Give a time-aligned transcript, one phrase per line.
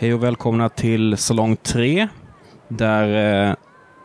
[0.00, 2.08] Hej och välkomna till Salong 3
[2.68, 3.54] där eh,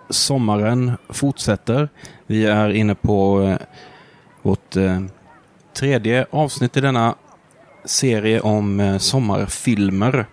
[0.09, 1.89] sommaren fortsätter.
[2.27, 3.57] Vi är inne på eh,
[4.41, 5.01] vårt eh,
[5.73, 7.15] tredje avsnitt i denna
[7.85, 10.25] serie om eh, sommarfilmer.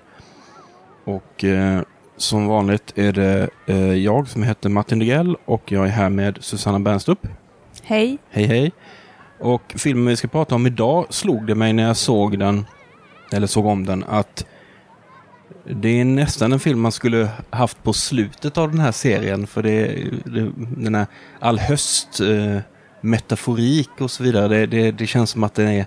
[1.05, 1.81] Och eh,
[2.17, 6.39] som vanligt är det eh, jag som heter Martin Degrell och jag är här med
[6.41, 7.27] Susanna Bernstrup.
[7.83, 8.19] Hej.
[8.31, 8.73] Hej hej.
[9.41, 12.67] Och filmen vi ska prata om idag slog det mig när jag såg den,
[13.33, 14.47] eller såg om den, att
[15.65, 19.47] det är nästan en film man skulle haft på slutet av den här serien.
[19.47, 19.87] För det,
[20.25, 21.07] det den här
[21.41, 22.59] all höst eh,
[23.01, 24.49] metaforik och så vidare.
[24.49, 25.87] Det, det, det känns som att det är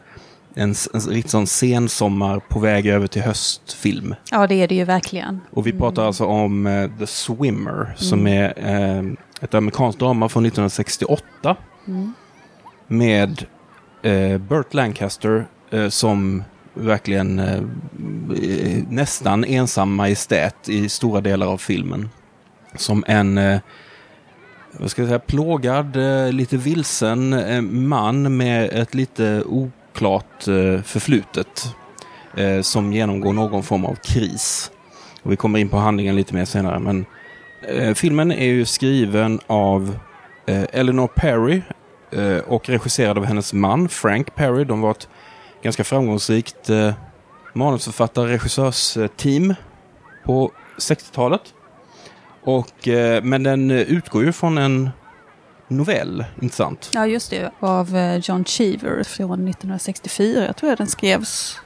[0.53, 4.15] en, en riktigt sån sensommar på väg över till höstfilm.
[4.31, 5.41] Ja, det är det ju verkligen.
[5.51, 9.03] Och vi pratar alltså om eh, The Swimmer som är eh,
[9.41, 11.55] ett amerikanskt drama från 1968.
[12.87, 13.45] Med
[14.01, 16.43] eh, Burt Lancaster eh, som
[16.75, 17.61] verkligen eh,
[18.89, 22.09] nästan ensam majestät i stora delar av filmen.
[22.75, 23.59] Som en eh,
[24.71, 30.81] vad ska jag säga, plågad, eh, lite vilsen eh, man med ett lite oklart eh,
[30.81, 31.75] förflutet.
[32.37, 34.71] Eh, som genomgår någon form av kris.
[35.23, 36.79] Och vi kommer in på handlingen lite mer senare.
[36.79, 37.05] Men
[37.67, 39.99] eh, filmen är ju skriven av
[40.45, 41.61] eh, Eleanor Perry
[42.11, 44.63] eh, och regisserad av hennes man Frank Perry.
[44.63, 45.07] De var ett
[45.65, 46.93] ganska framgångsrikt eh,
[47.53, 49.55] manusförfattare regissörsteam
[50.25, 51.41] på 60-talet.
[52.41, 54.89] Och, eh, men den utgår ju från en
[55.67, 56.89] novell, inte sant?
[56.93, 57.51] Ja, just det.
[57.59, 60.45] Av eh, John Cheever från 1964.
[60.45, 61.59] Jag tror jag den skrevs,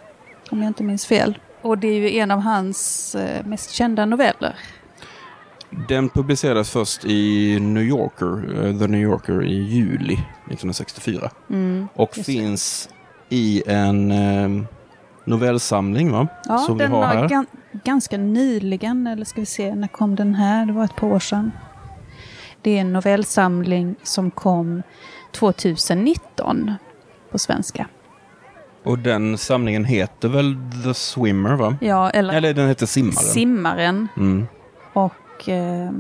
[0.51, 1.39] om jag inte minns fel.
[1.61, 4.55] Och det är ju en av hans eh, mest kända noveller.
[5.87, 11.31] Den publicerades först i New Yorker, eh, The New Yorker i juli 1964.
[11.93, 12.33] och just det.
[12.33, 12.89] finns
[13.29, 14.63] i en eh,
[15.25, 16.27] novellsamling va?
[16.45, 17.27] Ja, som vi den har var här.
[17.27, 17.45] gan-
[17.83, 20.65] ganska nyligen, eller ska vi se, när kom den här?
[20.65, 21.51] Det var ett par år sedan.
[22.61, 24.83] Det är en novellsamling som kom
[25.31, 26.73] 2019
[27.31, 27.87] på svenska.
[28.83, 31.75] Och den samlingen heter väl The Swimmer va?
[31.81, 33.13] Ja, eller, Eller den heter Simmaren.
[33.27, 34.07] Simmaren.
[34.17, 34.47] mm.
[34.93, 35.91] Och eh,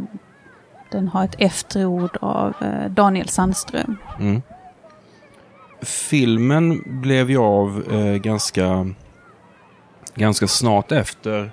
[0.91, 3.97] den har ett efterord av eh, Daniel Sandström.
[4.19, 4.41] Mm.
[5.81, 8.89] Filmen blev ju av eh, ganska,
[10.15, 11.51] ganska snart efter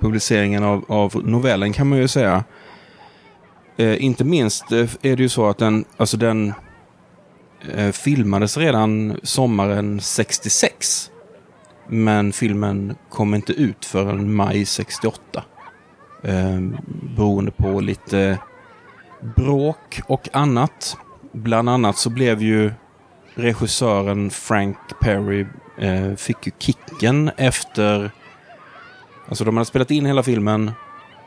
[0.00, 2.44] publiceringen av, av novellen kan man ju säga.
[3.76, 6.52] Eh, inte minst eh, är det ju så att den, alltså den
[7.74, 11.10] eh, filmades redan sommaren 66.
[11.88, 15.44] Men filmen kom inte ut förrän maj 68.
[16.22, 16.60] Eh,
[17.16, 18.38] beroende på lite
[19.36, 20.96] bråk och annat.
[21.32, 22.72] Bland annat så blev ju
[23.34, 25.46] regissören Frank Perry
[25.78, 28.10] eh, fick ju kicken efter...
[29.28, 30.70] Alltså de hade spelat in hela filmen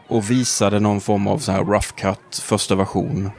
[0.08, 3.30] och visade någon form av så här rough cut, första version.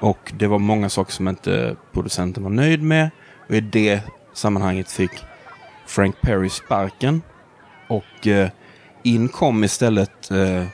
[0.00, 3.10] Och det var många saker som inte producenten var nöjd med.
[3.48, 4.00] Och i det
[4.32, 5.10] sammanhanget fick
[5.86, 7.22] Frank Perry sparken.
[7.88, 8.48] Och eh,
[9.02, 10.64] in kom istället eh,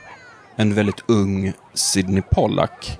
[0.55, 2.99] en väldigt ung Sidney Pollack.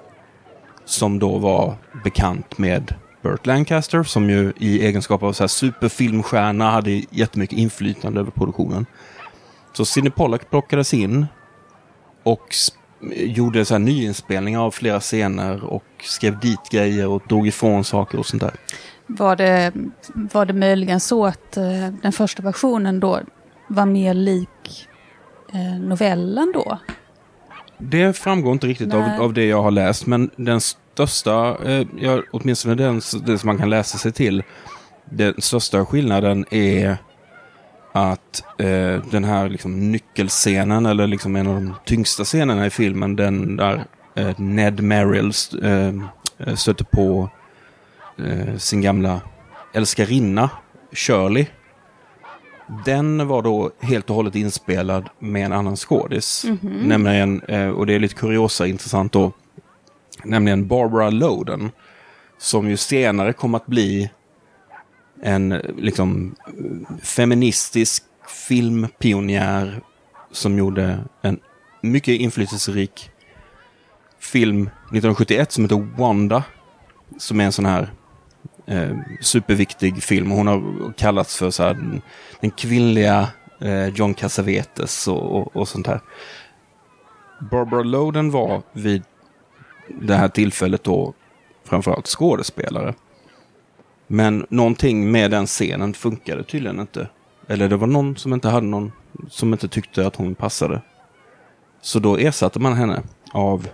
[0.86, 6.72] Som då var bekant med Burt Lancaster som ju i egenskap av så här superfilmstjärna
[6.72, 8.86] hade jättemycket inflytande över produktionen.
[9.74, 11.26] Så Sidney Pollack plockades in
[12.24, 12.56] och
[13.12, 18.20] gjorde så här nyinspelningar av flera scener och skrev dit grejer och drog ifrån saker
[18.20, 18.54] och sånt där.
[19.08, 19.72] Var det,
[20.14, 23.20] var det möjligen så att eh, den första versionen då
[23.68, 24.88] var mer lik
[25.54, 26.80] eh, novellen då?
[27.78, 30.62] Det framgår inte riktigt av, av det jag har läst, men den
[30.96, 34.44] största, eh, ja, åtminstone den, det som man kan läsa sig till,
[35.06, 36.98] den största skillnaden är
[37.92, 43.16] att eh, den här liksom, nyckelscenen, eller liksom en av de tyngsta scenerna i filmen,
[43.16, 43.86] den där
[44.16, 45.32] eh, Ned Merrill
[45.64, 45.88] eh,
[46.48, 47.30] eh, stöter på
[48.18, 49.22] eh, sin gamla
[49.74, 50.50] älskarinna,
[50.92, 51.46] Shirley.
[52.86, 56.46] Den var då helt och hållet inspelad med en annan skådis.
[56.62, 59.32] Nämligen, eh, och det är lite kuriosa intressant då,
[60.26, 61.72] nämligen Barbara Loden.
[62.38, 64.10] Som ju senare kom att bli
[65.22, 66.36] en liksom
[67.02, 68.04] feministisk
[68.48, 69.82] filmpionjär
[70.32, 71.40] som gjorde en
[71.82, 73.10] mycket inflytelserik
[74.20, 76.44] film 1971 som heter Wanda.
[77.18, 77.94] Som är en sån här
[78.66, 80.32] eh, superviktig film.
[80.32, 82.02] Hon har kallats för så här, den,
[82.42, 83.28] den kvinnliga
[83.62, 86.00] eh, John Cassavetes och, och, och sånt här.
[87.52, 89.04] Barbara Loden var vid
[89.88, 91.14] det här tillfället då
[91.64, 92.94] framförallt skådespelare.
[94.08, 97.08] Men någonting med den scenen funkade tydligen inte.
[97.48, 98.92] Eller det var någon som inte hade någon
[99.30, 100.82] som inte tyckte att hon passade.
[101.82, 103.68] Så då ersatte man henne av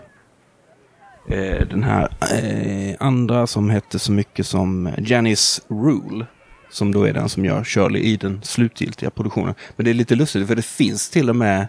[1.29, 6.25] eh, den här eh, andra som hette så mycket som Janice Rule.
[6.69, 9.55] Som då är den som gör Shirley i den slutgiltiga produktionen.
[9.75, 11.67] Men det är lite lustigt för det finns till och med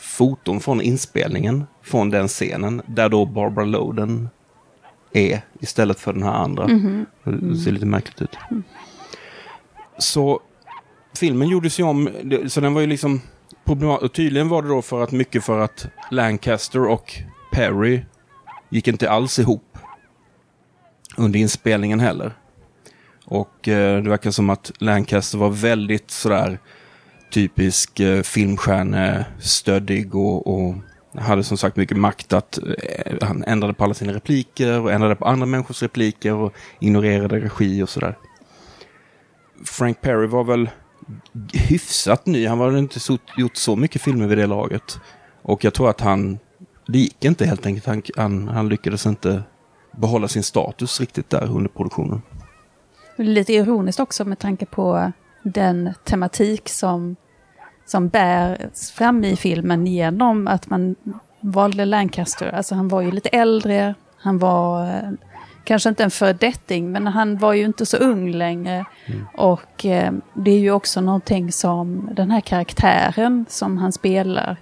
[0.00, 4.28] foton från inspelningen från den scenen där då Barbara Loden
[5.12, 6.66] är istället för den här andra.
[6.66, 7.06] Mhm.
[7.24, 8.36] Det ser lite märkligt ut.
[9.98, 10.40] Så
[11.16, 12.08] filmen gjordes ju om,
[12.48, 13.20] så den var ju liksom
[13.64, 17.12] problemat- och tydligen var det då för att mycket för att Lancaster och
[17.52, 18.00] Perry
[18.68, 19.78] gick inte alls ihop
[21.16, 22.32] under inspelningen heller.
[23.24, 26.58] Och eh, det verkar som att Lancaster var väldigt sådär
[27.30, 30.74] typisk eh, filmstjärnestöddig och, och
[31.14, 35.16] hade som sagt mycket makt att eh, han ändrade på alla sina repliker och ändrade
[35.16, 38.18] på andra människors repliker och ignorerade regi och sådär.
[39.64, 40.70] Frank Perry var väl
[41.52, 42.46] hyfsat ny.
[42.46, 45.00] Han hade inte så, gjort så mycket filmer vid det laget.
[45.42, 46.38] Och jag tror att han,
[46.86, 47.86] det gick inte helt enkelt.
[47.86, 49.42] Han, han, han lyckades inte
[49.92, 52.22] behålla sin status riktigt där under produktionen.
[53.16, 55.12] Lite ironiskt också med tanke på
[55.42, 57.16] den tematik som,
[57.86, 60.96] som bärs fram i filmen genom att man
[61.40, 62.52] valde Lancaster.
[62.52, 65.10] Alltså han var ju lite äldre, han var eh,
[65.64, 68.84] kanske inte en fördetting, men han var ju inte så ung längre.
[69.34, 74.56] Och eh, det är ju också någonting som den här karaktären som han spelar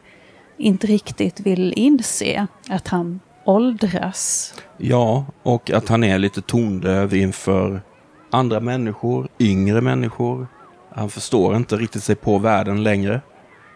[0.56, 4.54] inte riktigt vill inse, att han åldras.
[4.76, 7.82] Ja, och att han är lite tondöv inför
[8.30, 10.46] andra människor, yngre människor.
[10.94, 13.20] Han förstår inte riktigt sig på världen längre.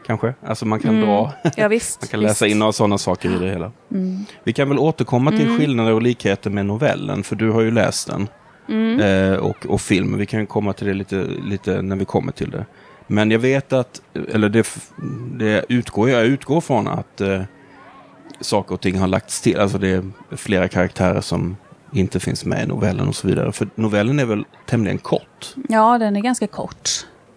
[0.06, 0.34] Kanske.
[0.46, 2.52] Alltså man kan dra, Ja, visst, man kan läsa visst.
[2.52, 3.72] in några sådana saker i det hela.
[4.44, 8.06] Vi kan väl återkomma till skillnader och likheter med novellen, för du har ju läst
[8.10, 8.28] den.
[9.00, 10.18] Eh, och, och filmen.
[10.18, 12.66] Vi kan komma till det lite, lite när vi kommer till det.
[13.06, 14.66] Men jag vet att, eller det,
[15.38, 17.42] det utgår, jag utgår från att eh,
[18.40, 19.58] saker och ting har lagts till.
[19.58, 20.02] Alltså det är
[20.36, 21.56] flera karaktärer som
[21.92, 23.52] inte finns med i novellen och så vidare.
[23.52, 25.54] För novellen är väl tämligen kort.
[25.68, 26.88] Ja, den är ganska kort.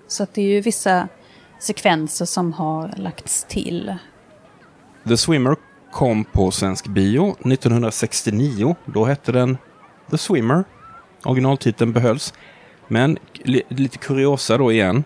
[0.07, 1.07] Så det är ju vissa
[1.59, 3.95] sekvenser som har lagts till.
[5.07, 5.55] The Swimmer
[5.91, 8.75] kom på svensk bio 1969.
[8.85, 9.57] Då hette den
[10.11, 10.63] The Swimmer.
[11.25, 12.33] Originaltiteln behölls.
[12.87, 15.03] Men li- lite kuriosa då igen.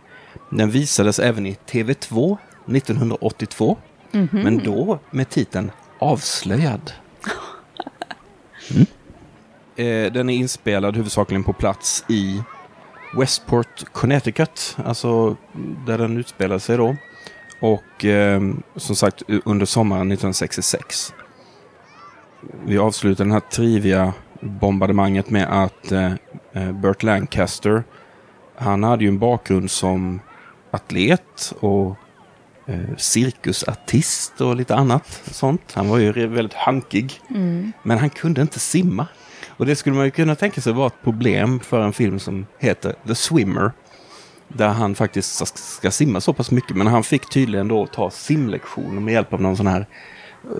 [0.52, 2.38] Den visades även i TV2
[2.68, 3.78] 1982.
[4.32, 6.92] Men då med titeln Avslöjad.
[8.72, 8.86] Mm.
[9.80, 12.44] Eh, Den är inspelad huvudsakligen på plats i
[13.14, 14.78] Westport, Connecticut.
[14.86, 15.38] Alltså
[15.86, 16.96] där den utspelar sig då.
[17.62, 18.42] Och eh,
[18.76, 21.14] som sagt under sommaren 1966.
[22.66, 26.14] Vi avslutar den här trivia bombardemanget med att eh,
[26.54, 27.84] eh, Burt Lancaster,
[28.56, 30.20] han hade ju en bakgrund som
[30.72, 31.96] atlet och
[32.66, 35.72] eh, cirkusartist och lite annat sånt.
[35.74, 37.22] Han var ju väldigt hankig.
[37.84, 39.08] Men han kunde inte simma.
[39.60, 42.46] Och det skulle man ju kunna tänka sig vara ett problem för en film som
[42.58, 43.72] heter The Swimmer.
[44.48, 46.78] Där han faktiskt ska- simma så pass mycket.
[46.78, 49.86] Men han fick tydligen då ta simlektioner med hjälp av någon sån här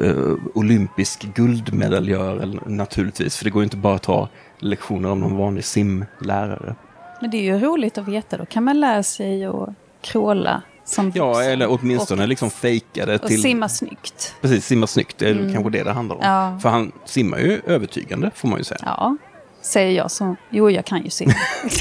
[0.02, 3.38] uh, olympisk guldmedaljör naturligtvis.
[3.38, 4.30] För det går ju inte bara att ta
[4.60, 6.76] lektioner av någon vanlig simlärare.
[7.22, 8.38] Men det är ju roligt att veta.
[8.38, 9.70] Då kan man lära sig att
[10.02, 11.52] kråla som Ja, vuxen.
[11.52, 13.42] eller åtminstone och, liksom fejka det och till...
[13.42, 14.36] simma snyggt.
[14.42, 15.18] Precis, simma snyggt.
[15.18, 16.22] Det är kanske det det handlar om.
[16.24, 16.60] Ja.
[16.62, 18.80] För han simmar ju övertygande, får man ju säga.
[18.86, 19.18] Ja,
[19.62, 20.36] säger jag som...
[20.50, 21.34] Jo, jag kan ju simma.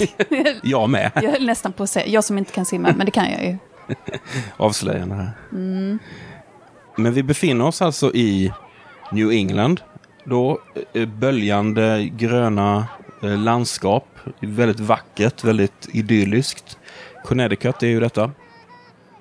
[0.62, 1.10] Jag med.
[1.14, 2.06] jag är nästan på att säga...
[2.06, 3.56] Jag som inte kan simma, men det kan jag ju.
[4.56, 5.30] avslöjande här.
[6.96, 8.52] Men vi befinner oss alltså i
[9.12, 9.80] New England.
[10.24, 10.60] Då
[10.92, 12.86] eh, böljande gröna
[13.22, 14.08] eh, landskap.
[14.40, 16.78] Väldigt vackert, väldigt idylliskt.
[17.24, 18.30] Connecticut är ju detta.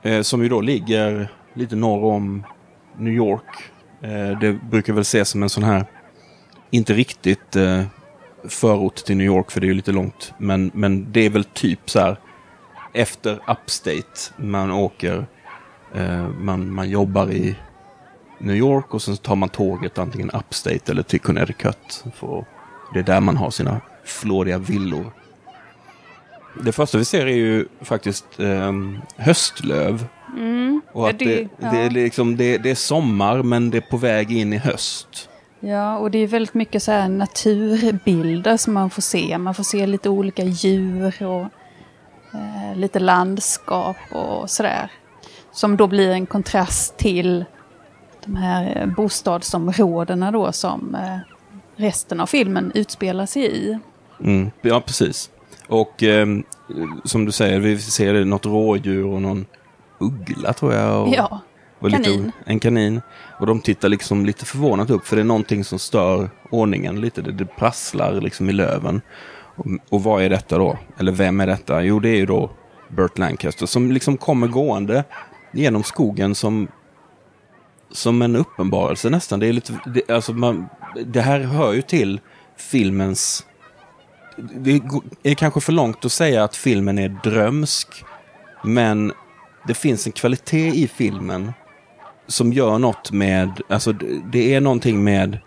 [0.01, 2.43] Eh, som ju då ligger lite norr om
[2.97, 3.71] New York.
[4.01, 5.85] Eh, det brukar väl ses som en sån här,
[6.71, 7.83] inte riktigt eh,
[8.49, 10.33] förort till New York för det är ju lite långt.
[10.37, 12.17] Men, men det är väl typ så här
[12.93, 14.33] efter Upstate.
[14.37, 15.25] Man åker,
[15.95, 17.55] eh, man, man jobbar i
[18.39, 22.03] New York och sen tar man tåget antingen Upstate eller till Connecticut.
[22.15, 22.45] För
[22.93, 25.11] det är där man har sina flådiga villor.
[26.63, 28.71] Det första vi ser är ju faktiskt eh,
[29.17, 30.05] höstlöv.
[30.93, 31.89] Och Ja, att det- det, det, är ja.
[31.89, 35.29] liksom, det, det är sommar men det är på väg in i höst.
[35.59, 39.37] Ja, och det är väldigt mycket så här naturbilder som man får se.
[39.37, 41.41] Man får se lite olika djur och
[42.33, 44.91] eh, lite landskap och sådär.
[45.51, 47.45] Som då blir en kontrast till
[48.25, 51.17] de här eh, bostadsområdena då som eh,
[51.75, 53.79] resten av filmen utspelar sig i.
[54.23, 55.29] Mm, ja, precis.
[55.67, 56.43] Och ehm,
[57.03, 59.45] som du säger, vi ser något rådjur och någon
[59.99, 61.07] uggla tror jag.
[61.07, 61.41] Och, Ja,
[61.79, 62.23] och kanin.
[62.23, 63.01] Lite, en kanin.
[63.39, 67.21] Och de tittar liksom lite förvånat upp för det är någonting som stör ordningen lite.
[67.21, 69.01] Det, det prasslar liksom i löven.
[69.55, 70.77] Och, och vad är detta då?
[70.97, 71.83] Eller vem är detta?
[71.83, 72.49] Jo, det är ju då
[72.89, 75.03] Burt Lancaster som liksom kommer gående
[75.51, 76.67] genom skogen som
[77.91, 79.39] som en uppenbarelse nästan.
[79.39, 80.67] Det, är lite, det, alltså man,
[81.05, 82.19] det här hör ju till
[82.57, 83.45] filmens...
[84.37, 84.81] Det
[85.23, 87.87] är kanske för långt att säga att filmen är drömsk.
[88.63, 89.13] Men
[89.67, 91.53] det finns en kvalitet i filmen
[92.27, 93.61] som gör något med...
[93.69, 93.91] Alltså
[94.31, 95.37] det- är någonting med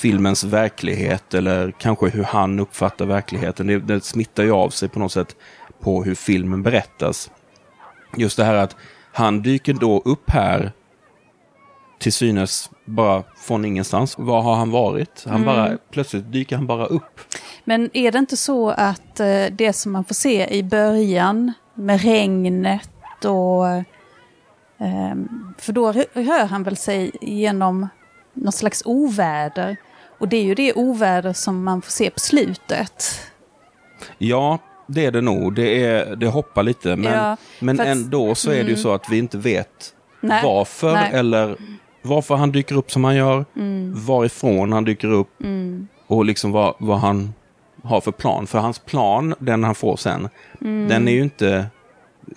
[0.00, 3.66] filmens verklighet eller kanske hur han uppfattar verkligheten.
[3.66, 5.36] Det, det smittar ju av sig på något sätt
[5.80, 7.30] på hur filmen berättas.
[8.16, 8.76] Just det här att
[9.12, 10.72] han dyker då upp här
[11.98, 14.14] till synes bara från ingenstans.
[14.18, 15.24] Var har han varit?
[15.28, 17.20] Han bara, plötsligt dyker han bara upp.
[17.64, 22.00] Men är det inte så att eh, det som man får se i början med
[22.02, 23.66] regnet och...
[24.78, 27.88] ehm, för då rö- rör han väl sig genom
[28.32, 29.76] något slags oväder.
[30.18, 33.20] Och det är ju det oväder som man får se på slutet.
[34.18, 35.54] Ja, det är det nog.
[35.54, 36.96] Det, är, det hoppar lite.
[36.96, 38.76] Men, Ja, men för att- ändå så är det ju Mm.
[38.82, 41.10] så att vi inte vet Nej, varför nej.
[41.12, 41.56] eller
[42.02, 43.44] varför han dyker upp som han gör.
[43.56, 47.34] Mm, Varifrån han dyker upp mm, och liksom vad, vad han
[47.84, 48.46] har för plan.
[48.46, 50.28] För hans plan, den han får sen,
[50.60, 50.88] mm.
[50.88, 51.66] den är ju inte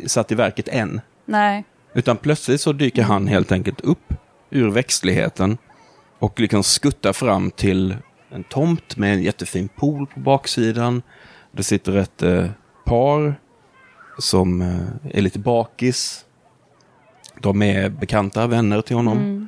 [0.05, 1.01] satt i verket än.
[1.25, 1.63] Nej,
[1.97, 4.13] Utan plötsligt så dyker han helt enkelt upp
[4.49, 5.57] ur växtligheten
[6.19, 7.95] och liksom skuttar fram till
[8.29, 11.01] en tomt med en jättefin pool på baksidan.
[11.51, 12.45] Det sitter ett eh,
[12.85, 13.35] par
[14.19, 16.25] som eh, är lite bakis.
[17.41, 19.17] De är bekanta, vänner till honom.
[19.17, 19.47] mm,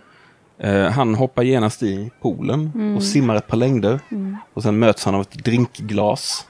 [0.59, 2.95] Eh, han hoppar genast i poolen Mm.
[2.95, 3.99] och simmar ett par längder.
[4.11, 4.37] mm.
[4.53, 6.45] Och sen möts han av ett drinkglas.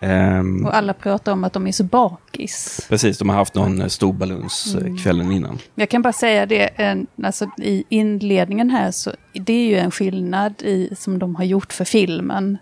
[0.00, 2.86] Ehm, Och alla pratar om att de är så bakis.
[2.88, 4.96] Precis, de har haft någon eh, stor baluns eh, Mm.
[4.98, 5.58] kvällen innan.
[5.74, 9.90] Jag kan bara säga det, en- alltså i inledningen här så det är ju en
[9.90, 12.58] skillnad i, som de har gjort för filmen.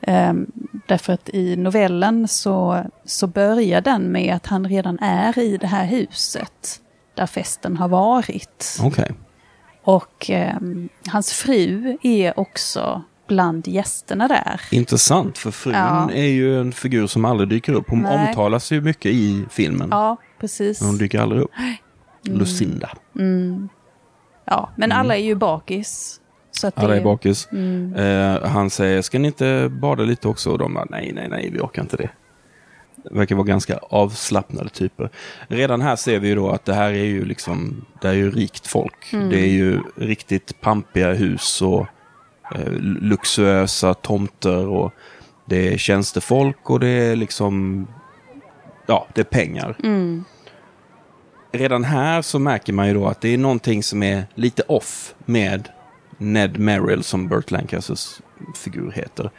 [0.00, 0.46] Ehm,
[0.88, 5.66] därför att i novellen så, så börjar den med att han redan är i det
[5.66, 6.80] här huset
[7.14, 8.78] där festen har varit.
[8.82, 9.10] Okej.
[9.84, 14.60] Och ehm, hans fru är också bland gästerna där.
[14.70, 16.10] Intressant, för frun Ja.
[16.10, 17.84] är ju en figur som aldrig dyker upp.
[17.90, 18.28] Hon Nej.
[18.28, 19.88] omtalas ju mycket i filmen.
[19.90, 20.80] Ja, precis.
[20.80, 21.50] Men hon dyker aldrig upp.
[22.26, 22.38] Mm.
[22.38, 22.90] Lucinda.
[23.18, 23.68] Mm.
[24.44, 25.00] Ja, men Mm.
[25.00, 26.20] alla är ju bakis.
[26.50, 27.48] Så att Alla är bakis.
[27.52, 27.94] Mm.
[27.94, 30.50] Eh, han säger, ska ni inte bada lite också?
[30.50, 32.10] Och de bara, nej, nej, nej, vi orkar inte det.
[33.10, 35.10] Verkar vara ganska avslappnade typer.
[35.48, 38.30] Redan här ser vi ju då att det här är ju liksom, det är ju
[38.30, 39.12] rikt folk.
[39.12, 39.30] Mm.
[39.30, 41.86] Det är ju riktigt pampiga hus och
[42.54, 44.92] eh, luxuösa tomter och
[45.46, 47.86] det är tjänstefolk och det är liksom,
[48.86, 49.76] ja, det är pengar.
[49.82, 50.24] Mm.
[51.52, 55.14] Redan här så märker man ju då att det är någonting som är lite off
[55.24, 55.68] med
[56.18, 58.20] Ned Merrill som Burt Lancasters
[58.54, 59.30] figur heter.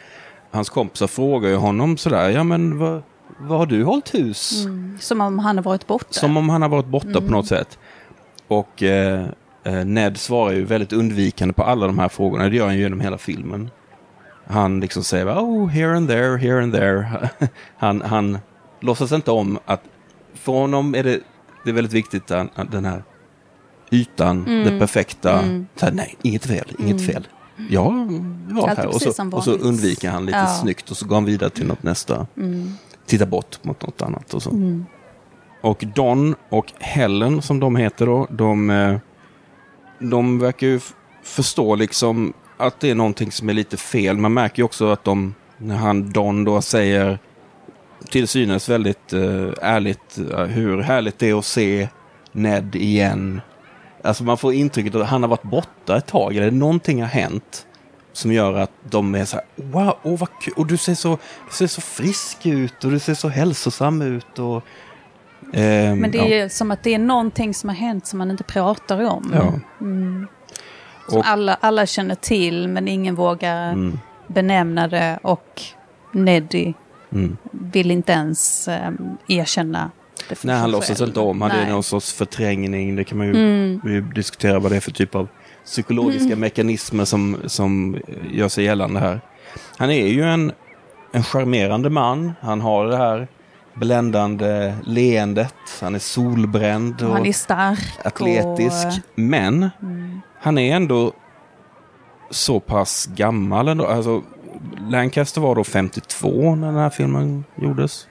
[0.52, 3.04] Hans kompisar frågar ju honom sådär, ja men vad,
[3.40, 4.66] vad har du hållit hus?
[4.66, 4.98] Mm.
[5.02, 6.08] Som om han har varit borta.
[6.20, 7.26] Som om han har varit borta Mm.
[7.26, 7.80] på något sätt.
[8.48, 9.26] Och eh,
[9.64, 12.50] eh, Ned svarar ju väldigt undvikande på alla de här frågorna.
[12.50, 13.70] Det gör han ju genom hela filmen.
[14.48, 17.30] Han liksom säger oh, here and there, here and there.
[17.78, 18.38] han, han
[18.80, 19.82] låtsas inte om att
[20.34, 21.20] för honom är det,
[21.64, 23.04] det är väldigt viktigt att den här
[23.92, 24.64] ytan, Mm.
[24.74, 25.40] det perfekta.
[25.42, 25.68] Mm.
[25.76, 27.14] Så här, nej, inget fel, inget Mm.
[27.14, 27.28] fel.
[27.70, 27.84] Ja,
[28.50, 28.88] var Allt är här.
[28.88, 30.48] Och så, och så undviker han lite Ja.
[30.48, 32.28] snyggt och så går han vidare till något nästa.
[32.38, 32.72] Mm.
[33.06, 34.50] Tittar bort mot något annat och så.
[34.50, 34.86] Mm.
[35.62, 38.98] Och Don och Helen som de heter då, de, eh,
[40.00, 40.80] de verkar ju
[41.24, 44.18] förstå liksom att det är någonting som är lite fel.
[44.18, 47.20] Man märker ju också att de, när han Don då säger
[48.10, 51.88] till synes väldigt eh, ärligt eh, hur härligt det är att se
[52.32, 53.42] Ned igen.
[54.02, 57.66] Alltså man får intrycket att han har varit borta ett tag, eller någonting har hänt
[58.16, 61.18] som gör att de är så här, wow, åh vad kul, och du ser så,
[61.50, 64.64] du ser så frisk ut och du ser så hälsosam ut och
[65.54, 66.24] Ehm, Men det ja.
[66.26, 69.32] är ju som att det är någonting som har hänt som man inte pratar om.
[69.34, 69.54] Ja.
[69.82, 70.28] Mm.
[71.10, 75.62] Som Och- alla, alla känner till men ingen vågar Mm, benämna det och
[76.12, 76.74] Neddy
[77.12, 77.38] mm.
[77.52, 79.92] vill inte ens um, erkänna
[80.30, 81.42] det för Nej, han låtsas inte om.
[81.42, 82.96] Han är någon sorts förträngning.
[82.96, 84.12] Det kan man ju Mm.
[84.16, 85.28] diskutera vad det är för typ av
[85.66, 87.98] psykologiska mekanismer som, som
[88.32, 89.22] gör sig gällande här.
[89.78, 90.52] Han är ju en,
[91.12, 92.34] en charmerande man.
[92.42, 93.28] Han har det här
[93.74, 95.56] bländande leendet.
[95.82, 98.06] Han är solbränd och Han är stark.
[98.06, 98.88] atletisk.
[98.88, 100.22] Och, Men mm.
[100.40, 101.14] han är ändå
[102.30, 103.86] så pass gammal ändå.
[103.86, 104.24] Alltså,
[104.90, 108.08] Lancaster var då 52 när den här filmen gjordes.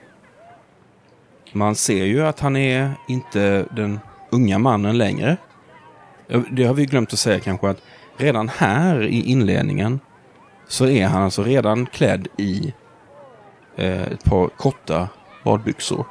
[1.53, 5.37] Man ser ju att han är inte den unga mannen längre.
[6.51, 7.81] Det har vi glömt att säga kanske att
[8.17, 9.99] redan här i inledningen
[10.67, 12.73] så är han alltså redan klädd i
[13.75, 15.09] eh, ett par korta
[15.43, 16.05] badbyxor.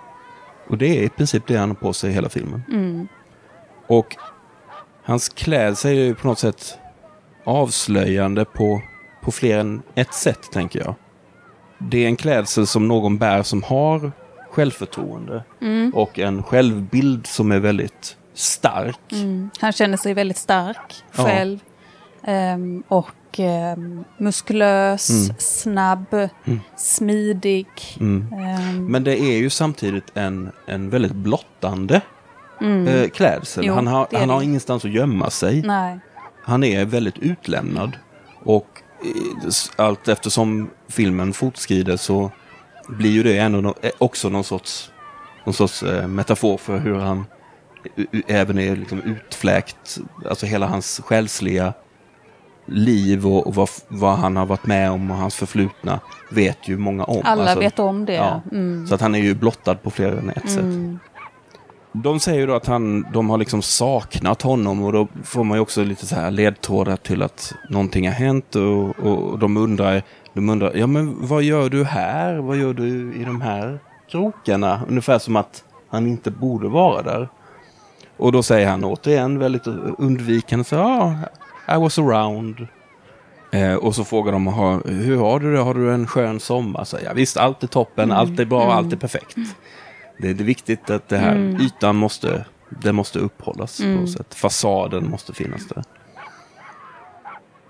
[0.69, 2.63] Och det är i princip det han har på sig hela filmen.
[2.69, 3.09] Mm.
[3.87, 4.17] Och
[5.05, 6.79] hans klädsel är ju på något sätt
[7.45, 8.83] avslöjande på,
[9.23, 10.95] på fler än ett sätt, tänker jag.
[11.79, 14.13] Det är en klädsel som någon bär som har
[14.51, 15.95] självförtroende Mm.
[15.95, 19.13] och en självbild som är väldigt stark.
[19.13, 19.51] Mm.
[19.61, 21.25] Han känner sig väldigt stark Ja.
[21.25, 21.59] själv.
[22.27, 25.35] Ehm, och ehm, muskulös, Mm.
[25.39, 26.29] snabb,
[26.77, 27.67] smidig.
[28.01, 28.33] Mm.
[28.33, 32.01] Ehm, Men det är ju samtidigt en, en väldigt blottande
[32.61, 32.89] mm.
[32.89, 33.65] eh, klädsel.
[33.67, 35.63] Jo, han har, han har ingenstans att gömma sig.
[35.63, 35.99] Nej.
[36.43, 37.93] Han är väldigt utlämnad.
[38.45, 38.67] Och
[39.05, 42.31] eh, allt eftersom filmen fortskrider så
[42.89, 44.91] blir ju det ändå nå- eh, också någon sorts,
[45.45, 47.27] någon sorts eh, metafor för hur han
[48.27, 49.99] även är liksom utfläkt.
[50.29, 51.73] Alltså hela hans själsliga
[52.67, 56.01] liv och, och vad, vad han har varit med om och hans förflutna
[56.31, 57.21] vet ju många om.
[57.25, 58.15] Alla Alltså, vet om det.
[58.15, 58.43] ja.
[58.53, 58.87] Mm.
[58.87, 60.61] Så att han är ju blottad på fler än ett sätt.
[60.63, 60.99] Mm.
[61.93, 65.57] De säger ju då att han, de har liksom saknat honom och då får man
[65.57, 70.03] ju också lite så här ledtrådar till att någonting har hänt och, och de undrar,
[70.33, 72.35] de undrar, ja men vad gör du här?
[72.37, 73.79] Vad gör du i de här
[74.11, 74.81] krokarna?
[74.89, 77.29] Ungefär som att han inte borde vara där.
[78.17, 79.67] Och då säger han återigen väldigt
[79.99, 81.15] undvikande, så ja,
[81.77, 82.67] I was around.
[83.53, 85.59] Eh, och så frågar de, "Ha- hur har du det?
[85.59, 86.85] Har du en skön sommar?
[86.85, 89.37] Så, ja, visst, allt är toppen, allt är bra, allt är perfekt.
[90.19, 91.61] Det är viktigt att det här Mm.
[91.61, 92.45] ytan måste,
[92.83, 94.01] det måste upphållas på Mm.
[94.01, 94.35] något sätt.
[94.35, 95.85] Fasaden måste finnas där.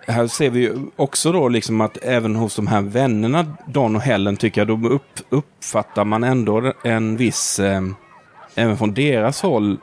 [0.07, 4.03] Här ser vi ju också då liksom att även hos de här vännerna, Don och
[4.03, 7.83] Helen, tycker jag, då upp, uppfattar man ändå en viss, eh,
[8.55, 9.77] även från deras håll,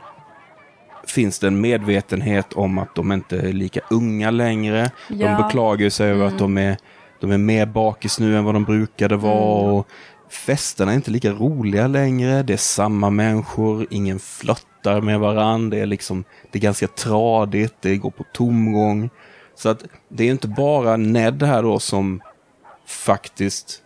[1.07, 4.91] finns det en medvetenhet om att de inte är lika unga längre.
[5.07, 5.43] De Ja.
[5.43, 6.77] beklagar sig över att de är,
[7.19, 9.61] de är mer bakis nu än vad de brukade vara.
[9.63, 9.73] Mm.
[9.75, 9.87] Och
[10.29, 12.43] festerna är inte lika roliga längre.
[12.43, 15.77] Det är samma människor, ingen flörtar med varandra.
[15.77, 19.09] Det är, liksom, det är ganska tradigt, det går på tomgång.
[19.55, 22.21] Så att det är inte bara Ned här då som
[22.87, 23.81] faktiskt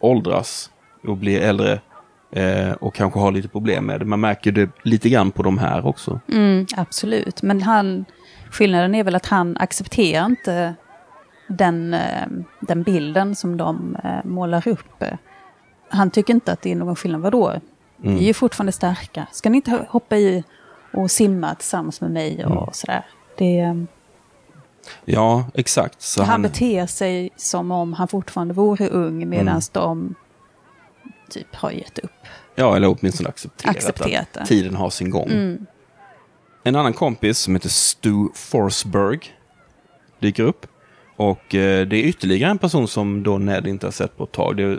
[0.00, 0.70] åldras
[1.06, 1.80] och blir äldre
[2.34, 4.04] eh, och kanske har lite problem med det.
[4.04, 6.20] Man märker det lite grann på de här också.
[6.32, 8.04] Mm, absolut, men han,
[8.50, 10.74] skillnaden är väl att han accepterar inte
[11.48, 12.26] den, eh,
[12.60, 15.04] den bilden som de eh, målar upp.
[15.88, 17.20] Han tycker inte att det är någon skillnad.
[17.20, 17.48] Vadå?
[17.50, 18.14] Mm.
[18.14, 19.26] Ni är ju fortfarande starka.
[19.32, 20.44] Ska ni inte hoppa i
[20.92, 22.64] och simma tillsammans med mig och Mm.
[22.72, 23.04] sådär?
[23.38, 23.74] Det, eh,
[25.04, 26.02] Ja, exakt.
[26.02, 29.60] Så han, han, beter sig som om han fortfarande vore ung medan Mm.
[29.72, 30.14] de
[31.34, 32.10] typ har gett upp.
[32.54, 35.28] ja, eller åtminstone accepterat, Accepterat att tiden har sin gång.
[35.30, 35.66] Mm.
[36.64, 39.18] En annan kompis som heter Stu Forsberg
[40.20, 40.66] dyker upp.
[41.16, 44.32] Och eh, det är ytterligare en person som då Ned inte har sett på ett
[44.32, 44.56] tag.
[44.56, 44.78] Det är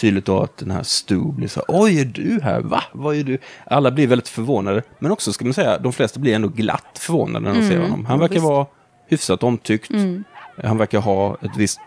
[0.00, 2.60] tydligt då att den här Stu blir så här, oj är du här?
[2.60, 2.82] Va?
[2.92, 3.38] Vad är du?
[3.66, 4.82] Alla blir väldigt förvånade.
[4.98, 7.80] Men också ska man säga, de flesta blir ändå glatt förvånade när de Mm, ser
[7.80, 8.04] honom.
[8.04, 8.44] Han ja, verkar visst.
[8.44, 8.66] vara
[9.08, 9.90] hyfsat omtyckt.
[9.90, 10.24] Mm.
[10.64, 11.80] Han verkar ha ett visst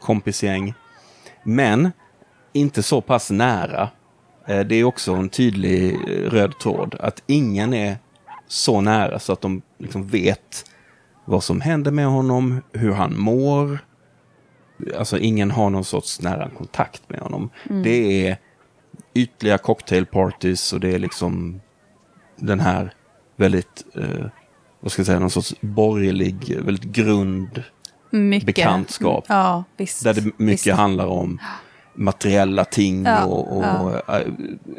[0.00, 0.74] kompisgäng.
[1.44, 1.92] Men
[2.56, 3.88] inte så pass nära.
[4.46, 6.94] Eh, Det är också en tydlig eh, röd tråd.
[7.00, 7.96] Att ingen är
[8.48, 10.64] så nära så att de liksom vet
[11.24, 13.78] vad som händer med honom, hur han mår.
[14.98, 17.50] Alltså ingen har någon sorts nära kontakt med honom.
[17.84, 18.38] Det är
[19.14, 21.60] ytliga cocktailparties och det är liksom
[22.36, 22.94] den här
[23.36, 24.26] väldigt, eh,
[24.80, 27.62] vad ska jag säga, någon sorts borgerlig, väldigt grund
[28.10, 28.46] Mycket.
[28.46, 29.24] bekantskap.
[29.28, 30.04] Ja, visst.
[30.04, 30.68] Där det mycket visst.
[30.76, 31.38] handlar om
[31.96, 34.02] materiella ting Ja, och, och ja.
[34.08, 34.26] eh,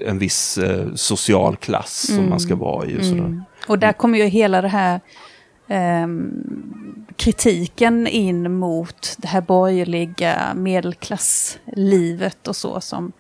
[0.06, 2.98] en viss eh, social klass som man ska vara i.
[2.98, 3.04] Och.
[3.04, 3.44] Mm.
[3.68, 5.00] Och där kommer ju hela det här
[5.68, 6.32] ehm,
[7.16, 13.12] kritiken in mot det här borgerliga medelklasslivet och så som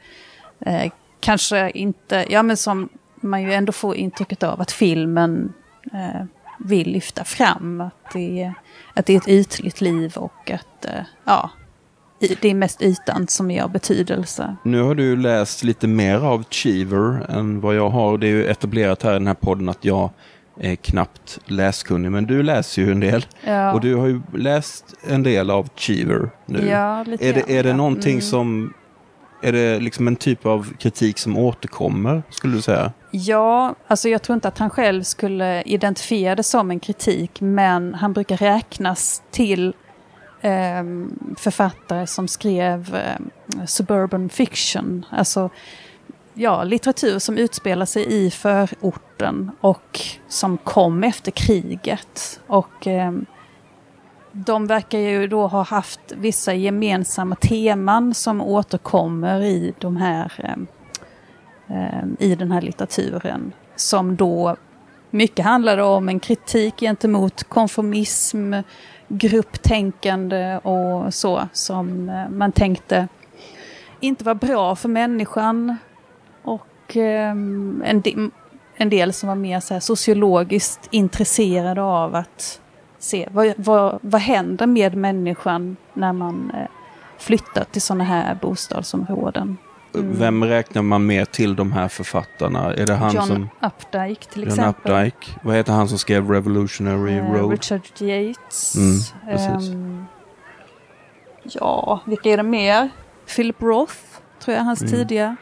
[0.59, 2.89] eh, kanske inte, ja men som
[3.21, 5.53] man ju ändå får intrycket av att filmen
[5.93, 6.25] eh,
[6.59, 7.81] vill lyfta fram.
[7.81, 8.53] Att det, är,
[8.93, 11.49] att det är ett ytligt liv och att eh, ja,
[12.19, 14.55] det är mest ytan som är av betydelse.
[14.63, 18.17] Nu har du läst lite mer av Cheever än vad jag har.
[18.17, 20.09] Det är ju etablerat här i den här podden att jag
[20.59, 22.11] är knappt läskunnig.
[22.11, 23.25] Men du läser ju en del.
[23.45, 23.73] Ja.
[23.73, 26.67] Och du har ju läst en del av Cheever nu.
[26.69, 28.21] Ja, lite är, det, är det någonting Mm.
[28.21, 28.73] som...
[29.41, 32.91] Är det liksom en typ av kritik som återkommer, skulle du säga?
[33.11, 37.93] Ja, alltså jag tror inte att han själv skulle identifiera det som en kritik, men
[37.93, 39.73] han brukar räknas till
[40.41, 43.29] Ehm, författare som skrev ehm,
[43.67, 45.05] suburban fiction.
[45.09, 45.49] Alltså
[46.33, 52.39] ja, litteratur som utspelar sig i förorten och som kom efter kriget.
[52.47, 53.11] Och eh,
[54.31, 60.57] de verkar ju då ha haft vissa gemensamma teman som återkommer i, de här,
[61.67, 63.53] eh, i den här litteraturen.
[63.75, 64.55] Som då
[65.09, 68.53] mycket handlade om en kritik gentemot konformism,
[69.07, 73.07] grupptänkande och så som eh, man tänkte
[73.99, 75.77] inte var bra för människan.
[76.43, 78.29] Och ehm, en, del,
[78.75, 82.61] en del som var mer så sociologiskt intresserade av att
[82.99, 86.67] se vad, vad, vad händer med människan när man eh,
[87.17, 89.57] flyttar till sådana här bostadsområden.
[89.99, 90.19] Mm.
[90.19, 92.73] Vem räknar man med till de här författarna?
[92.73, 93.49] Är det han John som...
[93.61, 94.91] Updike till John exempel.
[95.07, 95.39] Updike.
[95.43, 97.51] Vad heter han som skrev Revolutionary Eh, Road?
[97.51, 98.75] Richard Yates.
[98.75, 98.97] Mm,
[99.29, 99.69] precis.
[99.73, 100.05] Ehm,
[101.43, 102.89] ja, vilka är det mer?
[103.35, 103.93] Philip Roth,
[104.43, 104.93] tror jag, hans Mm.
[104.93, 105.35] tidiga.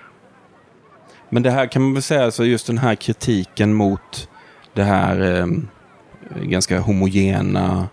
[1.30, 4.30] Men det här kan man väl säga, så just den här kritiken mot
[4.74, 5.46] det här eh,
[6.42, 7.88] ganska homogena,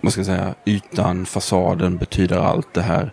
[0.00, 3.12] vad ska jag säga, ytan, fasaden betyder allt det här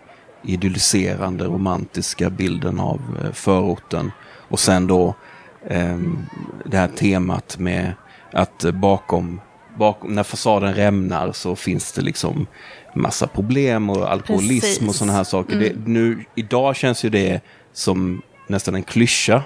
[0.53, 4.11] idylliserande, romantiska bilden av eh, förorten.
[4.49, 5.15] Och sen då
[5.67, 5.97] eh,
[6.65, 7.93] det här temat med
[8.31, 9.41] att eh, bakom,
[9.77, 12.47] bakom, när fasaden rämnar så finns det liksom
[12.95, 14.89] massa problem och alkoholism Precis.
[14.89, 15.59] och sådana här saker.
[15.59, 17.41] Det, nu, idag känns ju det
[17.73, 19.43] som nästan en klyscha.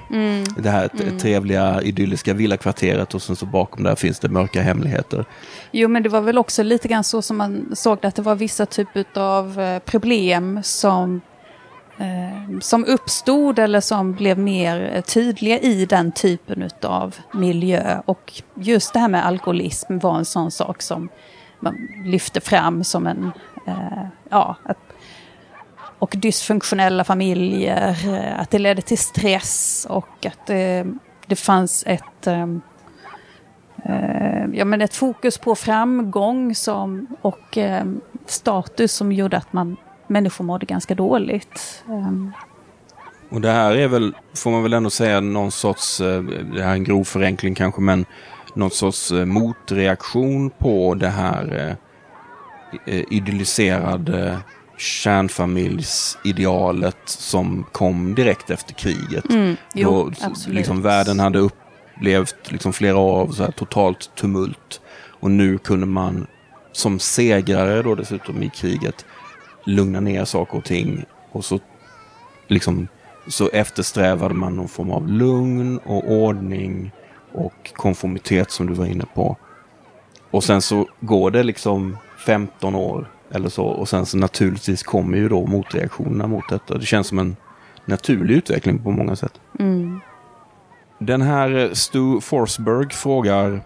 [0.57, 5.25] Det här t- trevliga idylliska villakvarteret och sen så bakom där finns det mörka hemligheter.
[5.71, 8.21] Jo, men det var väl också lite grann så som man såg det, att det
[8.21, 11.21] var vissa typer av eh, problem som,
[11.97, 17.99] eh, som uppstod eller som blev mer eh, tydliga i den typen av miljö.
[18.05, 21.09] Och just det här med alkoholism var en sån sak som
[21.59, 23.31] man lyfte fram som en,
[23.67, 24.77] eh, ja, att,
[26.03, 30.85] och dysfunktionella familjer, eh, att det ledde till stress och att det,
[31.25, 32.61] det fanns ett ehm,
[33.85, 37.85] eh, ja, men ett fokus på framgång som, och eh,
[38.25, 41.83] status som gjorde att man, människor mådde ganska dåligt.
[41.89, 42.31] Ehm.
[43.29, 46.69] Och det här är väl, får man väl ändå säga, någon sorts, eh, det här
[46.69, 48.05] är en grov förenkling kanske, men
[48.53, 51.77] någon sorts motreaktion på det här
[52.85, 54.39] eh, eh, idylliserade
[54.77, 59.29] kärnfamiljsidealet som kom direkt efter kriget.
[59.29, 60.11] mm, jo, Då,
[60.47, 64.81] liksom, världen hade upplevt liksom, flera år av så här, totalt tumult.
[65.19, 66.27] Och nu kunde man
[66.71, 69.05] som segrare då dessutom i kriget
[69.65, 71.05] lugna ner saker och ting.
[71.31, 71.59] Och så,
[72.47, 72.87] liksom,
[73.27, 76.91] så eftersträvade man någon form av lugn och ordning
[77.33, 79.37] och konformitet som du var inne på.
[80.31, 85.17] Och sen så går det liksom 15 år eller så och sen så naturligtvis kommer
[85.17, 86.77] ju då motreaktionerna mot detta.
[86.77, 87.35] Det känns som en
[87.85, 89.41] naturlig utveckling på många sätt.
[89.59, 89.99] Mm.
[90.99, 93.61] Den här eh, Stu Forsberg frågar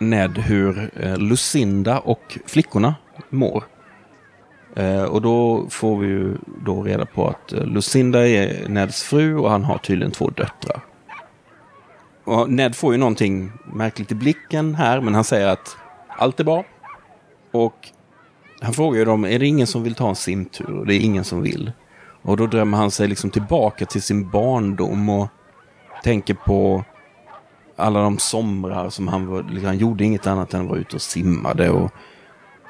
[0.00, 2.94] Ned hur eh, Lucinda och flickorna
[3.30, 3.64] mår.
[4.76, 9.50] Eh, och då får vi ju då reda på att Lucinda är Neds fru och
[9.50, 10.80] han har tydligen två döttrar.
[12.24, 15.76] Och Ned får ju någonting märkligt i blicken här, men han säger att
[16.08, 16.64] allt är bra.
[17.52, 17.88] Och
[18.64, 20.78] han frågar ju dem, är det ingen som vill ta en simtur?
[20.78, 21.72] Och det är ingen som vill.
[22.22, 25.28] Och då drömmer han sig liksom tillbaka till sin barndom och
[26.02, 26.84] tänker på
[27.76, 30.96] alla de somrar som han var, liksom, han gjorde inget annat än att vara ute
[30.96, 31.70] och simmade.
[31.70, 31.90] Och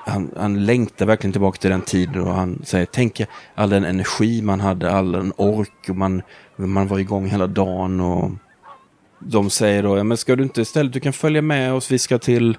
[0.07, 3.21] han, han längtar verkligen tillbaka till den tiden och han säger, tänk
[3.55, 6.23] all den energi man hade, all den ork och man,
[6.57, 8.01] man var igång hela dagen.
[8.01, 8.31] och
[9.19, 11.99] De säger då, ja, men ska du inte istället, du kan följa med oss, vi
[11.99, 12.57] ska till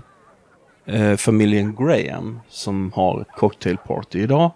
[0.86, 4.52] eh, familjen Graham som har cocktailparty idag.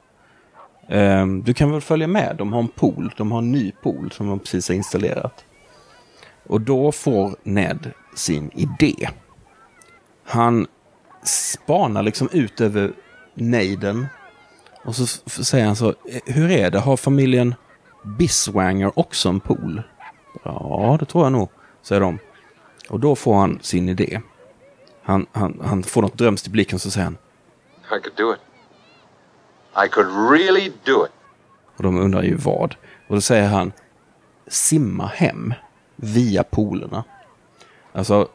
[0.87, 4.11] Eh, du kan väl följa med, de har en pool, de har en ny pool
[4.11, 5.45] som de precis har installerat.
[6.47, 9.09] Och då får Ned sin idé.
[10.23, 10.67] Han
[11.23, 12.93] spanar liksom ut över
[13.33, 14.07] nejden.
[14.83, 15.07] Och så
[15.43, 17.55] säger han så, eh, hur är det, har familjen
[18.17, 19.81] Biswanger också en pool?
[20.43, 21.49] Ja, det tror jag nog,
[21.81, 22.19] säger de.
[22.89, 24.21] Och då får han sin idé.
[25.09, 27.17] Han, han, han får något drömskt i blicken så säger han,
[27.97, 28.39] I could do it.
[29.85, 31.11] I could really do it.
[31.77, 32.75] Och de undrar ju vad.
[33.07, 33.71] Och då säger han
[34.47, 35.53] simma hem
[35.95, 37.03] via poolerna.
[37.93, 38.27] Alltså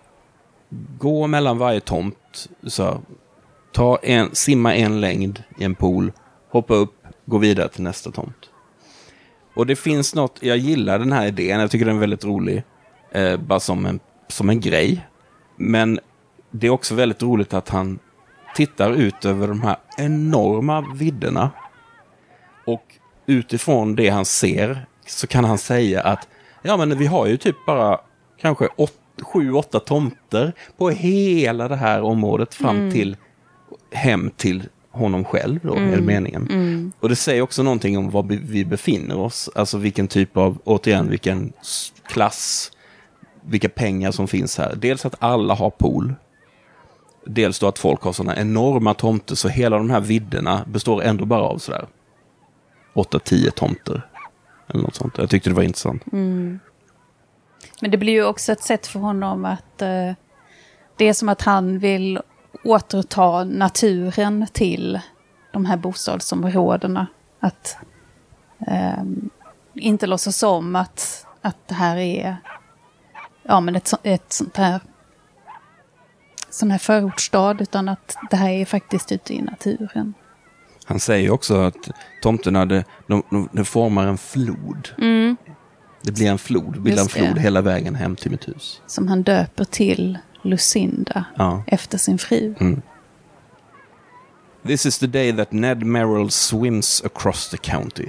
[0.99, 2.49] gå mellan varje tomt.
[2.63, 3.03] Så,
[3.73, 6.13] ta en, simma en längd i en pool.
[6.51, 8.51] Hoppa upp, gå vidare till nästa tomt.
[9.55, 12.63] Och det finns något, jag gillar den här idén, jag tycker den är väldigt rolig.
[13.11, 15.07] Eh, bara som en, som en grej.
[15.57, 16.01] Men
[16.61, 17.99] det är också väldigt roligt att han
[18.55, 21.51] tittar ut över de här enorma vidderna.
[22.67, 22.85] Och
[23.27, 26.29] utifrån det han ser så kan han säga att
[26.63, 28.01] Ja, men vi har ju typ bara
[28.41, 33.17] kanske åt, sju, åtta tomter på hela det här området fram till
[33.93, 36.93] hem till honom själv då, är det meningen.
[37.01, 41.11] Och det säger också någonting om var vi- befinner oss, alltså vilken typ av, återigen,
[41.11, 41.53] vilken
[42.09, 42.71] klass,
[43.45, 44.75] vilka pengar som finns här.
[44.77, 46.15] Dels att alla har pool,
[47.27, 51.25] dels då att folk har sådana enorma tomter, så hela de här vidderna består ändå
[51.25, 51.87] bara av sådär
[52.95, 54.07] 8-10 tomter.
[54.69, 55.19] Eller något sånt.
[55.19, 56.03] Jag tyckte det var intressant.
[56.13, 56.61] Mm.
[57.81, 59.83] Men det blir ju också ett sätt för honom att...
[59.83, 60.13] Eh,
[60.97, 62.21] det är som att han vill
[62.65, 65.01] återta naturen till
[65.53, 67.07] de här bostadsområdena.
[67.41, 67.77] Att
[68.67, 69.03] eh,
[69.75, 72.37] inte låtsas om att, att det här är
[73.43, 74.81] ja, men ett, ett sånt här
[76.55, 80.15] sån här förortsstad, utan att det här är faktiskt ute i naturen.
[80.85, 81.91] Han säger också att
[82.23, 84.89] tomterna, de, de, de formar en flod.
[86.03, 88.83] Det blir en flod, bildar en flod hela vägen hem till mitt hus.
[88.87, 91.65] Som han döper till Lucinda Ja.
[91.67, 92.55] efter sin fru.
[94.67, 98.09] This is the day that Ned Merrill swims across the county.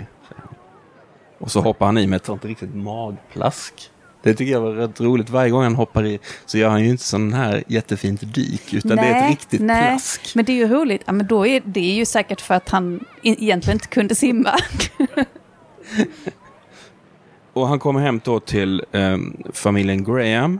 [1.39, 3.91] Och så hoppar han i med ett sånt riktigt magplask.
[4.25, 5.29] Det tycker jag var rätt roligt.
[5.29, 8.97] Varje gång han hoppar i så gör han ju inte sån här jättefint dyk, utan
[8.97, 9.87] det är ett riktigt nej.
[9.89, 10.31] plask.
[10.35, 11.01] Men det är ju roligt.
[11.05, 14.51] Ja, men då är, det är ju säkert för att han egentligen inte kunde simma.
[17.53, 19.17] Och han kommer hem då till eh,
[19.53, 20.59] familjen Graham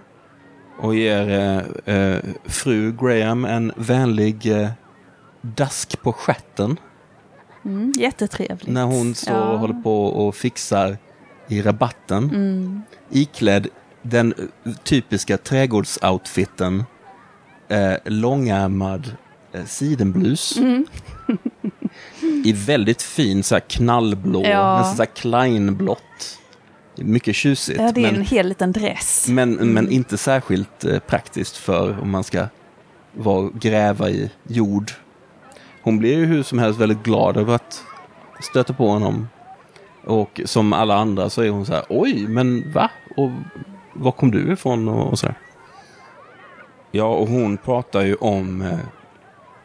[0.79, 4.67] och ger eh, eh, fru Graham en vänlig eh,
[5.41, 6.77] dask på stjärten
[7.65, 8.67] Mm, jättetrevligt.
[8.67, 9.57] när hon står och Ja.
[9.57, 10.97] håller på och fixar
[11.47, 12.83] i rabatten.
[13.11, 13.67] Iklädd
[14.01, 14.33] den
[14.83, 16.83] typiska trädgårdsoutfiten
[17.67, 19.11] eh, långärmad
[19.53, 20.57] eh, sidenblus.
[22.45, 24.77] I väldigt fin så här knallblå, Ja.
[24.77, 26.01] nästan så här kleinblått.
[26.97, 27.79] Mycket tjusigt.
[27.81, 29.27] Ja, det är men- en hel liten dress.
[29.29, 32.47] men, men inte särskilt eh, praktiskt för om man ska
[33.13, 34.91] vara, gräva i jord.
[35.83, 37.83] Hon blir ju hur som helst väldigt glad över att
[38.41, 39.27] stöta på honom.
[40.05, 42.91] Och som alla andra så är hon så här, oj, men va?
[43.17, 43.31] Och
[43.93, 44.87] var kom du ifrån?
[44.87, 45.35] Och, och så här.
[46.91, 48.79] Ja, och hon pratar ju om eh,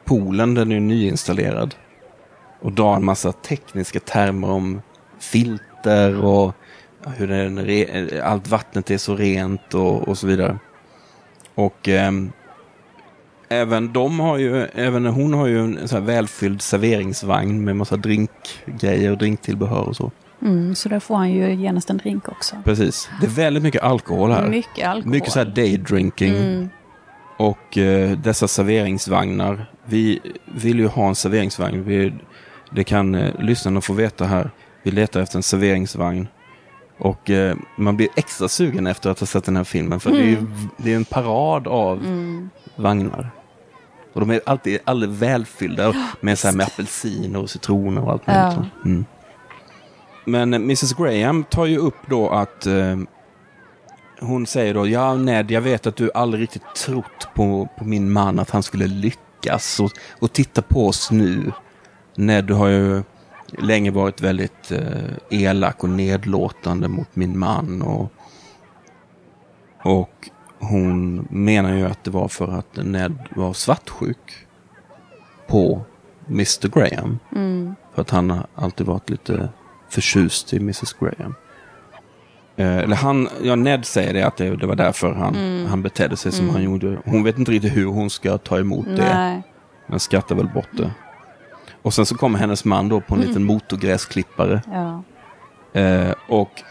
[0.04, 1.74] poolen, den är ju nyinstallerad.
[2.60, 4.82] Och drar en massa tekniska termer om
[5.18, 6.54] filter och
[7.16, 10.58] hur den re- allt vattnet är så rent och, och så vidare.
[11.54, 12.12] Och eh,
[13.48, 17.96] även de har ju, även hon har ju en så här välfylld serveringsvagn med massa
[17.96, 20.10] drinkgrejer och drinktillbehör och så.
[20.42, 22.56] Mm, så där får han ju genast en drink också.
[22.64, 23.10] Precis.
[23.20, 24.48] Det är väldigt mycket alkohol här.
[24.48, 25.10] Mycket alkohol.
[25.12, 26.36] Mycket så här daydrinking.
[26.36, 26.68] Mm.
[27.36, 29.70] Och eh, dessa serveringsvagnar.
[29.84, 30.20] Vi
[30.54, 31.84] vill ju ha en serveringsvagn.
[31.84, 32.12] Vi,
[32.70, 34.50] det kan eh, lyssnarna få veta här.
[34.82, 36.28] Vi letar efter en serveringsvagn.
[36.98, 40.00] Och eh, man blir extra sugen efter att ha sett den här filmen.
[40.00, 42.00] För det är ju det är en parad av
[42.76, 43.30] vagnar.
[44.12, 48.22] Och de är alltid alldeles välfyllda med, så här, med apelsiner och citroner och allt
[48.24, 48.46] Ja.
[48.46, 48.84] möjligt.
[48.84, 49.04] Mm.
[50.24, 52.96] Men Mrs Graham tar ju upp då att eh,
[54.20, 58.12] hon säger då, ja Ned, jag vet att du aldrig riktigt trott på, på min
[58.12, 59.80] man att han skulle lyckas.
[59.80, 61.52] Och, och titta på oss nu.
[62.14, 63.02] Ned, du har ju
[63.58, 67.82] länge varit väldigt eh, elak och nedlåtande mot min man.
[67.82, 68.12] Och,
[69.82, 74.46] och hon menar ju att det var för att Ned var svartsjuk
[75.46, 75.82] på
[76.28, 77.18] Mr Graham.
[77.94, 79.48] För att han har alltid varit lite
[79.90, 81.34] förtjust i Mrs Graham.
[82.56, 86.16] Eh, eller han, ja Ned säger det att det, det var därför han, han betedde
[86.16, 86.98] sig som han gjorde.
[87.04, 89.14] Hon vet inte riktigt hur hon ska ta emot det.
[89.14, 89.42] Nej.
[89.86, 90.90] Men skrattar väl bort det.
[91.82, 94.62] Och sen så kommer hennes man då på en liten motorgräsklippare.
[94.72, 95.02] Ja.
[95.80, 96.62] Eh, och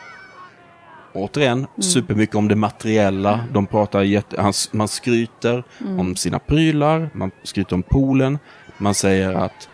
[1.14, 3.40] återigen, supermycket om det materiella.
[3.52, 5.64] De pratar jätte, han, man skryter
[5.98, 8.40] om sina prylar, man skryter om poolen.
[8.78, 9.70] Man säger att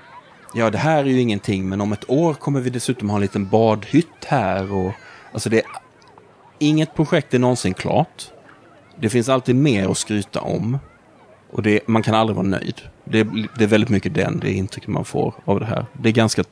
[0.55, 3.21] ja, det här är ju ingenting, men om ett år kommer vi dessutom ha en
[3.21, 4.73] liten badhytt här.
[4.73, 4.91] Och,
[5.31, 5.61] alltså det,
[6.59, 8.31] inget projekt är någonsin klart.
[8.99, 10.79] Det finns alltid mer att skryta om.
[11.51, 12.81] Och det, man kan aldrig vara nöjd.
[13.03, 15.85] Det, det är väldigt mycket den, det intrycket man får av det här.
[15.93, 16.43] Det är ganska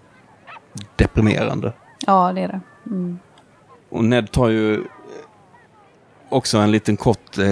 [0.96, 1.74] deprimerande.
[2.06, 2.62] ja, det är det.
[2.86, 3.20] Mm.
[3.90, 4.84] Och Ned tar ju
[6.30, 7.52] också en liten kort eh,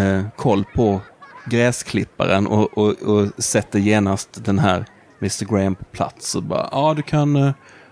[0.00, 1.00] eh, koll på
[1.44, 4.84] gräsklipparen och, och, och sätter genast den här
[5.20, 7.50] Mr Graham på plats och bara, ja du kan, eh,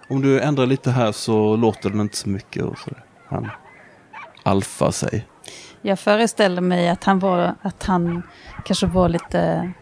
[0.08, 2.64] om du ändrar lite här så låter den inte så mycket.
[2.64, 2.90] Och så.
[3.28, 3.50] Han
[4.42, 5.26] alfar sig.
[5.82, 8.22] Jag föreställer mig att han var, att han
[8.64, 9.72] kanske var lite,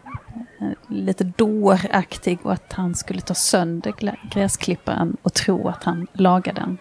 [0.60, 3.94] eh, lite dåraktig och att han skulle ta sönder
[4.32, 6.78] gräsklipparen och tro att han lagade den.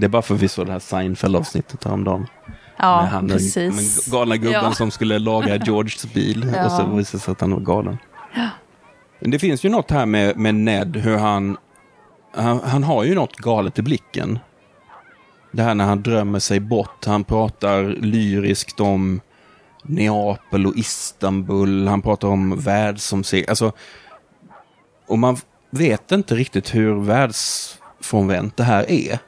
[0.00, 2.26] Det är bara för att vi såg det här Seinfeld-avsnittet häromdagen.
[2.76, 4.06] Ja, med han den precis.
[4.06, 4.72] med galna gubben Ja.
[4.72, 6.64] som skulle laga Georges bil Ja.
[6.64, 7.98] och så visade det sig att han var galen.
[8.34, 8.48] Men
[9.20, 11.56] Det finns ju något här med, med Ned, hur han,
[12.34, 12.60] han...
[12.60, 14.38] Han har ju något galet i blicken.
[15.52, 17.04] Det här när han drömmer sig bort.
[17.04, 19.20] Han pratar lyriskt om
[19.82, 21.88] Neapel och Istanbul.
[21.88, 23.48] Han pratar om världsomsegling.
[23.48, 23.72] Alltså,
[25.06, 25.36] och man
[25.70, 29.18] vet inte riktigt hur världsfrånvänt det här är.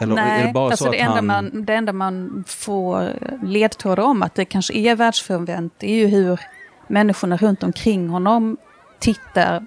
[0.00, 1.26] Eller Nej, är det bara alltså så det, att enda han...
[1.26, 3.10] man, det enda man får
[3.42, 6.40] ledtrådar om att det kanske är världsfrånvänt, det är ju hur
[6.86, 8.56] människorna runt omkring honom
[8.98, 9.66] tittar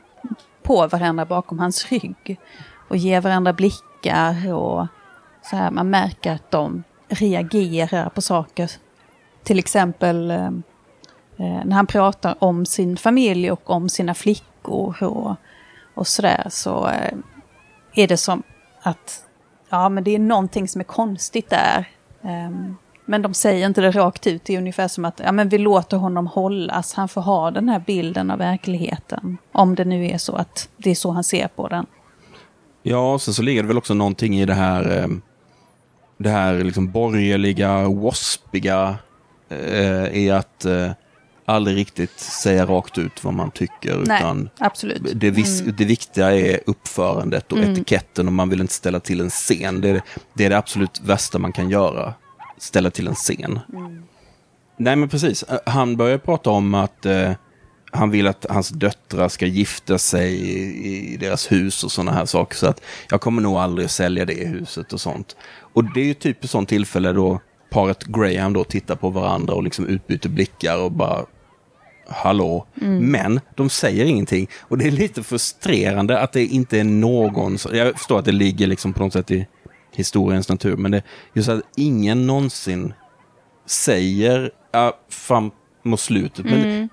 [0.64, 2.40] på varandra bakom hans rygg.
[2.88, 4.88] Och ger varandra blickar och
[5.42, 8.72] så här, man märker att de reagerar på saker.
[9.44, 10.46] Till exempel eh,
[11.38, 15.36] eh, när han pratar om sin familj och om sina flickor och,
[15.94, 17.18] och sådär så eh,
[17.96, 18.44] är det som
[18.82, 19.24] att
[19.70, 21.90] ja, men det är någonting som är konstigt där.
[22.22, 22.52] Eh,
[23.12, 25.58] men de säger inte det rakt ut, det är ungefär som att ja, men vi
[25.58, 29.38] låter honom hållas, han får ha den här bilden av verkligheten.
[29.52, 31.86] Om det nu är så att det är så han ser på den.
[32.84, 35.08] Ja, och sen så ligger det väl också någonting i det här, eh,
[36.18, 38.96] det här liksom borgerliga, waspiga,
[39.50, 40.92] eh, i att eh,
[41.46, 44.04] aldrig riktigt säga rakt ut vad man tycker.
[44.08, 45.02] Nej, utan absolut.
[45.14, 49.30] det, vis, det viktiga är uppförandet och etiketten och man vill inte ställa till en
[49.30, 49.82] scen.
[49.82, 50.02] Det är
[50.34, 52.14] det, är det absolut värsta man kan göra.
[52.62, 53.60] Ställa till en scen.
[54.78, 57.32] Nej men precis, Eh, han börjar prata om att eh,
[57.92, 62.26] han vill att hans döttrar ska gifta sig i, i deras hus och sådana här
[62.26, 62.56] saker.
[62.56, 65.36] Så att jag kommer nog aldrig sälja det huset och sånt.
[65.74, 69.54] Och det är ju typ ett sånt tillfälle då paret Graham då tittar på varandra
[69.54, 71.26] och liksom utbyter blickar och bara
[72.08, 72.66] hallå.
[73.02, 74.48] Men de säger ingenting.
[74.60, 78.68] Och det är lite frustrerande att det inte är någon, jag förstår att det ligger
[78.68, 79.48] liksom på något sätt i
[79.96, 82.94] historiens natur, men det just att ingen någonsin
[83.66, 85.52] säger ja, fram
[85.84, 86.46] mot slutet.
[86.46, 86.90] Men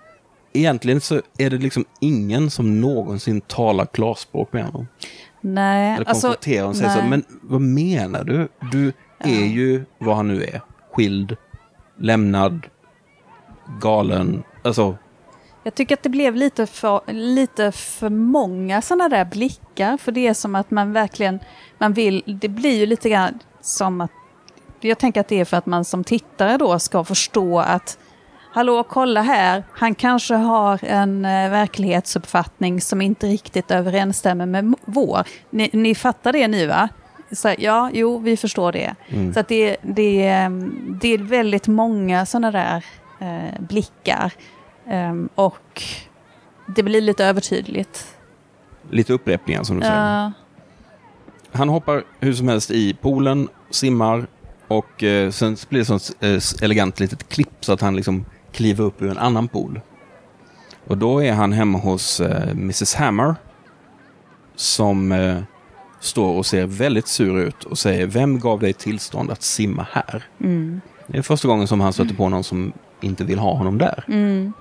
[0.53, 4.89] egentligen så är det liksom ingen som någonsin talar klarspråk med honom.
[5.41, 8.49] Nej, Eller alltså, konfronterar honom och säger så, men vad menar du?
[8.73, 10.61] Du är ju vad han nu är.
[10.93, 11.37] Skild,
[11.99, 12.67] lämnad,
[13.81, 14.43] galen.
[14.63, 14.97] Alltså,
[15.63, 19.97] Jag tycker att det blev lite för, lite för många sådana där blickar.
[19.97, 21.41] För det är som att man verkligen,
[21.79, 24.11] man vill, det blir ju lite grann som att,
[24.81, 27.99] jag tänker att det är för att man som tittare då ska förstå att
[28.53, 35.23] Hallå, kolla här, han kanske har en eh, verklighetsuppfattning som inte riktigt överensstämmer med vår.
[35.51, 36.89] Ni, ni fattar det nu va?
[37.33, 38.95] Så, ja, jo, vi förstår det.
[39.35, 42.85] Så att det, det, är- det är väldigt många sådana där
[43.21, 44.33] eh, blickar.
[44.89, 45.83] Ehm, och
[46.67, 48.07] det blir lite övertydligt.
[48.91, 50.23] lite upprepningar som du säger.
[50.23, 50.33] Ja,
[51.53, 54.27] Han hoppar hur som helst i poolen, simmar
[54.69, 58.85] och eh, sen blir det sånt eh, elegant litet klipp så att han liksom kliver
[58.85, 59.81] upp ur en annan pool.
[60.87, 63.35] Och då är han hemma hos eh, Mrs Hammer
[64.57, 65.39] som eh,
[66.01, 70.23] står och ser väldigt sur ut och säger Vem gav dig tillstånd att simma här?
[70.41, 73.79] mm, Det är första gången som han stöter på någon som inte vill ha honom
[73.79, 74.05] där.
[74.09, 74.53] mm,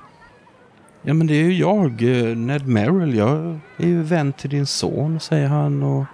[1.01, 3.15] Ja men det är ju jag, eh, Ned Merrill.
[3.15, 5.83] Jag är ju vän till din son, säger han.
[5.83, 6.05] Och...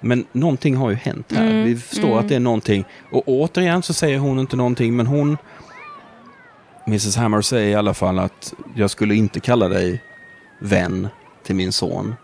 [0.00, 1.50] Men någonting har ju hänt här.
[1.50, 2.18] Mm, Vi förstår mm.
[2.18, 2.84] att det är någonting.
[3.10, 5.36] Och återigen så säger hon inte någonting, men hon...
[6.86, 10.02] Mrs Hammer säger i alla fall att jag skulle inte kalla dig
[10.58, 11.08] vän
[11.42, 12.14] till min son.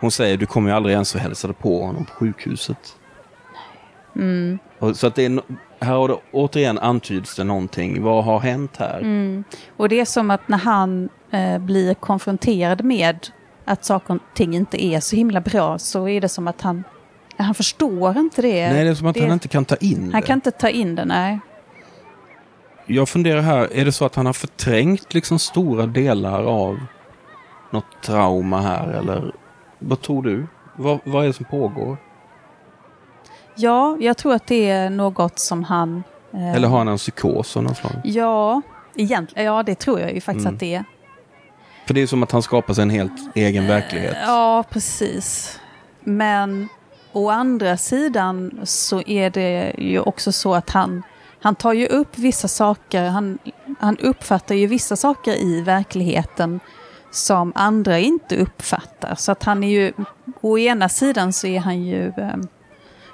[0.00, 2.96] Hon säger du kommer ju aldrig ens och hälsade på honom på sjukhuset.
[4.16, 5.40] mm, Och, så att det är,
[5.80, 8.02] här har det återigen antyds det någonting.
[8.02, 8.98] Vad har hänt här?
[8.98, 9.44] mm.
[9.76, 13.28] Och det är som att när han eh, blir konfronterad med
[13.64, 16.84] att saker och ting inte är så himla bra så är det som att han,
[17.36, 18.72] han förstår inte det.
[18.72, 20.26] Nej, det är som att det, han inte kan ta in Han det.
[20.26, 21.38] kan inte ta in det, nej.
[22.86, 26.78] Jag funderar här, är det så att han har förträngt liksom stora delar av
[27.70, 29.32] något trauma här eller
[29.78, 30.46] vad tror du?
[30.76, 31.96] Vad, vad är det som pågår?
[33.58, 36.02] Ja, jag tror att det är något som han...
[36.32, 37.92] eh, Eller har han en psykos av något slag?
[38.04, 38.62] Ja,
[38.94, 40.54] egentligen, ja det tror jag ju faktiskt Mm.
[40.54, 40.84] att det är.
[41.86, 44.16] För det är som att han skapar sig en helt egen verklighet.
[44.26, 45.58] Ja, precis.
[46.00, 46.68] Men
[47.12, 51.02] å andra sidan så är det ju också så att han,
[51.40, 53.38] han tar ju upp vissa saker, han,
[53.80, 56.60] han uppfattar ju vissa saker i verkligheten
[57.10, 59.14] som andra inte uppfattar.
[59.14, 59.92] Så att han är ju,
[60.40, 62.36] å ena sidan så är han ju, eh,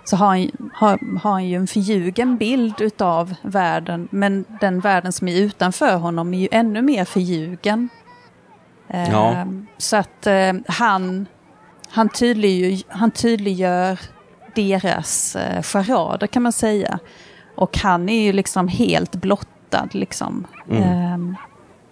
[0.05, 5.13] så har han, har, har han ju en förljugen bild utav världen, men den världen
[5.13, 7.89] som är utanför honom är ju ännu mer förljugen.
[8.89, 9.47] Eh, Ja.
[9.79, 11.27] Så att eh, han,
[11.89, 13.99] han, tydliggör, han tydliggör
[14.55, 16.99] deras eh, charader kan man säga.
[17.57, 19.89] Och han är ju liksom helt blottad.
[19.93, 20.47] Liksom.
[20.71, 21.19] Eh,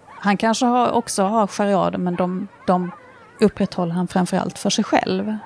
[0.07, 2.91] han kanske har, också har charader men de, de
[3.39, 5.37] upprätthåller han framförallt för sig själv.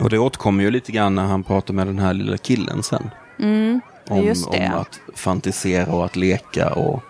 [0.00, 3.10] Och det återkommer ju lite grann när han pratar med den här lilla killen sen.
[3.38, 7.02] Mm, Om, om att fantisera och att leka och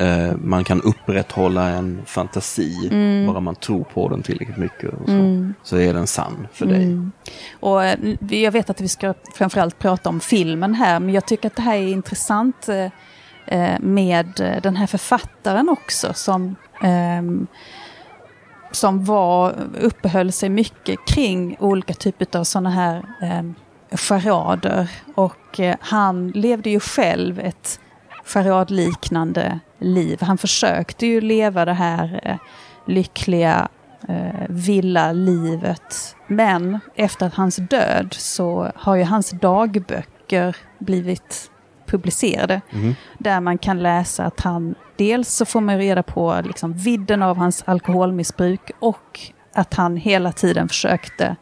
[0.00, 3.26] eh, man kan upprätthålla en fantasi Mm.
[3.26, 4.90] bara man tror på den tillräckligt mycket.
[5.06, 6.82] Så, så är den sann för dig.
[6.82, 7.12] Mm.
[7.60, 7.98] Och eh,
[8.30, 11.62] jag vet att vi ska framförallt prata om filmen här, men jag tycker att det
[11.62, 12.86] här är intressant eh,
[13.46, 17.46] eh, med eh, den här författaren också som, ehm,
[18.70, 23.42] som var, uppehöll sig mycket kring olika typer av sådana här eh,
[23.96, 24.90] charader.
[25.14, 27.80] Och eh, han levde ju själv ett
[28.24, 30.18] charadliknande liv.
[30.22, 32.36] Han försökte ju leva det här eh,
[32.86, 33.68] lyckliga
[34.08, 36.16] eh, villalivet.
[36.26, 41.50] Men efter hans död så har ju hans dagböcker blivit
[41.88, 42.60] publicerade.
[42.70, 42.94] Mhm.
[43.18, 47.36] Där man kan läsa att han, dels så får man reda på liksom vidden av
[47.36, 49.20] hans alkoholmissbruk och
[49.54, 51.36] att han hela tiden försökte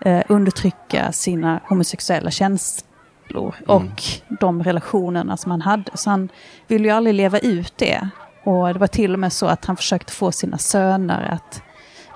[0.00, 4.02] eh, undertrycka sina homosexuella känslor och
[4.40, 5.90] de relationerna som han hade.
[5.94, 6.28] Så han
[6.66, 8.08] ville ju aldrig leva ut det.
[8.44, 11.62] Och det var till och med så att han försökte få sina söner att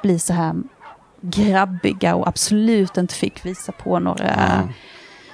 [0.02, 0.54] bli så här
[1.20, 4.68] grabbiga och absolut inte fick visa på några Ja.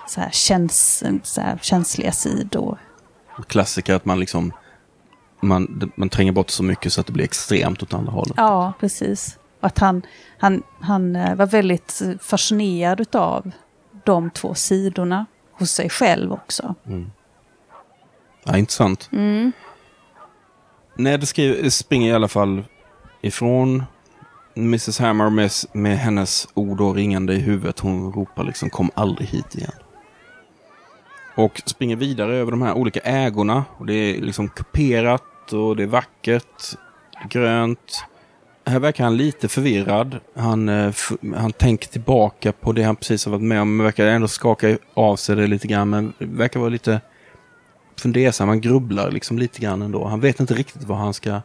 [0.06, 2.78] Så här, käns, så här, känsliga sidor.
[3.48, 4.52] Klassiker att man liksom
[5.44, 8.34] man, man tränger bort så mycket så att det blir extremt åt andra hållet.
[8.36, 9.38] Ja, precis.
[9.60, 10.02] Och att han,
[10.38, 13.50] han, han eh, var väldigt fascinerad av
[14.04, 16.74] de två sidorna hos sig själv också.
[18.44, 19.08] Ja, intressant.
[19.12, 19.52] Mm.
[20.96, 22.64] Ned skriver, springer i alla fall
[23.20, 23.84] ifrån
[24.54, 27.80] Mrs Hammer med, med hennes ord och ringande i huvudet.
[27.80, 29.72] Hon ropar liksom kom aldrig hit igen.
[31.34, 33.64] Och springer vidare över de här olika ägorna.
[33.78, 36.62] Och det är liksom kuperat och det är vackert,
[37.28, 38.04] grönt.
[38.66, 40.20] Här verkar han lite förvirrad.
[40.36, 40.94] Han, eh,
[41.36, 43.76] han tänker tillbaka på det han precis har varit med om.
[43.76, 45.90] Men verkar ändå skaka av sig det lite grann.
[45.90, 47.00] Men verkar vara lite
[47.96, 48.48] fundersam.
[48.48, 50.04] Han grubblar liksom lite grann ändå.
[50.04, 51.40] Han vet inte riktigt vad han ska...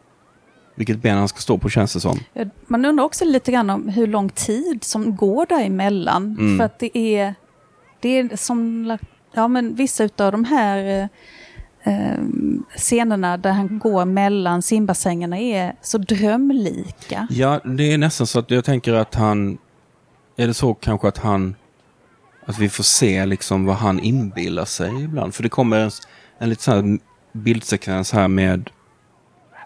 [0.76, 2.20] Vilket ben han ska stå på känns det som.
[2.68, 6.38] Man undrar också lite grann om hur lång tid som går däremellan.
[6.40, 6.58] Mm.
[6.58, 7.36] För att det är,
[8.00, 8.98] det är som,
[9.34, 11.10] ja men vissa av de här
[11.84, 12.20] eh, eh,
[12.76, 17.28] scenerna där han går mellan simbassängerna är så drömlika.
[17.30, 19.58] Ja, det är nästan så att jag tänker att han...
[20.38, 21.56] Är det så kanske att han...
[22.46, 25.36] Att vi får se liksom vad han inbillar sig ibland.
[25.36, 25.92] För det kommer en,
[26.38, 27.00] en lite sån här
[27.32, 28.70] bildsekvens här med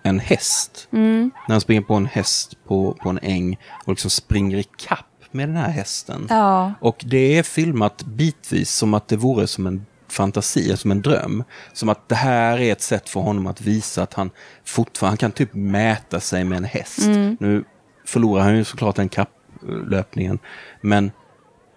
[0.03, 0.87] en häst.
[0.91, 1.31] Mm.
[1.47, 5.05] När han springer på en häst på, på en äng och liksom springer i kapp
[5.33, 6.27] med den här hästen.
[6.29, 11.01] Ja, Och det är filmat bitvis som att det vore som en fantasi, som en
[11.01, 11.43] dröm.
[11.73, 14.29] Som att det här är ett sätt för honom att visa att han
[14.65, 17.07] fortfarande han kan typ mäta sig med en häst.
[17.39, 17.63] Nu
[18.05, 20.39] förlorar han ju såklart den kapplöpningen.
[20.81, 21.11] Men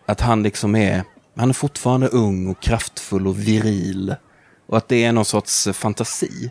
[0.07, 1.02] att han liksom är,
[1.36, 4.14] han är fortfarande ung och kraftfull och viril.
[4.68, 6.50] Och att det är någon sorts fantasi.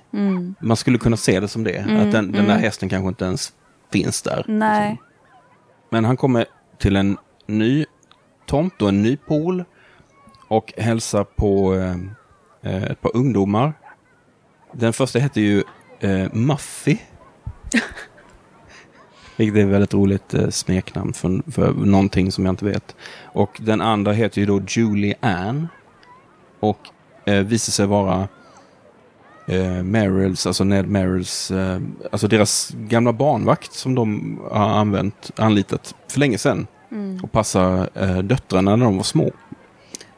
[0.59, 1.79] Man skulle kunna se det som det.
[1.79, 3.53] att den, den där hästen kanske inte ens
[3.91, 4.45] finns där.
[4.47, 5.01] nej.
[5.89, 6.45] Men han kommer
[6.77, 7.17] till en
[7.47, 7.85] ny
[8.45, 9.63] tomt och en ny pool
[10.47, 11.95] och hälsar på eh,
[12.61, 13.73] eh, ett par ungdomar.
[14.71, 15.63] Den första heter ju
[15.99, 16.97] eh, Muffy.
[19.37, 22.95] Vilket är ett väldigt roligt eh, smeknamn för, för någonting som jag inte vet.
[23.23, 25.67] Och den andra heter ju då Julie Ann.
[26.59, 26.79] Och
[27.25, 28.27] eh, visar sig vara
[29.47, 31.79] eh, Merrills, alltså Ned Merrills, eh,
[32.11, 36.67] alltså deras gamla barnvakt som de har använt, anlitat för länge sedan.
[37.23, 39.31] Och passa eh, döttrarna när de var små.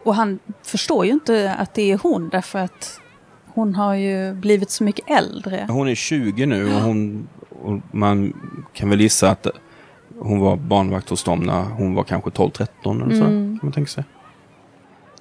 [0.04, 3.00] Och han förstår ju inte att det är hon därför att
[3.54, 5.68] hon har ju blivit så mycket äldre.
[5.70, 8.34] Hon är 20 nu och, hon, och man
[8.74, 9.48] kan väl gissa att
[10.20, 12.68] hon var barnvakt hos dem när hon var kanske 12-13
[13.04, 13.22] eller så.
[13.22, 14.04] Kan man tänka sig.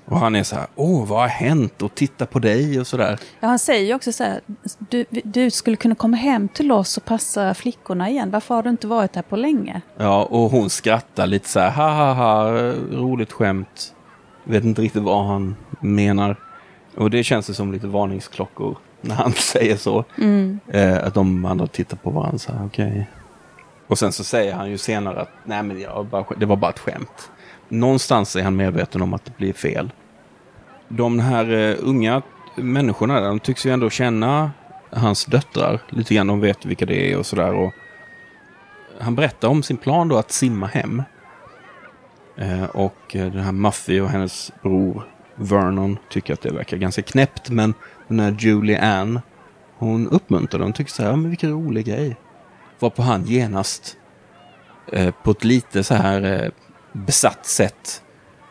[0.08, 1.82] Och han är så här, åh vad har hänt?
[1.82, 3.18] Och titta på dig och sådär.
[3.40, 4.40] Ja, han säger ju också så här,
[4.78, 8.30] du, du skulle kunna komma hem till oss och passa flickorna igen.
[8.30, 9.80] Varför har du inte varit här på länge?
[9.96, 12.50] Ja, och hon skrattar lite så här, ha ha ha,
[12.92, 13.94] roligt skämt.
[14.44, 16.36] Vet inte riktigt vad han menar.
[16.96, 20.04] Och det känns det som lite varningsklockor när han säger så.
[20.68, 23.06] Eh, att de andra tittar på varandra så här, okej.
[23.86, 26.70] Och sen så säger han ju senare att nej men jag bara, det var bara
[26.70, 27.30] ett skämt.
[27.68, 29.92] Någonstans är han medveten om att det blir fel.
[30.88, 32.22] De här eh, unga
[32.56, 34.50] människorna de tycks ju ändå känna
[34.90, 36.26] hans döttrar lite grann.
[36.26, 37.54] De vet vilka det är och sådär.
[37.54, 37.72] Och
[39.00, 41.02] han berättar om sin plan då att simma hem.
[42.36, 47.02] Eh, och eh, den här Muffy och hennes bror Vernon tycker att det verkar ganska
[47.02, 47.50] knäppt.
[47.50, 47.74] Men
[48.08, 49.20] den här Julie Ann,
[49.78, 50.72] hon uppmuntrar dem.
[50.72, 52.16] Tycker så här, ja, men vilken rolig grej.
[52.78, 53.96] Varpå han genast
[54.92, 56.50] eh, på ett lite så här eh,
[56.96, 58.02] besatt sätt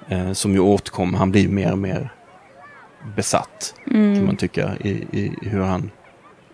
[0.07, 1.17] eh, som ju återkommer.
[1.17, 2.09] Han blir mer och mer
[3.15, 5.91] besatt kan man tycka i, i hur han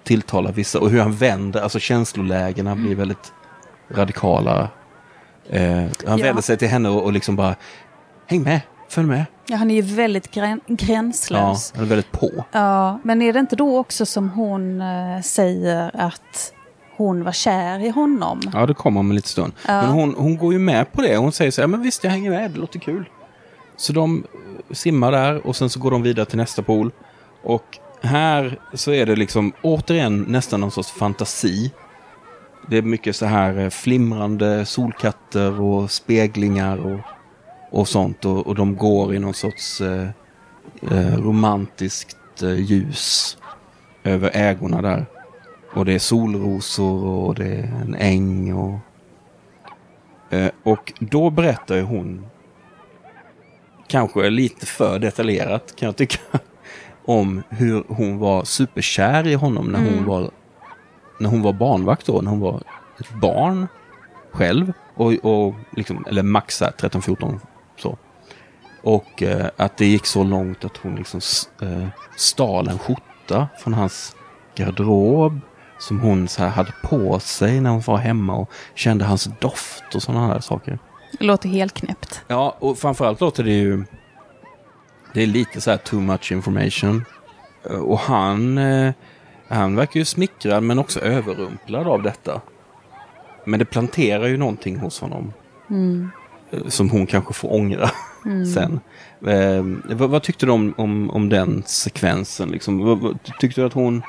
[0.04, 3.34] tilltalar vissa och hur han vänder, alltså känslolägena blir väldigt
[3.92, 4.70] radikala.
[5.50, 6.18] Eh, han Ja.
[6.18, 7.56] vänder sig till henne och, och liksom bara
[8.28, 9.26] häng med, följ med.
[9.48, 11.74] Ja, han är ju väldigt grän, Ja, gränslös.
[11.76, 12.46] han är väldigt på.
[12.52, 16.54] Ja, men är det inte då också som hon eh, säger att
[16.98, 18.42] hon var kär i honom?
[18.54, 19.54] Ja, det kommer om en liten stund.
[19.68, 19.82] Ja.
[19.82, 21.18] Men hon, hon går ju med på det.
[21.18, 23.10] Hon säger så här, men visst jag hänger med, det låter kul.
[23.76, 26.92] Så de eh, simmar där och sen så går de vidare till nästa pool.
[27.44, 31.72] Och här så är det liksom återigen nästan någon sorts fantasi.
[32.68, 37.00] Det är mycket så här eh, flimrande solkatter och speglingar och,
[37.72, 38.26] och sånt.
[38.26, 40.08] Och, och de går i någon sorts eh,
[40.92, 43.38] eh, romantiskt ljus
[44.04, 45.06] över ägorna där.
[45.74, 48.54] Och det är solrosor och det är en äng.
[48.54, 48.80] Och,
[50.30, 52.26] eh, och då berättar ju hon,
[53.88, 56.20] kanske lite för detaljerat kan jag tycka,
[57.06, 60.32] om hur hon var superkär i honom när hon var
[61.20, 62.62] när hon var barnvakt då, när hon var
[63.00, 63.68] ett barn
[64.32, 64.74] själv.
[64.96, 67.40] Och, och liksom, eller max 13-14
[67.78, 67.98] så.
[68.84, 71.22] Och eh, att det gick så långt att hon liksom
[71.62, 74.16] eh, stal en skjorta från hans
[74.56, 75.40] garderob
[75.82, 80.04] som hon så hade på sig när hon var hemma och kände hans doft och
[80.04, 80.80] sådana här saker.
[81.20, 82.22] Det låter helt knäppt.
[82.28, 83.84] Ja, och framförallt låter det ju...
[85.14, 87.04] Det är lite så här too much information.
[87.70, 88.94] Eh, Och han, eh,
[89.48, 92.42] han verkar ju smickrad men också överrumplad av detta.
[93.46, 95.34] Men det planterar ju någonting hos honom.
[96.52, 97.90] Eh, Som hon kanske får ångra
[98.54, 98.80] sen.
[99.28, 102.50] Eh, vad, vad tyckte du om, om, om den sekvensen?
[102.50, 102.80] Liksom?
[102.86, 104.02] Vad, vad, tyckte du att hon...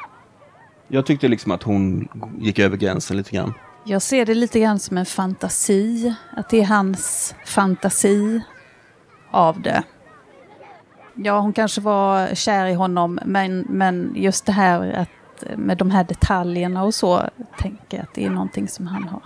[0.89, 2.09] Jag tyckte liksom att hon
[2.39, 3.55] gick över gränsen lite grann.
[3.85, 6.15] Jag ser det lite grann som en fantasi.
[6.37, 8.41] Att det är hans fantasi
[9.31, 9.83] av det.
[11.15, 15.09] Ja, hon kanske var kär i honom, men, men just det här att
[15.57, 17.23] med de här detaljerna och så,
[17.59, 19.23] tänker jag att det är någonting som han har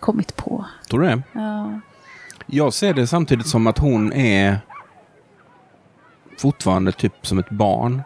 [0.00, 0.64] kommit på.
[0.90, 1.22] Tror du det?
[1.32, 1.80] Ja,
[2.46, 4.58] Jag ser det samtidigt som att hon är
[6.38, 8.02] fortfarande typ som ett barn.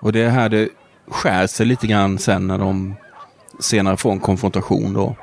[0.00, 0.68] Och det är här det
[1.08, 2.94] skär sig lite grann sen när de
[3.60, 5.16] senare får en konfrontation då.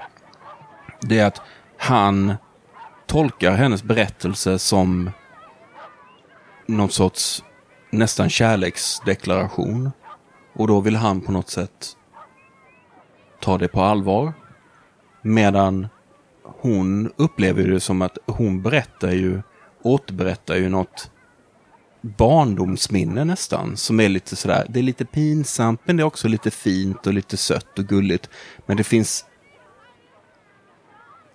[1.02, 1.42] Det är att
[1.78, 2.36] han
[3.06, 5.12] tolkar hennes berättelse som
[6.66, 7.44] någon sorts
[7.90, 9.92] nästan kärleksdeklaration.
[10.56, 11.88] Och då vill han på något sätt
[13.40, 14.34] ta det på allvar.
[15.22, 15.88] Medan
[16.44, 19.42] hon upplever det som att hon berättar ju,
[19.82, 21.12] återberättar ju något
[22.04, 23.78] barndomsminne nästan.
[23.78, 27.14] Som är lite sådär, det är lite pinsamt men det är också lite fint och
[27.14, 28.30] lite sött och gulligt.
[28.66, 29.26] Men det finns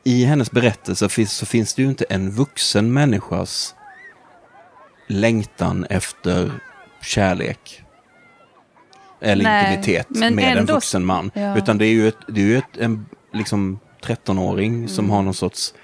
[0.05, 3.75] i hennes berättelse finns, så finns det ju inte en vuxen människas
[5.07, 6.53] längtan efter
[7.03, 7.83] kärlek.
[9.21, 11.31] Eller Nej, intimitet med en ändå- vuxen man.
[11.35, 11.57] Ja.
[11.59, 14.89] Utan det är ju, ett, det är ju ett, en liksom 13-åring Mm.
[14.89, 15.75] som har någon sorts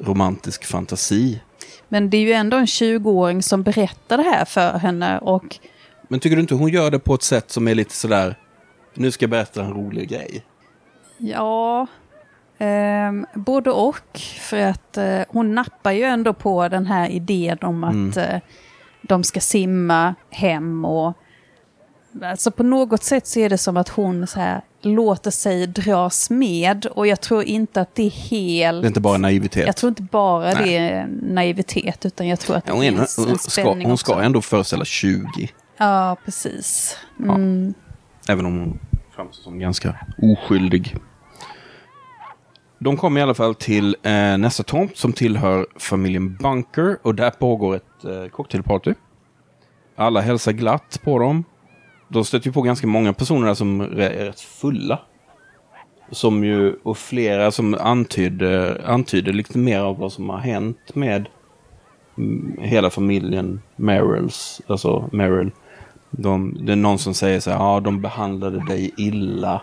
[0.00, 1.40] romantisk fantasi.
[1.92, 5.58] Men det är ju ändå en 20-åring som berättar det här för henne och
[6.08, 8.36] Men tycker du inte hon gör det på ett sätt som är lite sådär,
[8.94, 10.44] nu ska jag berätta en rolig grej?
[11.18, 11.86] Ja,
[12.58, 14.18] ehm, både och.
[14.40, 18.40] För att eh, hon nappar ju ändå på den här idén om att eh,
[19.02, 21.16] de ska simma hem och
[22.22, 26.30] Alltså på något sätt så är det som att hon så här låter sig dras
[26.30, 28.82] med och jag tror inte att det är helt...
[28.82, 29.66] Det är inte bara naivitet.
[29.66, 30.64] Jag tror inte bara Nej.
[30.64, 33.98] det är naivitet utan jag tror att det hon, finns en hon, ska, spänning hon
[33.98, 34.24] ska också.
[34.24, 35.50] ändå föreställa 20.
[35.76, 36.96] Ja, precis.
[37.20, 37.74] Mm.
[38.28, 38.78] Även om hon
[39.16, 40.96] framstår som ganska oskyldig.
[42.78, 47.30] De kommer i alla fall till eh, nästa tomt som tillhör familjen Bunker och där
[47.30, 48.94] pågår ett eh, cocktailparty.
[49.96, 51.44] Alla hälsar glatt på dem.
[52.12, 54.98] De stöter ju på ganska många personer där som är rätt fulla.
[56.10, 61.28] Som ju, och flera som antyder, antyder lite mer av vad som har hänt med
[62.18, 65.50] mm, hela familjen Merrills, alltså Merrill.
[66.10, 69.62] De, det är någon som säger så här, ja de behandlade dig illa.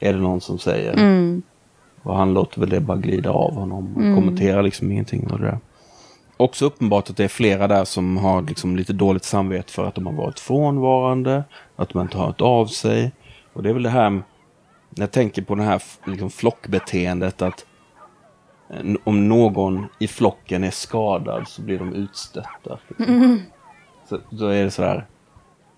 [0.00, 0.92] Är det någon som säger.
[0.92, 1.42] Mm.
[2.02, 3.94] Och han låter väl det bara glida av honom.
[3.96, 5.58] Han kommenterar liksom ingenting av det där.
[6.36, 9.94] Också uppenbart att det är flera där som har liksom lite dåligt samvete för att
[9.94, 11.44] de har varit frånvarande.
[11.76, 13.12] Att de inte har hört av sig.
[13.52, 14.22] Och det är väl det här, när
[14.96, 17.66] jag tänker på det här liksom flockbeteendet att
[18.70, 22.78] eh, om någon i flocken är skadad så blir de utstötta.
[22.88, 23.40] Liksom.
[24.08, 25.06] Så, då är det sådär,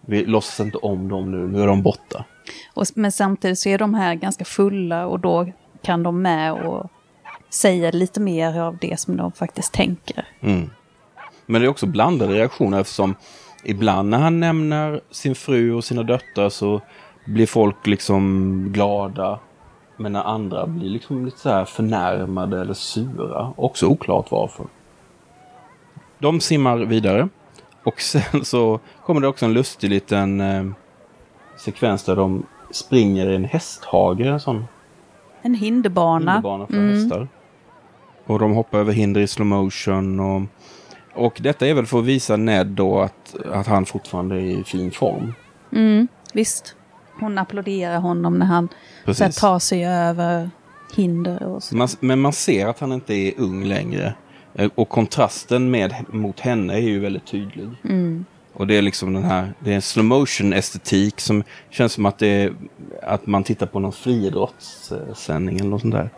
[0.00, 2.24] vi låtsas inte om dem nu, nu är de borta.
[2.74, 5.52] Och, men samtidigt så är de här ganska fulla och då
[5.82, 6.90] kan de med och
[7.50, 10.24] säga lite mer av det som de faktiskt tänker.
[10.40, 10.70] Mm.
[11.46, 13.14] Men det är också blandade reaktioner eftersom
[13.64, 16.80] ibland när han nämner sin fru och sina döttrar så
[17.24, 19.38] blir folk liksom glada.
[19.96, 23.52] Men när andra blir liksom lite så här förnärmade eller sura.
[23.56, 24.66] Också oklart varför.
[26.18, 27.28] De simmar vidare.
[27.84, 30.64] Och sen så kommer det också en lustig liten eh,
[31.58, 34.20] sekvens där de springer i en hästhage.
[34.20, 34.64] En sån
[35.42, 36.32] En hinderbana.
[36.32, 37.28] hinderbana för hästar.
[38.28, 40.20] Och de hoppar över hinder i slow motion.
[40.20, 40.42] Och,
[41.14, 44.64] och detta är väl för att visa Ned då att, att han fortfarande är i
[44.64, 45.32] fin form.
[45.72, 46.74] Mm, visst.
[47.20, 48.68] Hon applåderar honom när han
[49.06, 50.50] så här, tar sig över
[50.96, 51.76] hinder och så.
[51.76, 54.14] Man, men man ser att han inte är ung längre.
[54.54, 57.68] Eh, Och kontrasten med, mot henne är ju väldigt tydlig.
[58.52, 62.06] Och det är liksom den här, det är en slow motion estetik som känns som
[62.06, 62.52] att det är,
[63.02, 66.10] att man tittar på någon friidrottssändning eller något sånt där.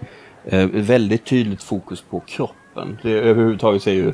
[0.44, 2.98] Eh, väldigt tydligt fokus på kroppen.
[3.02, 4.12] Det överhuvudtaget är ju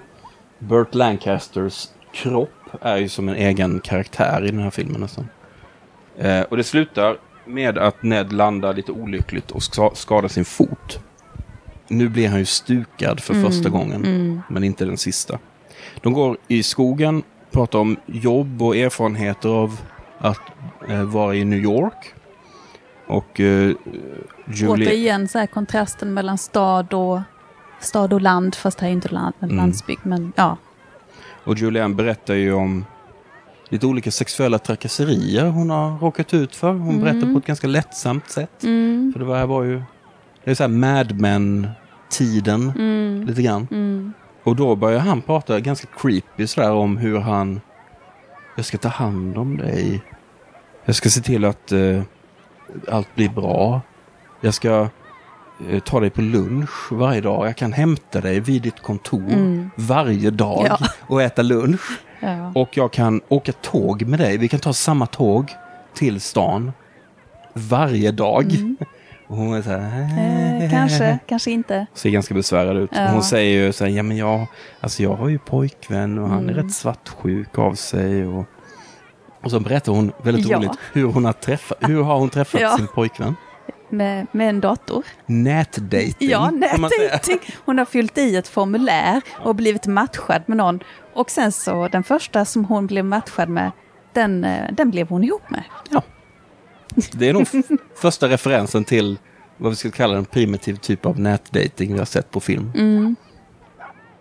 [0.59, 2.51] Burt Lancasters kropp
[2.81, 5.29] är ju som en egen karaktär i den här filmen nästan.
[6.18, 11.01] Eh, och det slutar med att Ned landar lite olyckligt och ska, skadar sin fot.
[11.89, 15.39] Nu blir han ju stukad för första gången, men inte den sista.
[16.01, 19.81] De går i skogen, pratar om jobb och erfarenheter av
[20.18, 20.41] att
[20.89, 22.14] eh, vara i New York.
[23.07, 23.73] Och eh,
[24.47, 24.69] Julie...
[24.69, 27.21] Återigen så här kontrasten mellan stad och,
[27.81, 29.57] stad och land, fast här är inte land, men Mm.
[29.63, 30.01] landsbygd.
[30.03, 30.57] Men ja,
[31.45, 32.85] Och Julianne berättar ju om
[33.69, 36.73] lite olika sexuella trakasserier hon har råkat ut för.
[36.73, 38.51] Hon berättar på ett ganska lättsamt sätt.
[39.13, 39.83] För det här var ju,
[40.45, 42.73] det är så här Mad Men-tiden,
[43.27, 44.13] lite grann.
[44.43, 47.61] Och då börjar han prata ganska creepy sådär om hur han,
[48.57, 50.03] jag ska ta hand om dig.
[50.85, 52.03] Jag ska se till att eh,
[52.89, 53.81] allt blir bra.
[54.41, 54.89] Jag ska
[55.70, 57.47] eh, ta dig på lunch varje dag.
[57.47, 60.79] Jag kan hämta dig vid ditt kontor varje dag Ja.
[61.01, 62.01] och äta lunch.
[62.20, 62.53] ja.
[62.55, 64.39] Och jag kan åka tåg med dig.
[64.39, 65.51] Vi kan ta samma tåg
[65.95, 66.72] till stan
[67.55, 68.53] varje dag.
[69.29, 71.87] Och hon är så här, Eh, kanske, kanske inte.
[71.95, 72.91] ser ganska besvärad ut.
[72.93, 73.09] Ja.
[73.09, 74.47] Hon säger ju så här, ja men jag,
[74.81, 76.64] alltså jag har ju pojkvän och han är Mm.
[76.64, 78.27] rätt svartsjuk av sig.
[78.27, 78.45] Och,
[79.43, 80.59] och så berättar hon väldigt Ja.
[80.59, 82.76] roligt hur hon har träffat, hur har hon träffat Ja.
[82.76, 83.37] sin pojkvän?
[83.89, 85.05] Med, med en dator.
[85.26, 86.14] Nätdating.
[86.18, 87.39] Ja, nätdating.
[87.64, 90.80] Hon har fyllt i ett formulär och blivit matchad med någon.
[91.14, 93.70] Och sen så den första som hon blev matchad med,
[94.12, 95.62] den, eh, den blev hon ihop med.
[95.91, 96.03] Ja.
[97.12, 97.47] Det är nog
[97.97, 99.18] första referensen till
[99.57, 103.16] vad vi ska kalla en primitiv typ av nätdating vi har sett på film.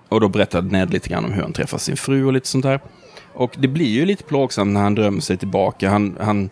[0.10, 2.64] Och då berättade Ned lite grann om hur han träffar sin fru och lite sånt
[2.64, 2.80] där.
[3.36, 5.90] Och det blir ju lite plågsamt när han drömmer sig tillbaka.
[5.90, 6.50] Han, han...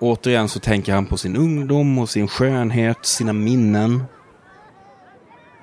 [0.00, 4.04] Återigen så tänker han på sin ungdom och sin skönhet, sina minnen.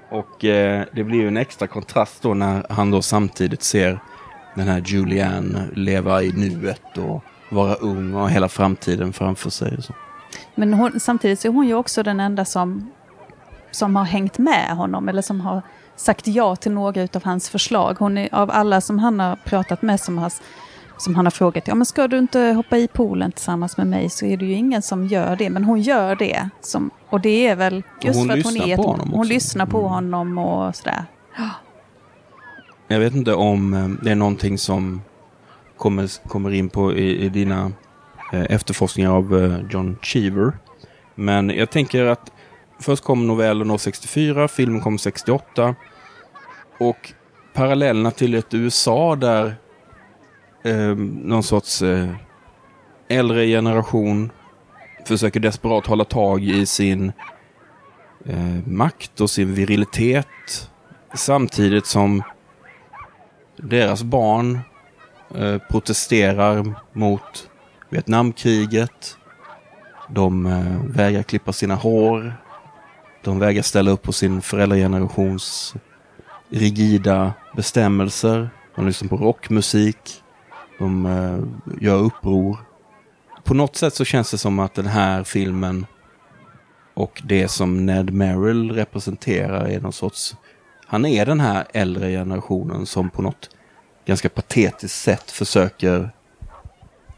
[0.10, 4.00] Och eh, det blir ju en extra kontrast då när han då samtidigt ser
[4.56, 9.78] den här Julianne leva i nuet och vara ung och ha hela framtiden framför sig.
[9.78, 9.94] Och så.
[10.56, 12.92] Men hon, samtidigt så är hon ju också den enda som,
[13.72, 15.62] som har hängt med honom eller som har
[15.96, 17.96] sagt ja till några av hans förslag.
[18.00, 20.34] Hon är av alla som han har pratat med som, har,
[20.98, 24.10] som han har frågat, ja men ska du inte hoppa i poolen tillsammans med mig
[24.10, 25.50] så är det ju ingen som gör det.
[25.50, 26.50] Men hon gör det.
[26.62, 29.30] Som, och det är väl just hon för att hon är ett, honom Hon också.
[29.34, 29.90] lyssnar på Mm.
[29.92, 31.06] honom och sådär.
[32.88, 35.02] Jag vet inte om eh, det är någonting som
[35.78, 37.72] kommer, kommer in på i, i dina
[38.34, 40.54] eh, efterforskningar av eh, John Cheever.
[41.16, 42.32] Men jag tänker att
[42.86, 45.76] först kom novellen år 64, filmen kom 68.
[46.78, 47.14] Och
[47.54, 49.56] parallellerna till ett USA där
[50.64, 52.10] eh, någon sorts eh,
[53.08, 54.32] äldre generation
[55.08, 57.12] försöker desperat hålla tag i sin
[58.26, 60.70] eh, makt och sin virilitet.
[61.14, 62.24] Samtidigt som
[63.58, 64.60] deras barn
[65.36, 67.50] eh, protesterar mot
[67.90, 69.18] Vietnamkriget.
[70.10, 72.45] De eh, vägrar klippa sina hår.
[73.26, 75.76] De vägrar ställa upp på sin föräldragenerations
[76.50, 78.50] rigida bestämmelser.
[78.76, 80.24] De lyssnar på rockmusik.
[80.80, 81.40] De eh,
[81.82, 82.58] gör uppror.
[83.44, 85.86] På något sätt så känns det som att den här filmen
[86.94, 90.36] och det som Ned Merrill representerar är någon sorts
[90.88, 93.50] han är den här äldre generationen som på något
[94.06, 96.10] ganska patetiskt sätt försöker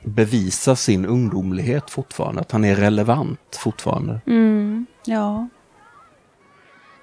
[0.04, 2.42] bevisa sin ungdomlighet fortfarande.
[2.42, 4.22] Att han är relevant fortfarande.
[4.28, 5.48] Mm, ja.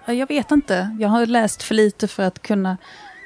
[0.06, 0.96] Ja, Jag vet inte.
[1.00, 2.76] Jag har läst för lite för att kunna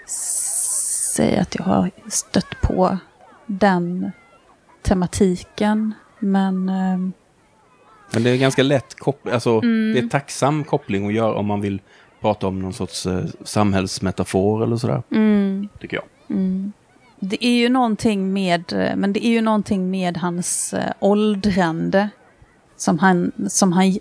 [0.06, 2.98] säga att jag har stött på
[3.46, 4.10] den
[4.82, 5.94] tematiken.
[6.18, 7.12] Men ehm,
[8.12, 9.92] Men det är ganska lätt koppling, alltså Mm.
[9.94, 11.80] det är tacksam koppling att göra om man vill
[12.20, 15.02] prata om någon sorts eh, samhällsmetafor eller sådär.
[15.10, 16.04] mm, Tycker jag.
[17.20, 22.08] det är ju någonting med, eh, men det är ju någonting med hans eh, åldrande.
[22.76, 23.98] Som han, som han,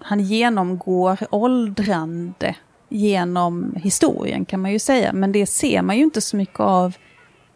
[0.00, 2.54] han genomgår åldrande
[2.88, 5.12] genom historien kan man ju säga.
[5.12, 6.96] Men det ser man ju inte så mycket av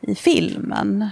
[0.01, 1.09] i filmen.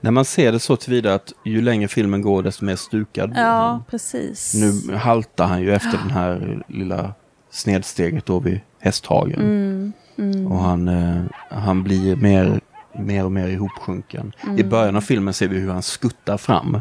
[0.00, 3.40] När man ser det så tillvida att ju längre filmen går desto mer stukad blir
[3.42, 3.84] Ja, han.
[3.90, 4.54] precis.
[4.88, 7.12] Nu haltar han ju efter den här lilla
[7.50, 9.40] snedsteget då vid hästhagen.
[9.40, 12.60] Mm, mm, Och han, eh, han blir mer,
[12.98, 14.32] mer och mer ihopsjunken.
[14.44, 14.58] Mm.
[14.58, 16.80] I början av filmen ser vi hur han skuttar fram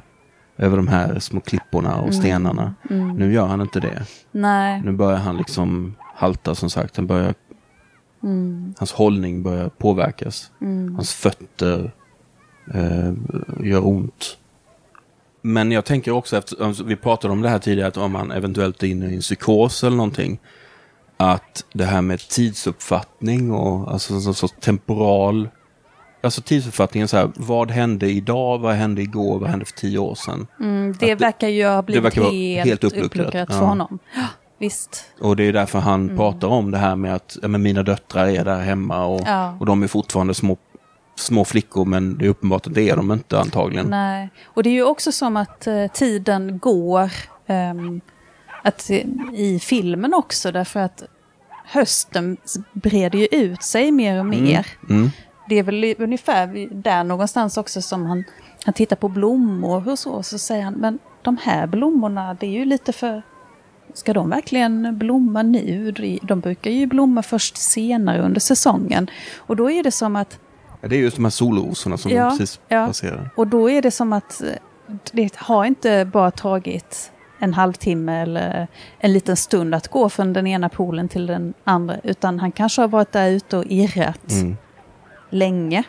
[0.60, 2.74] över de här små klipporna och stenarna.
[2.90, 3.10] mm.
[3.16, 4.04] Nu gör han inte det.
[4.32, 4.82] Nej.
[4.86, 6.98] Nu börjar han liksom halta som sagt.
[6.98, 7.34] Han börjar,
[8.24, 10.52] Mm, hans hållning börjar påverkas.
[10.62, 11.92] mm, Hans fötter
[12.74, 13.14] eh,
[13.64, 14.38] gör ont.
[15.42, 18.84] Men jag tänker också, efter, vi pratade om det här tidigare, att om han eventuellt
[18.84, 20.40] är inne i en psykos eller någonting.
[21.18, 25.50] Att det här med tidsuppfattning och alltså en sorts temporal.
[26.22, 30.16] Alltså tidsuppfattningen så här, vad hände idag, vad hände igår, vad hände för tio år
[30.16, 30.48] sedan?
[30.60, 33.48] mm, det Att verkar ju ha blivit helt, helt uppluckrat.
[33.50, 33.66] för Ja.
[33.66, 34.00] honom.
[34.60, 35.06] Visst.
[35.22, 38.46] Och det är därför han pratar om det här med att men mina döttrar är
[38.46, 39.58] där hemma och, Ja.
[39.60, 40.58] och de är fortfarande små,
[41.16, 43.86] små flickor men det är uppenbart att det är de inte antagligen.
[43.86, 44.30] Nej.
[44.46, 47.12] Och det är ju också som att eh, tiden går
[47.48, 48.02] ehm,
[48.64, 51.04] att, eh, i filmen också därför att
[51.66, 52.38] hösten
[52.74, 54.68] breder ju ut sig mer och mer.
[54.90, 55.10] Mm.
[55.50, 58.24] Det är väl ungefär där någonstans också som han,
[58.66, 62.52] han tittar på blommor och så, så säger han, men de här blommorna, det är
[62.52, 63.22] ju lite för...
[63.94, 65.92] Ska de verkligen blomma nu?
[66.22, 69.10] De- brukar ju blomma först senare under säsongen.
[69.38, 70.40] Och då är det som att
[70.82, 72.88] Ja, det är just de här solrosorna som Ja, precis ja.
[72.88, 73.30] passerar.
[73.36, 74.50] Och då är det som att eh,
[75.12, 78.68] det har inte bara tagit en halvtimme eller
[79.00, 81.96] en liten stund att gå från den ena poolen till den andra.
[82.04, 84.58] Utan han kanske har varit där ute och irrat Mm.
[85.30, 85.84] Länge.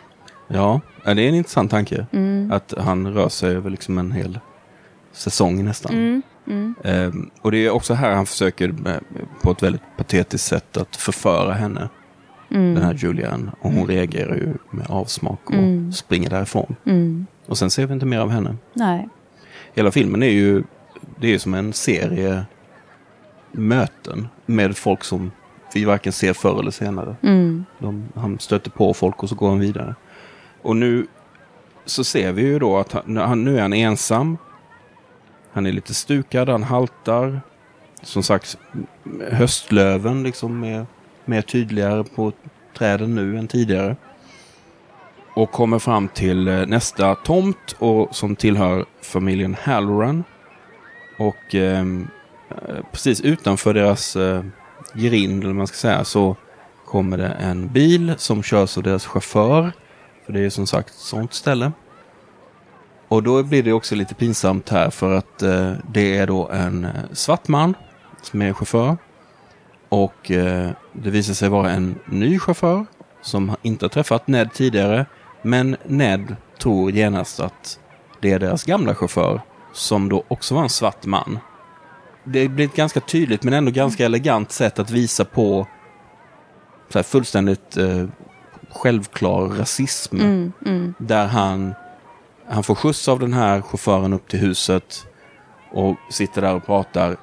[0.48, 2.06] Ja, det är en intressant tanke.
[2.12, 2.52] Mm.
[2.52, 4.38] Att han rör sig över liksom en hel
[5.12, 5.92] säsong nästan.
[5.94, 6.22] Mm.
[6.46, 6.74] Mm.
[6.84, 9.00] Ehm, och det är också här han försöker med,
[9.42, 11.88] på ett väldigt patetiskt sätt att förföra henne.
[12.50, 12.74] Mm.
[12.74, 13.50] Den här Julian.
[13.60, 15.92] Och hon reagerar ju med avsmak och Mm.
[15.92, 16.76] springer därifrån.
[16.84, 17.26] Mm.
[17.46, 18.56] Och sen ser vi inte mer av henne.
[18.74, 19.08] Nej.
[19.74, 20.62] Hela filmen är ju
[21.20, 22.44] det är som en serie
[23.52, 25.30] möten med folk som
[25.74, 27.16] vi varken ser förr eller senare.
[27.22, 27.64] Mm.
[27.78, 29.94] De, han stöter på folk och så går han vidare.
[30.62, 31.06] Och nu
[31.84, 34.38] så ser vi ju då att han, nu är han ensam.
[35.52, 37.40] Han är lite stukad, han haltar.
[38.02, 38.58] Som sagt,
[39.30, 40.86] höstlöven liksom är
[41.24, 42.32] mer tydligare på
[42.78, 43.96] träden nu än tidigare.
[45.34, 50.24] Och kommer fram till eh, nästa tomt och, som tillhör familjen Halloran.
[51.18, 52.08] Och ehm,
[52.50, 54.44] eh, precis utanför deras eh,
[54.94, 56.36] grind, eller vad man ska säga, så
[56.86, 59.72] kommer det en bil som körs av deras chaufför.
[60.26, 61.72] För det är som sagt ett sånt ställe.
[63.08, 66.84] Och då blir det också lite pinsamt här för att eh, det är då en
[66.84, 67.74] eh, svart man
[68.22, 68.96] som är chaufför.
[69.88, 72.86] Och eh, det visar sig vara en ny chaufför
[73.22, 75.06] som inte har träffat Ned tidigare.
[75.42, 77.78] Men Ned tror genast att
[78.20, 79.40] det är deras gamla chaufför
[79.72, 81.38] som då också var en svart man.
[82.24, 85.66] Det blir ett ganska tydligt men ändå ganska elegant sätt att visa på
[86.88, 88.06] så här fullständigt eh,
[88.70, 90.16] självklar rasism.
[90.16, 90.52] Mm.
[90.66, 90.94] Mm.
[90.98, 91.74] Där han,
[92.48, 95.06] han får skjuts av den här chauffören upp till huset
[95.72, 97.16] och sitter där och pratar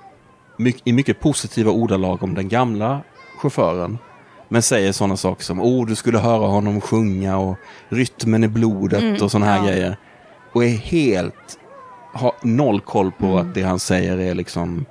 [0.57, 3.01] my- i mycket positiva ordalag om den gamla
[3.41, 3.97] chauffören.
[4.49, 7.55] Men säger sådana saker som oh du skulle höra honom sjunga och
[7.89, 9.63] rytmen i blodet Mm, och sådana här ja.
[9.71, 9.97] grejer.
[10.53, 11.59] Och är helt,
[12.17, 13.37] har noll koll på Mm.
[13.37, 14.85] att det han säger är liksom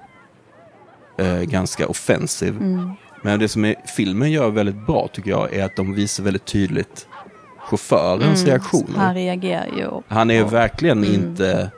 [1.19, 2.57] eh, ganska offensiv.
[2.57, 2.91] Mm.
[3.23, 6.45] Men det som är, filmen gör väldigt bra tycker jag är att de visar väldigt
[6.45, 7.09] tydligt
[7.59, 8.51] chaufförens Mm.
[8.51, 8.99] reaktioner.
[8.99, 9.91] Han reagerar ju.
[10.09, 10.47] Han är Ja.
[10.47, 11.15] verkligen Mm.
[11.15, 11.71] inte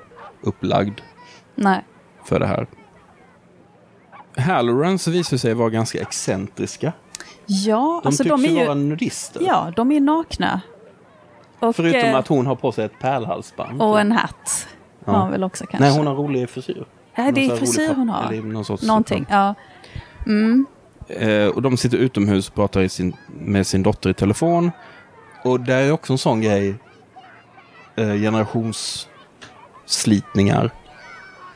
[0.42, 1.00] upplagd
[1.54, 1.84] Nej.
[2.24, 2.66] för det här.
[4.36, 6.92] Hallorans visar sig vara ganska excentriska.
[7.46, 8.64] Ja, De alltså tycks de är ju ju...
[8.64, 9.42] vara nudister.
[9.46, 10.60] Ja, de är nakna.
[11.60, 13.82] Och, Förutom eh, att hon har på sig ett pärlhalsband.
[13.82, 14.68] och en hatt.
[15.08, 15.14] Ja.
[15.14, 15.88] Har hon väl också kanske.
[15.88, 16.86] Nej, hon har rolig frisyr.
[17.16, 18.32] Nej, det är frisyr hon har.
[18.32, 19.54] Eller någon sorts Någonting, ja.
[20.26, 20.66] Mm.
[21.08, 24.70] Eh, och de sitter utomhus och pratar i sin, med sin dotter i telefon.
[25.44, 26.74] Och där är också en sån grej.
[27.96, 30.70] Eh, generationsslitningar.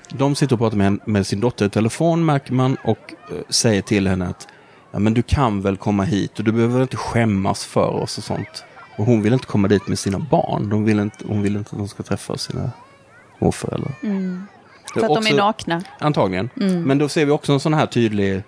[0.09, 3.83] De sitter och pratar med, med sin dotter i telefon märker man och eh, säger
[3.83, 4.49] till henne att
[4.91, 8.25] ja, men du kan väl komma hit och du behöver inte skämmas för oss och
[8.25, 8.65] sånt.
[8.99, 10.69] Och hon vill inte komma dit med sina barn.
[10.69, 12.71] De vill inte, hon vill inte att de ska träffa sina
[13.43, 13.93] morföräldrar.
[14.03, 14.47] Mm.
[14.95, 15.83] För att de också- är nakna.
[15.99, 16.51] Antagligen.
[16.85, 18.43] Men då ser vi också en sån här tydlig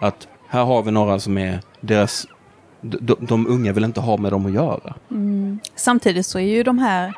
[0.00, 2.26] att här har vi några som är deras
[2.80, 4.94] de, de unga vill inte ha med dem att göra.
[5.76, 7.14] Samtidigt så är ju de här,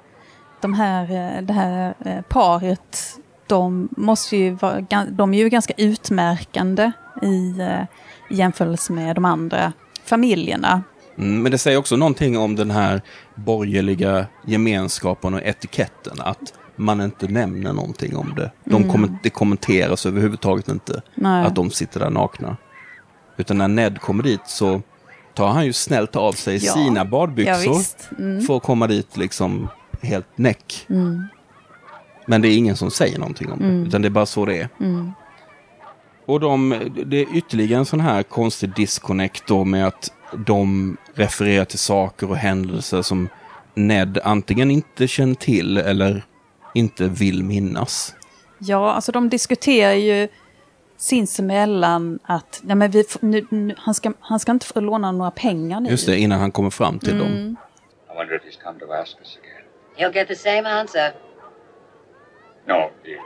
[0.61, 4.81] de här, eh, det här eh, paret, de, måste ju vara,
[5.11, 6.93] de är ju ganska utmärkande
[7.23, 7.83] i, eh,
[8.31, 9.73] i jämförelse med de andra
[10.05, 10.83] familjerna.
[11.19, 13.03] Mm, men det säger också någonting om den här
[13.35, 16.21] borgerliga gemenskapen och etiketten.
[16.21, 18.51] Att man inte nämner någonting om det.
[18.65, 21.47] De kommer, det kommenteras överhuvudtaget inte Nej.
[21.47, 22.57] att de sitter där nakna.
[23.37, 24.83] Utan när Ned kommer dit så
[25.35, 26.73] tar han ju snällt av sig Ja.
[26.73, 27.77] sina badbyxor.
[28.19, 28.41] Mm.
[28.43, 29.69] för att komma dit liksom
[30.03, 30.87] helt näck.
[32.27, 34.57] Men det är ingen som säger någonting om det, utan det är bara så det
[34.61, 34.69] är.
[36.27, 40.13] Och de, det är ytterligare en sån här konstig disconnect då med att
[40.47, 43.29] de refererar till saker och händelser som
[43.75, 46.25] Ned antingen inte känner till eller
[46.75, 48.15] inte vill minnas.
[48.59, 50.29] Ja, alltså de diskuterar ju
[50.97, 55.31] sinsemellan att nej men vi, nu, nu, han, ska, han ska inte få låna några
[55.31, 55.91] pengar nu.
[55.91, 57.57] Just det, innan han kommer fram till dem.
[58.13, 59.65] I wonder if he's come to ask us again.
[59.97, 61.13] He'll get the same answer.
[62.67, 63.21] No, dear.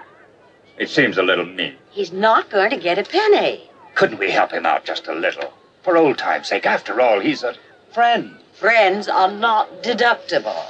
[0.76, 1.74] It seems a little mean.
[1.92, 3.60] He's not going to get a penny.
[3.94, 5.52] Couldn't we help him out just a little?
[5.82, 7.54] For old time's sake, after all, he's a
[7.92, 8.30] friend.
[8.54, 10.64] Friends are not deductible.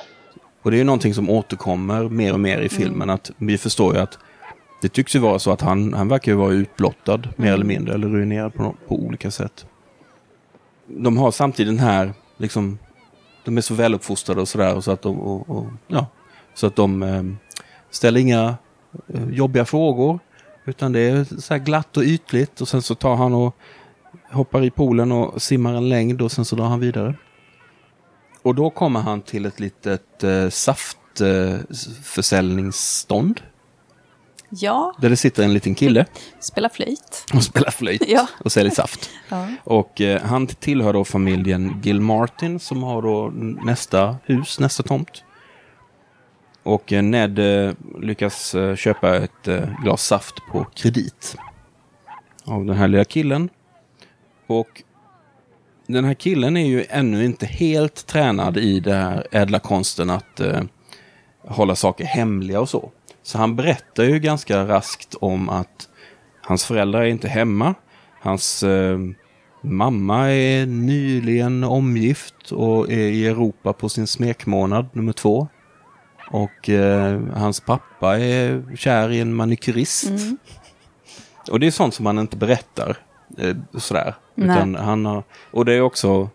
[0.65, 3.11] Och det är ju någonting som återkommer mer och mer i filmen.
[3.11, 4.19] Att vi förstår ju att
[4.83, 7.95] det tycks ju vara så att han, han verkar ju vara utblottad mer eller mindre.
[7.95, 9.67] Eller ruinerad på, på olika sätt.
[10.87, 12.79] De har samtidigt den här, liksom,
[13.45, 14.81] de är så väluppfostrade och sådär.
[14.81, 16.07] Så att de, och, och, ja,
[16.55, 17.23] så att de eh,
[17.91, 18.57] ställer inga
[19.09, 20.19] eh, jobbiga frågor.
[20.65, 22.61] Utan det är så här glatt och ytligt.
[22.61, 23.57] Och sen så tar han och
[24.31, 27.15] hoppar i poolen och simmar en längd och sen så drar han vidare.
[28.45, 33.41] Och då kommer han till ett litet eh, saftförsäljningsstånd.
[34.49, 36.07] Ja, Där det sitter en liten kille
[36.41, 37.25] spela flöjt.
[37.35, 38.27] och spelar flöjt Ja.
[38.45, 39.11] och säljer saft.
[39.29, 39.49] Ja.
[39.65, 43.31] Och eh, han tillhör då familjen Gil Martin som har då
[43.65, 45.25] nästa hus, nästa tomt.
[46.63, 47.39] Och eh, Ned
[47.69, 51.37] eh, lyckas eh, köpa ett eh, glas saft på kredit.
[52.45, 53.49] Av den här lilla killen.
[54.47, 54.83] Och
[55.87, 60.41] den här killen är ju ännu inte helt tränad i den här ädla konsten att
[60.41, 60.63] eh,
[61.49, 62.91] hålla saker hemliga och så.
[63.23, 65.89] Så han berättar ju ganska raskt om att
[66.41, 67.75] hans föräldrar är inte hemma.
[68.21, 68.99] Hans eh,
[69.63, 75.49] mamma är nyligen omgift och är i Europa på sin smekmånad nummer två.
[76.31, 80.11] Och eh, hans pappa är kär i en manikyrist.
[81.51, 82.97] Och det är sånt som han inte berättar.
[83.39, 84.15] Eh, sådär.
[84.37, 86.29] Utan han har, och det är också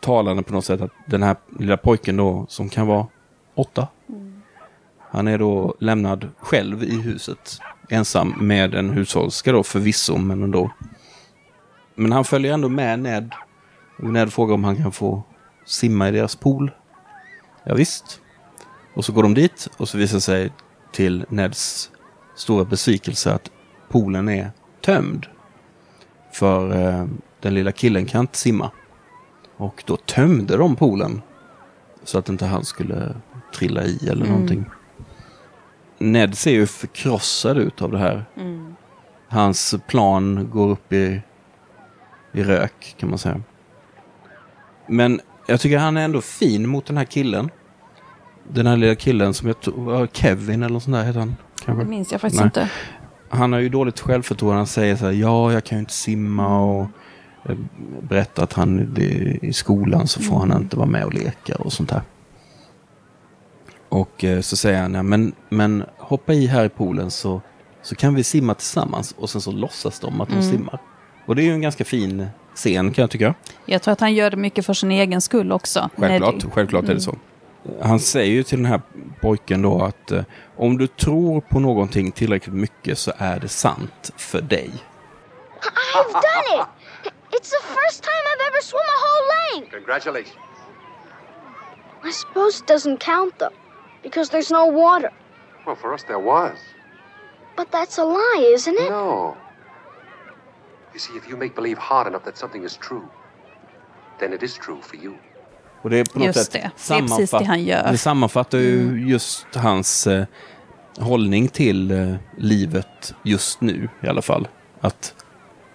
[0.00, 3.06] talande på något sätt att den här lilla pojken då som kan vara
[3.54, 3.88] åtta.
[5.10, 7.58] Han är då lämnad själv i huset.
[7.88, 10.70] Ensam med en hushållska då förvisso, men ändå.
[11.94, 13.34] Men han följer ändå med Ned.
[13.98, 15.22] Och Ned frågar om han kan få
[15.66, 16.70] simma i deras pool.
[17.64, 18.20] Ja, visst.
[18.94, 20.52] Och så går de dit och så visar det sig
[20.92, 21.90] till Neds
[22.34, 23.50] stora besvikelse att
[23.88, 24.50] poolen är
[24.80, 25.26] tömd.
[26.32, 27.06] För eh,
[27.40, 28.70] den lilla killen kan inte simma.
[29.56, 31.22] Och då tömde de poolen.
[32.04, 33.14] Så att inte han skulle
[33.54, 34.64] trilla i eller någonting.
[35.98, 38.24] Ned ser ju förkrossad ut av det här.
[39.28, 41.22] Hans plan går upp i,
[42.32, 43.40] i rök kan man säga.
[44.86, 47.50] Men jag tycker han är ändå fin mot den här killen.
[48.48, 51.28] Den här lilla killen som jag tror var Kevin eller något sånt där heter han.
[51.28, 51.84] Det Kanske.
[51.84, 52.46] minns jag faktiskt Nej.
[52.46, 52.70] inte.
[53.32, 54.56] Han har ju dåligt självförtroende.
[54.56, 56.86] Han säger så här, ja jag kan ju inte simma och
[57.48, 57.56] eh,
[58.00, 61.72] berättar att han det, i skolan så får han inte vara med och leka och
[61.72, 62.02] sånt här.
[63.88, 67.40] Och eh, så säger han, ja, men, men hoppa i här i poolen så,
[67.82, 69.14] så kan vi simma tillsammans.
[69.18, 70.78] Och sen så låtsas de att de simmar.
[71.26, 73.34] Och det är ju en ganska fin scen kan jag tycka.
[73.66, 75.90] Jag tror att han gör det mycket för sin egen skull också.
[75.96, 77.16] Självklart, självklart är det så.
[77.82, 78.80] Han säger ju till den här
[79.20, 80.22] pojken då att eh,
[80.56, 84.70] om du tror på någonting tillräckligt mycket så är det sant för dig.
[85.94, 86.68] I've done it!
[87.30, 89.26] It's the first time I've ever swum a whole
[89.60, 89.70] length!
[89.74, 90.36] Congratulations.
[92.04, 93.54] I suppose it doesn't count though,
[94.02, 95.10] because there's no water.
[95.66, 96.58] Well, for us there was.
[97.56, 98.90] But that's a lie, isn't it?
[98.90, 99.36] No.
[100.92, 103.08] You see, if you make believe hard enough that something is true,
[104.18, 105.16] then it is true for you.
[105.82, 106.70] Och det är på något Just sätt det.
[106.88, 107.80] Det är det han gör.
[107.80, 107.92] Mm.
[107.92, 110.24] Det sammanfattar ju just hans eh,
[110.98, 114.48] hållning till eh, livet just nu i alla fall.
[114.80, 115.14] Att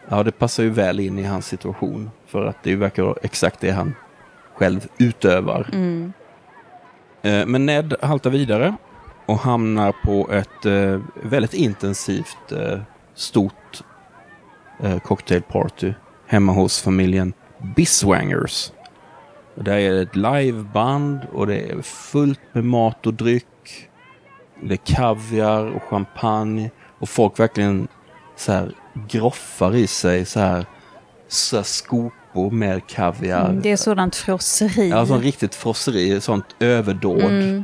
[0.10, 2.12] ja, det passar ju väl in i hans situation.
[2.28, 3.95] För att det verkar vara exakt det han
[4.53, 5.70] själv utövar.
[7.22, 8.76] Eh, men Ned haltar vidare
[9.26, 12.80] och hamnar på ett eh, väldigt intensivt eh,
[13.16, 13.84] stort
[14.84, 15.93] eh, cocktailparty
[16.28, 17.34] hemma hos familjen
[17.76, 18.72] Biswangers.
[19.58, 23.45] Och där är det ett liveband och det är fullt med mat och dryck.
[24.62, 27.88] Det är kaviar och champagne och folk verkligen
[28.36, 28.72] så här
[29.10, 30.66] groffar i sig så här,
[31.28, 33.49] så här skopor med kaviar.
[33.49, 34.89] Mm, Det är sådant frosseri.
[34.89, 37.22] Ja, sånt riktigt frosseri, sånt överdåd.
[37.22, 37.64] Mm.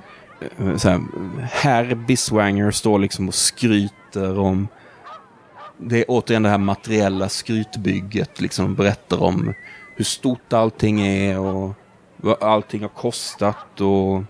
[0.60, 1.02] Eh, Så här,
[1.42, 4.68] herr Biswanger står liksom och skryter om...
[5.78, 9.54] Det är återigen det här materiella skrytbygget, liksom berättar om
[9.96, 11.74] hur stort allting är och
[12.24, 13.82] vad allting har kostat.
[13.82, 14.24] och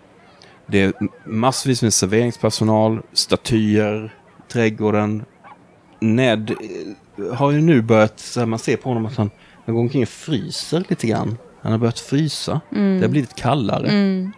[0.66, 0.94] Det är
[1.26, 4.16] massvis med serveringspersonal, statyer,
[4.48, 5.26] trädgården.
[6.00, 9.32] Ned eh, har ju nu börjat, så här, man ser på honom att han,
[9.66, 11.38] han går omkring och fryser lite grann.
[11.62, 12.62] Han har börjat frysa.
[12.70, 14.32] Det har blivit kallare.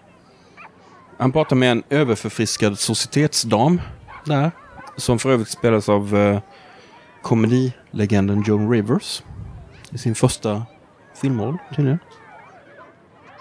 [1.18, 3.82] Han pratar med en överförfriskad societetsdam
[4.26, 4.52] där.
[4.98, 6.40] Som för övrigt spelas av eh,
[7.22, 9.24] komedilegenden Joan Rivers.
[9.92, 10.66] I sin första
[11.22, 12.00] filmroll tydligen.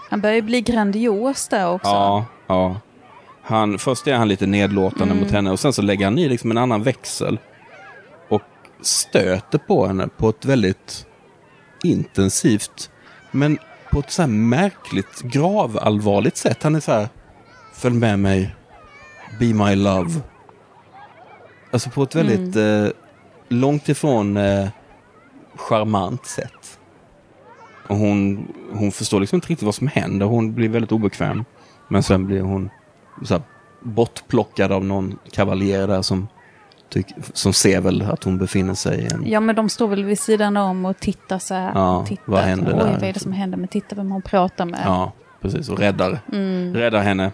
[0.09, 1.89] Han börjar ju bli grandios där också.
[1.89, 2.81] Ja, ja.
[3.41, 6.51] Han, först är han lite nedlåtande mot henne och sen så lägger han i liksom
[6.51, 7.39] en annan växel.
[8.29, 8.41] Och
[8.81, 11.05] stöter på henne på ett väldigt
[11.83, 12.89] intensivt,
[13.31, 13.57] men
[13.91, 16.63] på ett så här märkligt gravallvarligt sätt.
[16.63, 17.09] Han är så här,
[17.73, 18.55] följ med mig,
[19.39, 20.11] be my love.
[21.71, 22.87] Alltså på ett väldigt eh,
[23.49, 24.67] långt ifrån eh,
[25.55, 26.64] charmant sätt.
[27.87, 30.25] Och hon, hon förstår liksom inte riktigt vad som händer.
[30.25, 31.45] Hon blir väldigt obekväm.
[31.87, 32.69] Men sen blir hon
[33.23, 33.43] så här,
[33.81, 36.27] bortplockad av någon kavaljer där som,
[37.33, 39.23] som ser väl att hon befinner sig i en...
[39.27, 41.71] Ja, men de står väl vid sidan om och tittar så här.
[41.75, 42.23] Ja, tittar.
[42.25, 42.91] vad händer Oj, där?
[42.91, 43.57] vad är det som händer?
[43.57, 44.81] Men titta vem hon pratar med.
[44.85, 45.11] Ja,
[45.41, 45.69] precis.
[45.69, 46.19] Och räddar,
[46.73, 47.31] räddar henne.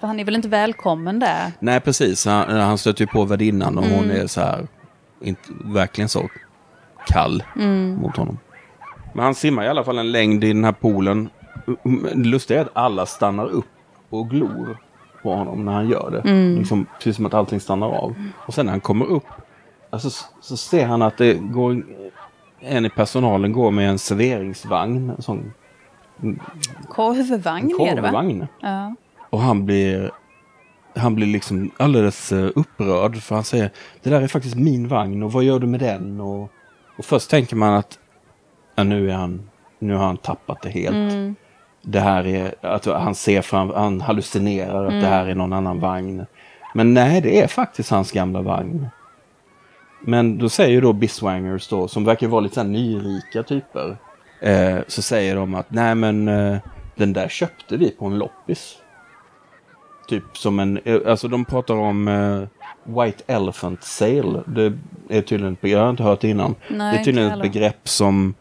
[0.00, 1.52] För han är väl inte välkommen där?
[1.58, 2.26] Nej, precis.
[2.26, 4.66] Han, han stöter ju på värdinnan och hon är så här,
[5.20, 6.28] inte, verkligen så
[7.06, 7.42] kall
[8.00, 8.38] mot honom.
[9.18, 11.28] Men han simmar i alla fall en längd i den här poolen.
[12.14, 13.64] Det lustiga är att alla stannar upp
[14.10, 14.78] och glor
[15.22, 16.30] på honom när han gör det.
[16.58, 18.14] Liksom, precis som att allting stannar av.
[18.36, 19.24] Och sen när han kommer upp
[19.90, 20.10] alltså,
[20.40, 21.82] så- ser han att det går
[22.60, 25.10] en i personalen går med en serveringsvagn.
[25.10, 25.52] En sån
[26.88, 28.08] Korvvagn en är det va?
[28.08, 28.46] korvvagn.
[28.60, 28.94] Ja.
[29.30, 30.10] Och han blir,
[30.96, 33.70] han blir liksom alldeles eh, upprörd för han säger
[34.02, 36.20] det där är faktiskt min vagn och vad gör du med den?
[36.20, 36.50] Och,
[36.98, 37.98] och först tänker man att
[38.78, 40.96] ja, nu, är han, nu har han tappat det helt.
[41.82, 45.80] Det här är, att han ser fram, han hallucinerar att det här är någon annan
[45.80, 46.26] vagn.
[46.74, 48.86] Men nej, det är faktiskt hans gamla vagn.
[50.00, 53.96] Men då säger ju då Biswangers då, som verkar vara lite så här nyrika typer.
[54.40, 56.56] Eh, så säger de att nej men eh,
[56.94, 58.76] den där köpte vi på en loppis.
[60.08, 62.42] Typ som en, eh, alltså de pratar om eh,
[63.04, 64.42] White Elephant Sale.
[64.46, 64.72] Det
[65.08, 66.54] är tydligen, ett begrepp- jag har inte hört det innan.
[66.70, 68.34] Nej, det är tydligen ett begrepp som,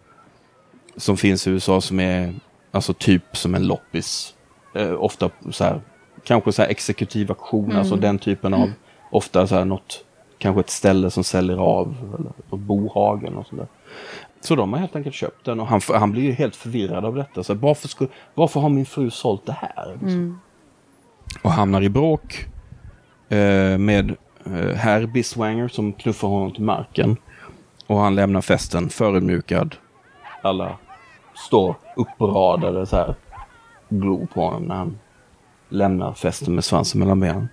[0.98, 2.34] som finns i USA som är
[2.72, 4.34] alltså typ som en loppis.
[4.76, 5.82] Eh, ofta så här,
[6.24, 8.02] kanske så här exekutiv auktion, alltså Mm.
[8.02, 8.72] den typen av,
[9.12, 10.04] ofta så här något,
[10.38, 13.68] kanske ett ställe som säljer av, eller något bohagen och sådär.
[14.42, 17.16] Så de har helt enkelt köpt den och han, han blir ju helt förvirrad av
[17.16, 17.44] detta.
[17.44, 19.98] Så varför, skulle, varför har min fru sålt det här?
[20.02, 20.40] Liksom?
[21.42, 22.46] Och hamnar i bråk
[23.30, 27.18] eh, med eh, herr Biswanger som knuffar honom till marken.
[27.88, 29.76] Och han lämnar festen förödmjukad.
[30.42, 30.78] Alla
[31.46, 33.16] står uppradade så här.
[33.90, 35.00] Glor på honom när han
[35.70, 37.50] lämnar festen med svansen mellan benen.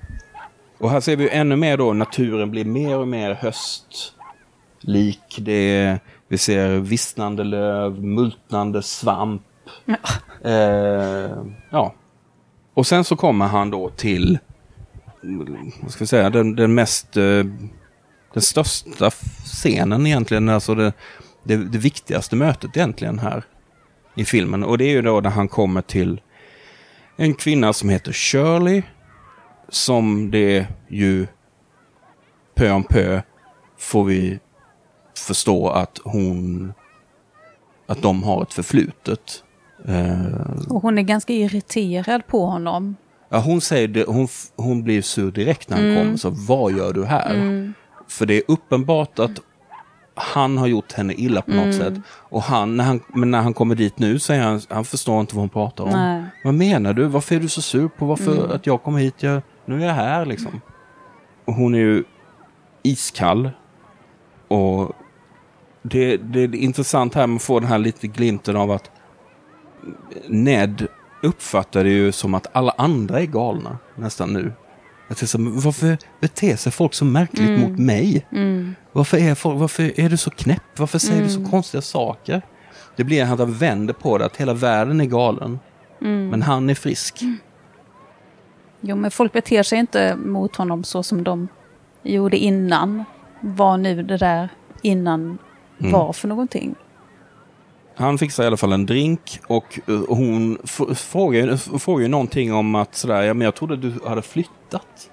[0.78, 5.38] Och här ser vi ännu mer då naturen blir mer och mer höstlik.
[5.38, 9.42] Det är, vi ser vissnande löv, multnande svamp.
[10.44, 11.30] Eh,
[11.70, 11.94] ja.
[12.74, 14.38] Och sen så kommer han då till,
[15.82, 17.44] vad ska vi säga, den, den mest, eh,
[18.32, 19.10] den största
[19.44, 20.92] scenen egentligen, alltså det,
[21.42, 23.44] det, det viktigaste mötet egentligen här
[24.14, 24.64] i filmen.
[24.64, 26.20] Och det är ju då när han kommer till
[27.16, 28.82] en kvinna som heter Shirley,
[29.68, 31.26] som det ju
[32.54, 33.22] pö om pö
[33.78, 34.38] får vi
[35.18, 36.72] förstå att hon,
[37.86, 39.44] att de har ett förflutet.
[39.88, 42.96] Eh, Och hon är ganska irriterad på honom.
[43.28, 46.16] Ja, hon säger det, hon, hon blir sur direkt när han kommer.
[46.16, 47.72] Så vad gör du här?
[48.08, 49.40] För det är uppenbart att
[50.14, 51.94] han har gjort henne illa på något sätt.
[52.08, 55.34] Och han, när han, men när han kommer dit nu säger han, han förstår inte
[55.34, 55.90] vad hon pratar om.
[55.90, 56.24] Nej.
[56.44, 57.04] Vad menar du?
[57.04, 59.22] Varför är du så sur på varför att jag kommer hit?
[59.22, 60.60] Jag, nu är jag här liksom.
[61.46, 62.04] hon är ju
[62.82, 63.50] iskall.
[64.48, 64.92] Och
[65.82, 68.90] det, det är intressant här med att få den här lite glimten av att
[70.28, 70.86] Ned
[71.22, 74.52] uppfattar det ju som att alla andra är galna nästan nu.
[75.10, 78.26] Så, men varför beter sig folk så märkligt mot mig?
[78.92, 80.78] Varför, är folk, varför är du så knäpp?
[80.78, 82.42] Varför säger du så konstiga saker?
[82.96, 85.58] Det blir att han vänder på det, att hela världen är galen.
[85.98, 87.22] Men han är frisk.
[88.80, 91.48] Jo, men folk beter sig inte mot honom så som de
[92.02, 93.04] gjorde innan.
[93.40, 94.48] Vad nu det där
[94.82, 95.38] innan
[95.78, 96.74] var för någonting.
[97.96, 100.58] Han fixar i alla fall en drink och eh, hon
[100.94, 105.10] frågar, ju- frågar ju någonting om att sådär, ja men jag trodde du hade flyttat.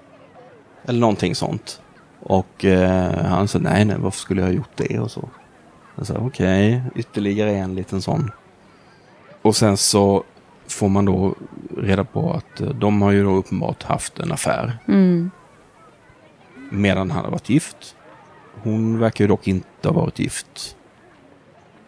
[0.84, 1.80] Eller någonting sånt.
[2.20, 5.28] Och eh, han sa nej, nej, varför skulle jag ha gjort det och så.
[5.96, 8.30] Jag sa okej, ytterligare en liten sån.
[9.42, 10.24] Och sen så
[10.68, 11.34] får man då
[11.78, 14.78] reda på att eh, de har ju då uppenbart haft en affär.
[16.70, 17.96] Medan han har varit gift.
[18.62, 20.76] Hon verkar ju dock inte ha varit gift.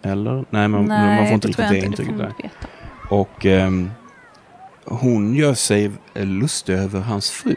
[0.04, 0.44] Eller?
[0.50, 2.18] Nej, men man får inte riktigt det får där.
[2.24, 2.66] man veta.
[3.10, 3.90] Och ehm,
[4.84, 7.56] hon gör sig lustig över hans fru.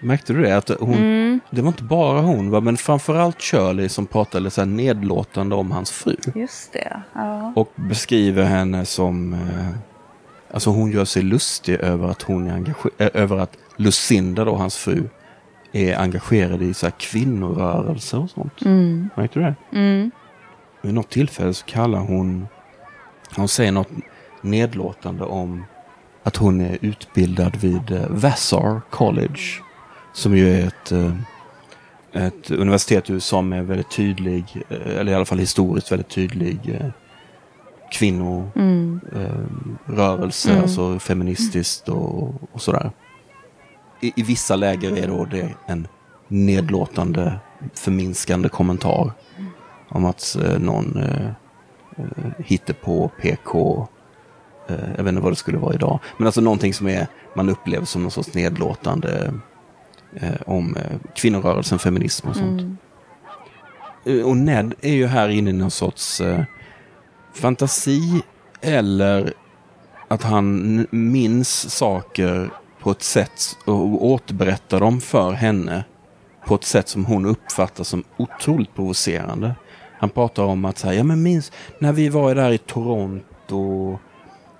[0.00, 0.56] Märkte du det?
[0.56, 1.40] Att hon, Mm.
[1.50, 2.60] Det var inte bara hon, va?
[2.60, 6.16] men framförallt Shirley som pratade så här nedlåtande om hans fru.
[6.34, 7.00] Just det.
[7.12, 7.52] Ja.
[7.56, 9.32] Och beskriver henne som...
[9.32, 9.68] Eh,
[10.50, 14.76] alltså hon gör sig lustig över att hon är eh, över att Lucinda då, hans
[14.76, 15.02] fru,
[15.72, 18.64] är engagerad i så här kvinnorörelser och sånt.
[19.16, 19.54] Märkte du det?
[19.72, 20.10] Mm.
[20.82, 22.48] Vid något tillfälle så kallar hon...
[23.36, 23.90] Hon säger något
[24.42, 25.64] nedlåtande om
[26.22, 29.40] att hon är utbildad vid eh, Vassar College.
[30.12, 31.12] Som ju är ett, eh,
[32.12, 36.80] ett universitet i USA med väldigt tydlig, eh, eller i alla fall historiskt väldigt tydlig
[37.92, 42.90] kvinnorörelse, alltså feministiskt och, och sådär.
[44.00, 45.88] I, I vissa läger är då det en
[46.28, 47.40] nedlåtande,
[47.74, 49.12] förminskande kommentar
[49.88, 51.26] om att eh, någon eh,
[51.96, 53.86] eh, hittar på PK,
[54.68, 57.86] jag vet inte vad det skulle vara idag, men alltså någonting som är, man upplever
[57.86, 59.34] som någon sorts nedlåtande
[60.46, 60.76] om
[61.14, 62.80] kvinnorörelsen, feminism och sånt.
[64.06, 66.22] Eh, Och Ned är ju här inne i någon sorts
[67.34, 68.22] fantasi
[68.60, 69.32] eller
[70.08, 75.84] att han minns saker på ett sätt och återberättar dem för henne
[76.46, 79.54] på ett sätt som hon uppfattar som otroligt provocerande.
[79.98, 83.98] Han pratar om att så här, ja men minns när vi var där i Toronto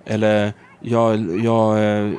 [0.07, 2.13] eller jag, jag eh,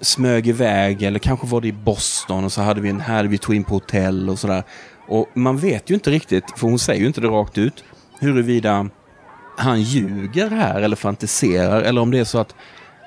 [0.00, 3.38] smög iväg eller kanske var det i Boston och så hade vi en här vi
[3.38, 4.62] tog in på hotell och sådär.
[5.08, 7.84] Och man vet ju inte riktigt, för hon säger ju inte det rakt ut,
[8.20, 8.88] huruvida
[9.56, 12.54] han ljuger här eller fantiserar eller om det är så att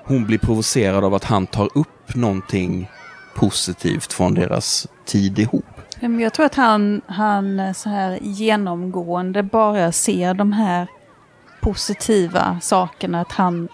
[0.06, 2.90] hon blir provocerad av att han tar upp någonting
[3.36, 5.73] positivt från deras tid ihop.
[6.04, 10.88] Jag tror att han, han så här genomgående bara ser de här
[11.62, 13.22] positiva sakerna.
[13.22, 13.68] Att han,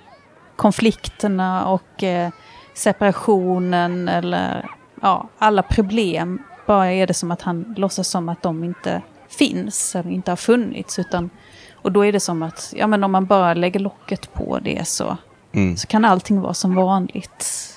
[0.56, 2.30] konflikterna och eh,
[2.74, 4.70] separationen eller
[5.02, 6.42] ja, alla problem.
[6.68, 10.36] Bara är det som att han låtsas som att de inte finns eller inte har
[10.36, 11.00] funnits.
[11.00, 11.30] Utan,
[11.76, 14.88] och då är det som att ja, men om man bara lägger locket på det
[14.88, 15.18] så,
[15.52, 15.78] Mm.
[15.78, 17.76] så kan allting vara som vanligt.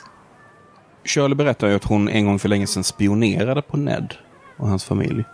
[1.05, 4.15] Shirley berättar ju att hon en gång för länge sedan spionerade på Ned
[4.57, 5.25] och hans familj.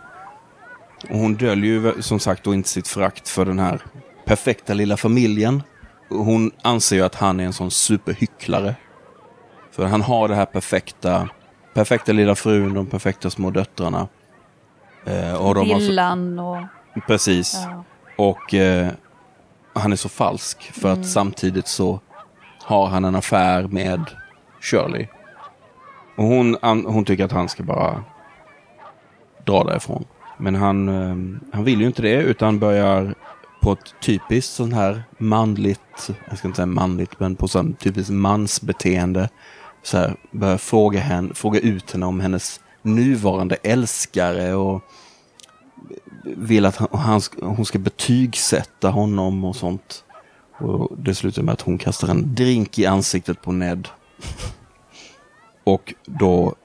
[1.09, 3.81] Och hon döljer ju som sagt då inte sitt förakt för den här
[4.25, 5.63] perfekta lilla familjen.
[6.09, 8.75] Hon anser ju att han är en sån superhycklare.
[9.71, 11.29] För han har det här perfekta,
[11.73, 14.07] perfekta lilla frun, de perfekta små döttrarna.
[15.05, 16.63] Eh, och de har så, Villan och...
[17.07, 17.53] precis.
[17.65, 17.83] Ja.
[18.17, 18.91] Och eh,
[19.73, 21.99] han är så falsk för att samtidigt så
[22.63, 24.05] har han en affär med
[24.61, 25.07] Shirley.
[26.17, 28.03] Och hon, hon tycker att han ska bara
[29.49, 30.05] dra därifrån.
[30.37, 33.15] Men han, ehm, han vill ju inte det utan börjar
[33.61, 38.11] på ett typiskt sån här manligt, jag ska inte säga manligt, men på ett typiskt
[38.11, 39.29] mansbeteende.
[39.83, 44.83] Så här, börjar fråga, henne, fråga ut henne om hennes nuvarande älskare och
[46.23, 50.03] vill att han, han, hon ska betygsätta honom och sånt.
[50.57, 53.87] Och det slutar med att hon kastar en drink i ansiktet på Ned.
[55.63, 56.55] och då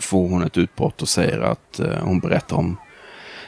[0.00, 2.76] får hon ett utbrott och säger att eh, hon berättar om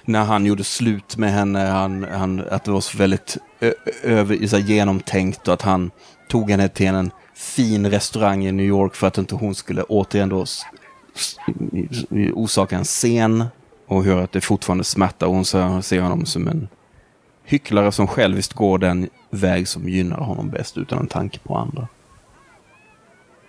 [0.04, 3.72] när han gjorde slut med henne, han, han, att det var så väldigt ö,
[4.02, 5.90] över, så här, genomtänkt och att han
[6.28, 10.28] tog henne till en fin restaurang i New York för att inte hon skulle återigen
[10.28, 10.44] då
[12.10, 13.44] orsaka en scen
[13.86, 16.68] och hör att det fortfarande smärtar och hon ser, ser honom som en
[17.44, 21.88] hycklare som själviskt går den väg som gynnar honom bäst utan en tanke på andra.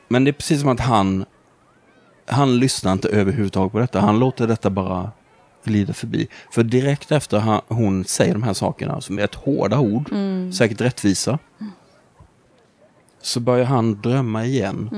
[0.07, 1.25] Men det är precis som att han
[2.25, 4.01] han lyssnar inte överhuvudtaget på detta.
[4.01, 5.11] Han låter detta bara
[5.63, 6.27] glida förbi.
[6.51, 10.09] För direkt efter han, hon säger de här sakerna, som är ett hårda ord,
[10.53, 11.39] säkert rättvisa,
[13.21, 14.89] så börjar han drömma igen.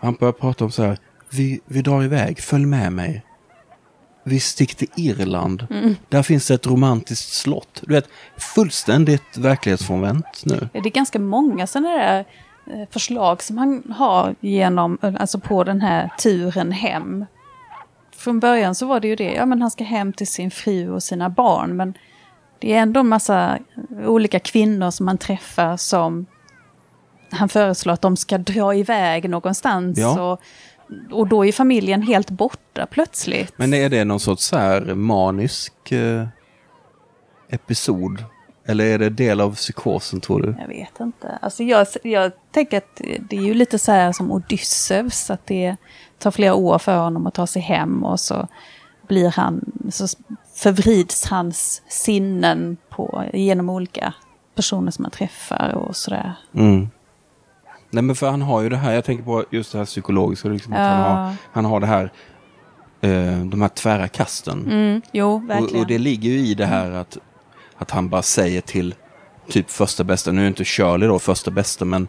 [0.00, 0.98] Han börjar prata om så här,
[1.30, 3.24] vi, vi drar iväg, följ med mig.
[4.24, 5.66] Vi sticker till Irland.
[6.08, 7.82] Där finns det ett romantiskt slott.
[7.86, 10.68] Du vet, fullständigt verklighetsfrånvänt nu.
[10.72, 12.24] Det är ganska många sådana där
[12.90, 17.26] förslag som han har genom, alltså på den här turen hem.
[18.16, 20.90] Från början så var det ju det, ja men han ska hem till sin fru
[20.90, 21.94] och sina barn, men
[22.58, 23.58] det är ändå en massa
[24.06, 26.26] olika kvinnor som han träffar som
[27.30, 29.98] han föreslår att de ska dra iväg någonstans.
[29.98, 30.32] Ja.
[30.32, 30.40] Och,
[31.10, 33.52] och då är familjen helt borta plötsligt.
[33.56, 36.26] Men är det någon sorts så här manisk eh,
[37.48, 38.24] episod?
[38.66, 40.54] Eller är det del av psykosen tror du?
[40.60, 41.38] Jag vet inte.
[41.42, 45.76] Alltså jag, jag tänker att det är ju lite så här som Odysseus, att det
[46.18, 48.48] tar flera år för honom att ta sig hem och så
[49.08, 50.06] blir han, så
[50.54, 54.14] förvrids hans sinnen på, genom olika
[54.54, 56.32] personer som han träffar och sådär.
[56.54, 56.88] Mm.
[57.90, 60.48] Nej men för han har ju det här, jag tänker på just det här psykologiska,
[60.48, 61.04] liksom, att han, Ja.
[61.04, 62.12] har, han har det här,
[63.00, 64.66] eh, de här tvära kasten.
[64.70, 65.80] Mm, jo, Och, verkligen.
[65.82, 67.18] och det ligger ju i det här att,
[67.82, 68.94] att han bara säger till
[69.48, 72.08] typ första bästa, nu är inte Shirley då första bästa men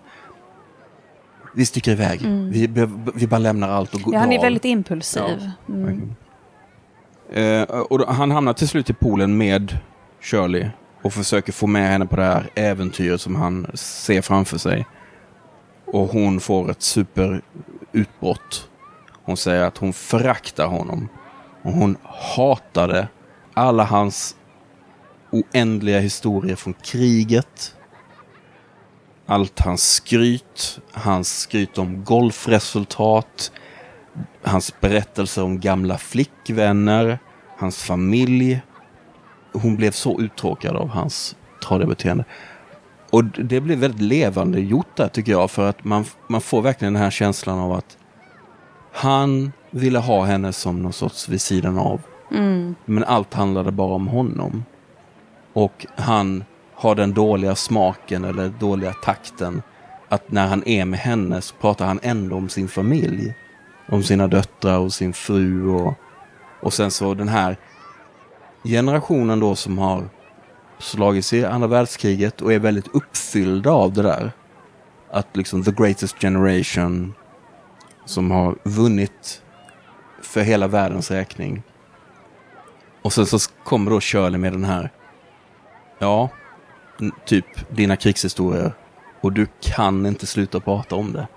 [1.55, 2.21] vi sticker iväg.
[2.51, 4.13] Vi, vi bara lämnar allt och går Mm.
[4.13, 5.49] ja, han är väldigt impulsiv.
[5.69, 5.85] Mm.
[5.85, 6.15] Verkligen.
[7.33, 9.77] Eh, och då, han hamnar till slut i poolen med
[10.21, 10.69] Shirley
[11.01, 14.85] och försöker få med henne på det här äventyret som han ser framför sig.
[15.85, 18.69] Och hon får ett superutbrott.
[19.23, 21.09] Hon säger att hon föraktar honom.
[21.61, 23.07] Och hon hatade
[23.53, 24.35] alla hans
[25.33, 27.75] oändliga historier från kriget.
[29.25, 33.51] Allt hans skryt, hans skryt om golfresultat,
[34.41, 37.19] hans berättelser om gamla flickvänner,
[37.57, 38.61] hans familj.
[39.53, 42.25] Hon blev så uttråkad av hans tradebeteende.
[43.09, 46.93] Och det blev väldigt levande gjort där tycker jag för att man, man får verkligen
[46.93, 47.97] den här känslan av att
[48.93, 52.01] han ville ha henne som någon sorts vid sidan av.
[52.85, 54.63] Men allt handlade bara om honom.
[55.53, 56.43] Och han
[56.73, 59.61] har den dåliga smaken eller dåliga takten
[60.09, 63.33] att när han är med henne så pratar han ändå om sin familj.
[63.89, 65.93] Om sina döttrar och sin fru och,
[66.61, 67.57] och sen så den här
[68.63, 70.09] generationen då som har
[70.79, 74.31] slagits i andra världskriget och är väldigt uppfyllda av det där.
[75.11, 77.13] Att liksom the greatest generation
[78.05, 79.41] som har vunnit
[80.21, 81.63] för hela världens räkning.
[83.01, 84.91] Och sen så kommer då Shirley med den här,
[85.99, 86.29] ja,
[87.25, 88.73] typ dina krigshistorier
[89.21, 91.27] och du kan inte sluta prata om det.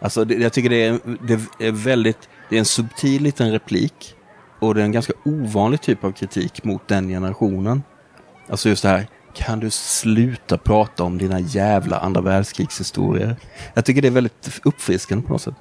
[0.00, 4.14] Alltså det, jag tycker det är, det är väldigt, det är en subtil liten replik
[4.58, 7.82] och det är en ganska ovanlig typ av kritik mot den generationen.
[8.48, 13.36] Alltså just det här, kan du sluta prata om dina jävla andra världskrigshistorier?
[13.74, 15.54] Jag tycker det är väldigt uppfriskande på något sätt.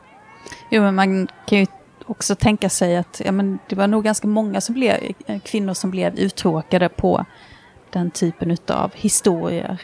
[0.71, 1.65] Jo, men man kan ju
[2.05, 5.73] också tänka sig att ja, men det var nog ganska många som blev, eh, kvinnor
[5.73, 7.25] som blev uttråkade på
[7.99, 9.81] den typen av historier.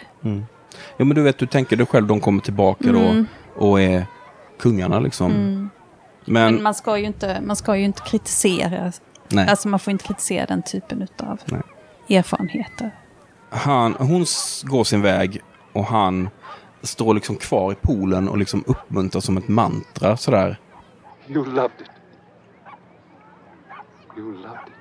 [0.97, 3.25] Ja men du vet, du tänker dig själv, de kommer tillbaka då
[3.55, 4.05] och är
[4.59, 5.31] kungarna liksom.
[5.31, 5.69] Men,
[6.53, 8.91] Men man ska ju inte, man ska ju inte kritisera,
[9.29, 9.47] nej.
[9.49, 12.17] alltså man får inte kritisera den typen av Nej.
[12.17, 12.91] erfarenheter.
[13.49, 14.25] han, hon
[14.63, 15.41] går sin väg
[15.73, 16.29] och han
[16.81, 20.59] står liksom kvar i poolen och liksom uppmuntrar som ett mantra sådär.
[21.27, 21.89] You loved it.
[24.17, 24.73] You loved it.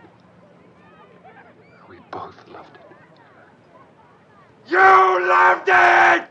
[1.91, 2.97] We both loved it.
[4.71, 5.69] You loved
[6.17, 6.23] it!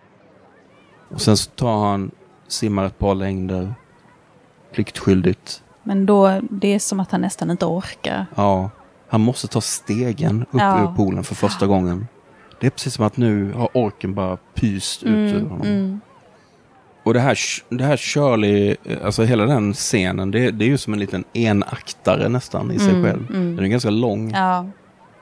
[1.14, 2.12] Och sen så tar han,
[2.48, 3.74] simmar ett par längder,
[4.74, 5.64] pliktskyldigt.
[5.84, 8.26] Men då, det är som att han nästan inte orkar.
[8.36, 8.70] Ja,
[9.10, 10.84] han måste ta stegen upp Ja.
[10.84, 12.08] ur poolen för första gången.
[12.60, 16.02] Det är precis som att nu har orken bara pyst ut ur honom.
[17.04, 17.38] Och det här,
[17.70, 22.30] det här Shirley, alltså hela den scenen, det, det är ju som en liten enaktare
[22.30, 23.28] nästan i sig själv.
[23.32, 24.32] Den är ganska lång.
[24.32, 24.66] Ja,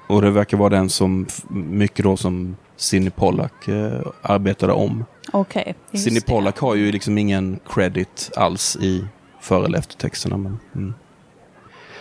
[0.08, 5.06] Och det verkar vara den som, mycket då som Sidney Pollack eh, arbetade om.
[5.32, 5.76] okej.
[5.92, 6.22] just Sidney.
[6.22, 9.08] Pollack har ju liksom ingen credit alls i
[9.42, 10.38] före eller eftertexterna.
[10.38, 10.94] Men, mm.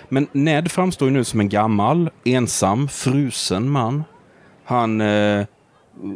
[0.08, 4.04] men Ned framstår ju nu som en gammal, ensam, frusen man.
[4.64, 5.46] Han eh,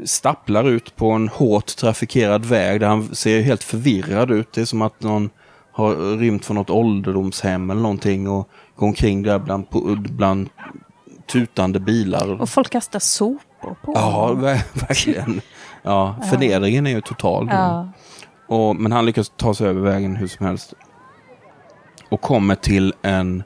[0.04, 4.52] stapplar ut på en hårt trafikerad väg där han ser helt förvirrad ut.
[4.52, 5.30] Det är som att någon
[5.72, 9.66] har rymt från något ålderdomshem eller någonting och går omkring där bland,
[9.98, 10.48] bland
[11.32, 12.40] tutande bilar.
[12.40, 14.44] Och folk kastar sopor på Ja, honom.
[14.44, 15.40] ver- verkligen.
[15.82, 17.48] Ja, förnedringen är ju total.
[17.52, 17.88] Ja.
[18.46, 20.74] Och, men han lyckas ta sig över vägen hur som helst.
[22.08, 23.42] och kommer till en,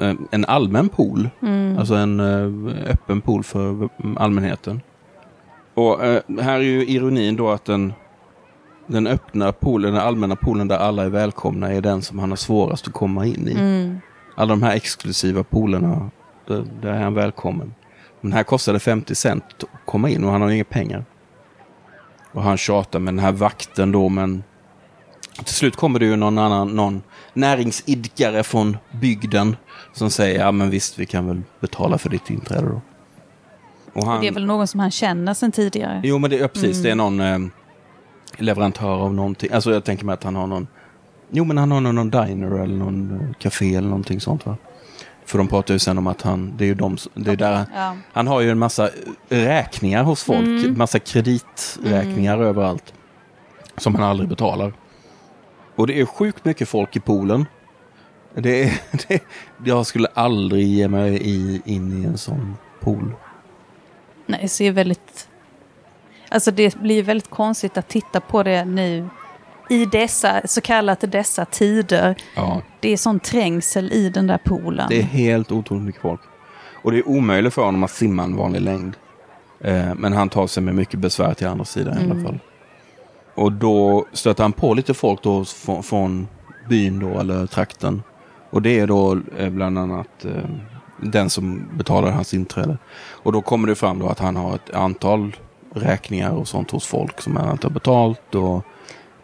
[0.00, 1.30] eh, en allmän pool.
[1.78, 4.80] Alltså en eh, öppen pool för allmänheten.
[5.74, 7.92] Och eh, här är ju ironin då att den,
[8.86, 12.36] den öppna poolen, den allmänna poolen där alla är välkomna är den som han har
[12.36, 13.98] svårast att komma in i.
[14.36, 16.10] Alla de här exklusiva poolerna,
[16.46, 17.74] där, där är han välkommen.
[18.20, 21.04] Men här kostade 50 cent att komma in och han har inga pengar.
[22.32, 24.44] Och han tjatar med den här vakten då, men
[25.44, 29.56] till slut kommer det ju någon annan, någon näringsidkare från bygden
[29.92, 32.80] som säger, ja men visst vi kan väl betala för ditt inträde då.
[33.92, 36.00] Och han, Det är väl någon som han känner sedan tidigare.
[36.04, 37.38] Jo men det, ja, precis, det är någon eh,
[38.36, 39.50] leverantör av någonting.
[39.52, 40.66] Alltså jag tänker mig att han har någon,
[41.30, 44.56] jo men han har någon, någon diner eller någon eh, café eller någonting sånt va.
[45.28, 47.64] För de pratar ju sen om att han, det är ju de, det är där,
[47.74, 47.96] Ja.
[48.12, 48.90] han har ju en massa
[49.28, 52.92] räkningar hos folk, massa krediträkningar överallt.
[53.76, 54.72] Som han aldrig betalar.
[55.76, 57.46] Och det är sjukt mycket folk i poolen.
[58.34, 59.22] Det är, det,
[59.64, 63.14] jag skulle aldrig ge mig i, in i en sån pool.
[64.26, 65.28] Nej, det ser väldigt...
[66.28, 69.08] Alltså det blir väldigt konstigt att titta på det nu
[69.68, 72.16] i dessa, så kallat dessa tider.
[72.34, 72.62] Ja.
[72.80, 74.86] Det är sån trängsel i den där poolen.
[74.88, 76.20] Det är helt otroligt mycket folk.
[76.82, 78.96] Och det är omöjligt för honom att simma en vanlig längd.
[79.60, 82.38] Eh, men han tar sig med mycket besvär till andra sidan i alla fall.
[83.34, 86.28] Och då stöter han på lite folk då från, från
[86.68, 88.02] byn då, eller trakten.
[88.50, 90.50] Och det är då eh, bland annat eh,
[91.02, 92.78] den som betalar hans inträde.
[92.98, 95.36] Och då kommer det fram då att han har ett antal
[95.74, 98.34] räkningar och sånt hos folk som han inte har betalt.
[98.34, 98.64] Och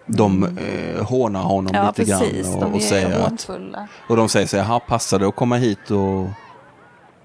[0.07, 2.47] de eh, hånar honom ja, lite precis.
[2.47, 3.89] grann och, De och säger att hånfulla.
[4.09, 6.27] och de säger så här, passar det att komma hit och,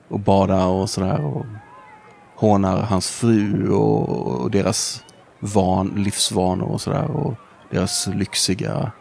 [0.07, 1.25] och bada och sådär.
[1.25, 1.45] Och
[2.35, 5.03] hånar hans fru och, och deras
[5.39, 7.11] van, livsvanor och sådär.
[7.11, 7.33] Och
[7.71, 8.91] deras lyxiga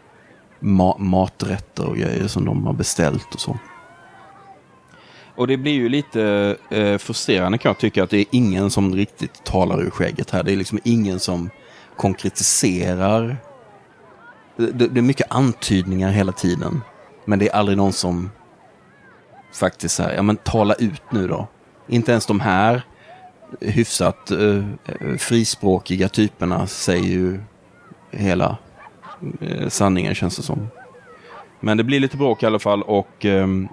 [0.61, 3.59] ma maträtter och grejer som de har beställt och så.
[5.37, 8.95] Och det blir ju lite eh, frustrerande kan jag tycka att det är ingen som
[8.95, 10.43] riktigt talar ur skägget här.
[10.43, 11.51] Det är liksom ingen som
[11.97, 13.37] konkretiserar.
[14.59, 16.81] Det, det är mycket antydningar hela tiden.
[17.25, 18.31] Men det är aldrig någon som
[19.53, 21.49] faktiskt säger, ja men tala ut nu då.
[21.87, 22.83] Inte ens de här
[23.61, 24.65] hyfsat eh,
[25.19, 27.41] frispråkiga typerna säger ju
[28.11, 28.57] hela
[29.41, 30.69] eh, sanningen känns det som.
[31.61, 33.69] Men det blir lite bråk i alla fall och ehm,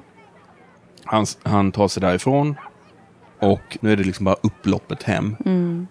[1.03, 2.55] han, han tar sig därifrån.
[3.39, 5.35] Och nu är det liksom bara upploppet hem.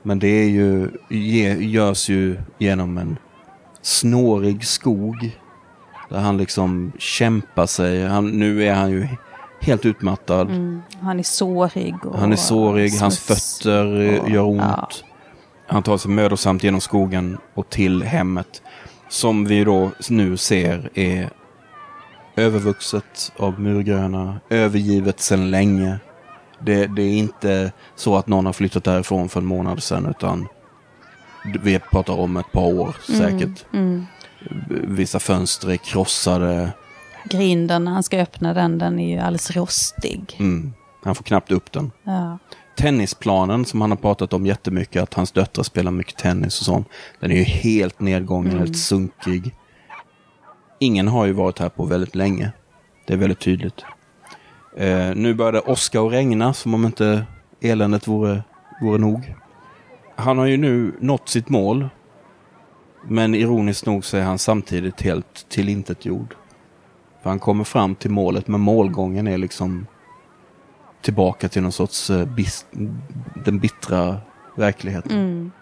[0.02, 3.16] Men det är ju, ge, görs ju genom en
[3.84, 5.38] snårig skog.
[6.10, 8.06] Där han liksom kämpar sig.
[8.06, 9.08] Han, nu är han ju
[9.60, 10.48] helt utmattad.
[11.00, 12.06] Han är sårig.
[12.06, 14.60] Och Han är sårig, hans fötter eh, gör ont.
[14.60, 14.88] ja.
[15.66, 18.62] Han tar sig mödosamt genom skogen och till hemmet.
[19.08, 21.30] Som vi då nu ser är
[22.36, 25.98] övervuxet av murgröna, övergivet sedan länge.
[26.60, 30.48] Det, det är inte så att någon har flyttat därifrån för en månad sedan utan
[31.62, 33.64] vi pratar om ett par år säkert.
[34.68, 36.72] Vissa fönster är krossade.
[37.24, 40.36] Grinden, när han ska öppna den, den är ju alldeles rostig.
[40.38, 40.72] Mm.
[41.04, 41.90] Han får knappt upp den.
[42.02, 42.38] Ja.
[42.76, 46.88] Tennisplanen som han har pratat om jättemycket, att hans döttrar spelar mycket tennis och sånt.
[47.20, 49.54] Den är ju helt nedgången, helt sunkig.
[50.78, 52.52] Ingen har ju varit här på väldigt länge.
[53.06, 53.84] Det är väldigt tydligt.
[54.76, 57.26] Eh, nu börjar det åska och regna som om inte
[57.60, 58.42] eländet vore,
[58.82, 59.34] vore nog.
[60.16, 61.88] Han har ju nu nått sitt mål.
[63.08, 66.34] Men ironiskt nog så är han samtidigt helt tillintetgjord.
[67.22, 69.86] För han kommer fram till målet, men målgången är liksom
[71.02, 72.66] tillbaka till någon sorts eh, bis,
[73.44, 74.16] den bittra
[74.56, 75.52] verkligheten.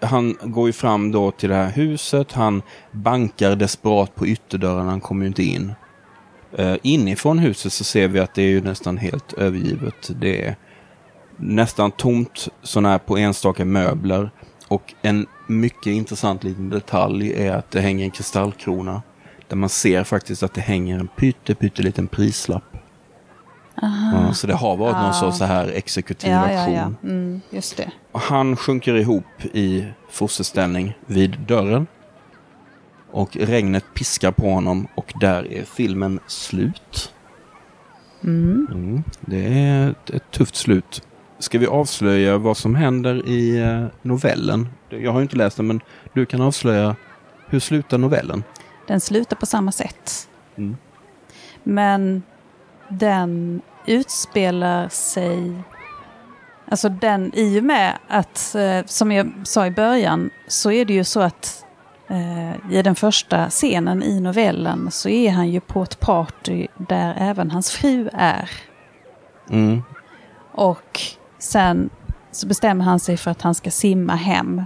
[0.00, 2.32] Han går ju fram då till det här huset.
[2.32, 2.62] Han
[2.92, 4.86] bankar desperat på ytterdörren.
[4.86, 5.72] Han kommer ju inte in.
[6.58, 10.10] Uh, inifrån huset så ser vi att det är ju nästan helt övergivet.
[10.20, 10.56] Det är
[11.38, 14.30] nästan tomt sådana på enstaka möbler.
[14.68, 19.02] Och en mycket intressant liten detalj är att det hänger en kristallkrona.
[19.48, 22.64] Där man ser faktiskt att det hänger en pytte, pytteliten prislapp.
[23.82, 26.74] Ja, så det har varit någon sorts så här exekutiv Ja, ja, aktion.
[26.74, 26.92] ja.
[27.08, 27.90] Mm, just det.
[28.12, 31.86] Han sjunker ihop i fosterställning vid dörren.
[33.10, 37.12] Och regnet piskar på honom och där är filmen slut.
[38.24, 41.02] Mm, det är ett, ett tufft slut.
[41.38, 44.68] Ska vi avslöja vad som händer i eh, novellen?
[44.88, 45.80] Jag har ju inte läst den men
[46.12, 46.96] du kan avslöja
[47.46, 48.44] hur slutar novellen?
[48.86, 50.28] Den slutar på samma sätt.
[50.56, 50.76] Mm.
[51.62, 52.22] Men
[52.88, 55.52] den utspelar sig...
[56.70, 60.92] Alltså den, i och med att, eh, som jag sa i början, så är det
[60.92, 61.64] ju så att
[62.08, 67.14] eh, i den första scenen i novellen så är han ju på ett party där
[67.18, 68.50] även hans fru är.
[69.50, 69.82] Mm.
[70.52, 71.00] Och
[71.38, 71.90] sen
[72.32, 74.62] så bestämmer han sig för att han ska simma hem.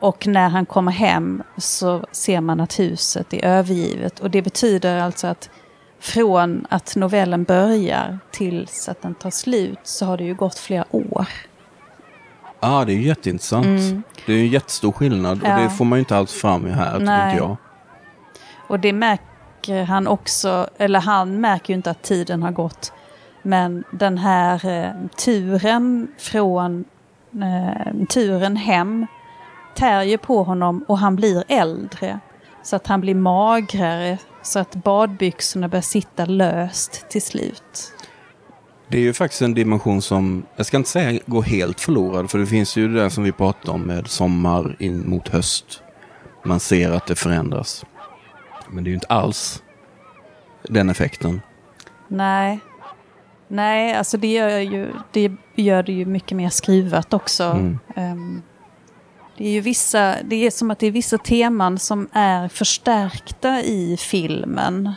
[0.00, 4.20] Och när han kommer hem så ser man att huset är övergivet.
[4.20, 5.50] Och det betyder alltså att
[6.00, 10.84] från att novellen börjar tills att den tar slut så har det ju gått flera
[10.90, 11.26] år.
[12.60, 14.04] Ja, ah, det är jätteintressant.
[14.26, 15.58] Det är en jättestor skillnad och Mm.
[15.60, 15.64] Ja.
[15.68, 17.30] det får man ju inte alls fram i här, tycker Nej.
[17.30, 17.56] inte jag.
[18.68, 22.92] Och det märker han också, eller han märker ju inte att tiden har gått.
[23.48, 26.84] Men den här eh, turen från
[27.32, 29.06] eh, turen hem
[29.74, 32.20] tär ju på honom och han blir äldre.
[32.62, 37.92] Så att han blir magrare, så att badbyxorna börjar sitta löst till slut.
[38.88, 42.38] Det är ju faktiskt en dimension som, jag ska inte säga går helt förlorad, för
[42.38, 45.82] det finns ju det där som vi pratade om med sommar in mot höst.
[46.44, 47.84] Man ser att det förändras.
[48.68, 49.62] Men det är ju inte alls
[50.62, 51.40] den effekten.
[52.08, 52.60] Nej.
[53.48, 57.44] Nej, alltså det gör, ju, det gör det ju mycket mer skruvat också.
[57.44, 57.78] Mm.
[57.96, 58.42] Ehm,
[59.36, 63.62] det är ju vissa, det är som att det är vissa teman som är förstärkta
[63.62, 64.92] i filmen.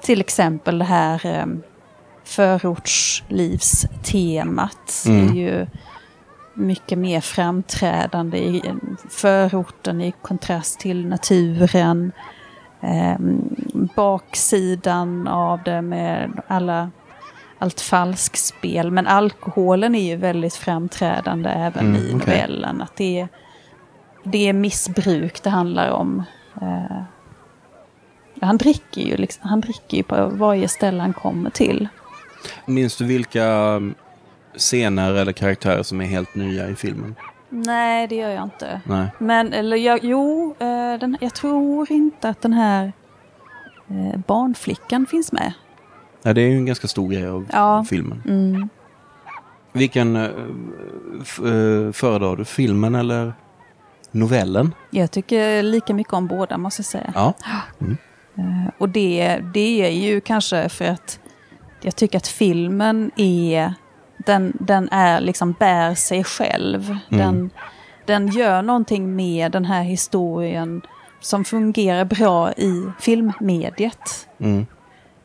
[0.00, 1.62] Till exempel det här um,
[2.24, 5.04] förortslivstemat.
[5.06, 5.28] Mm.
[5.28, 5.66] är ju
[6.54, 8.62] mycket mer framträdande i
[9.10, 12.12] förorten i kontrast till naturen.
[12.80, 13.56] Ehm,
[13.96, 16.90] baksidan av det med alla,
[17.58, 18.90] allt falskspel.
[18.90, 22.82] Men alkoholen är ju väldigt framträdande även Mm, i novellen.
[22.82, 23.28] Att det, är,
[24.24, 26.22] det är missbruk det handlar om.
[26.62, 27.02] Eh,
[28.40, 31.88] han, dricker ju liksom, han dricker ju på varje ställe han kommer till.
[32.66, 33.94] Minns du vilka um,
[34.56, 37.14] scener eller karaktärer som är helt nya i filmen?
[37.48, 38.80] Nej, det gör jag inte.
[38.84, 39.06] Nej.
[39.18, 42.92] Men, eller jag, jo, eh, den, jag tror inte att den här
[43.88, 45.52] eh, barnflickan finns med.
[46.26, 47.84] Ja, det är ju en ganska stor grej av Ja.
[47.90, 48.22] filmen.
[48.28, 48.68] Mm.
[49.72, 50.30] Vilken uh,
[51.22, 52.44] f- eh, föredrar du?
[52.44, 53.32] Filmen eller
[54.10, 54.74] novellen?
[54.90, 57.12] Jag tycker lika mycket om båda måste jag säga.
[57.14, 57.34] Ja.
[58.36, 61.18] Eh, Och det, det är ju kanske för att
[61.82, 63.74] jag tycker att filmen är,
[64.26, 66.96] den, den är liksom bär sig själv.
[67.08, 67.50] Den,
[68.06, 70.82] den gör någonting med den här historien
[71.20, 74.28] som fungerar bra i filmmediet.
[74.38, 74.66] Mm.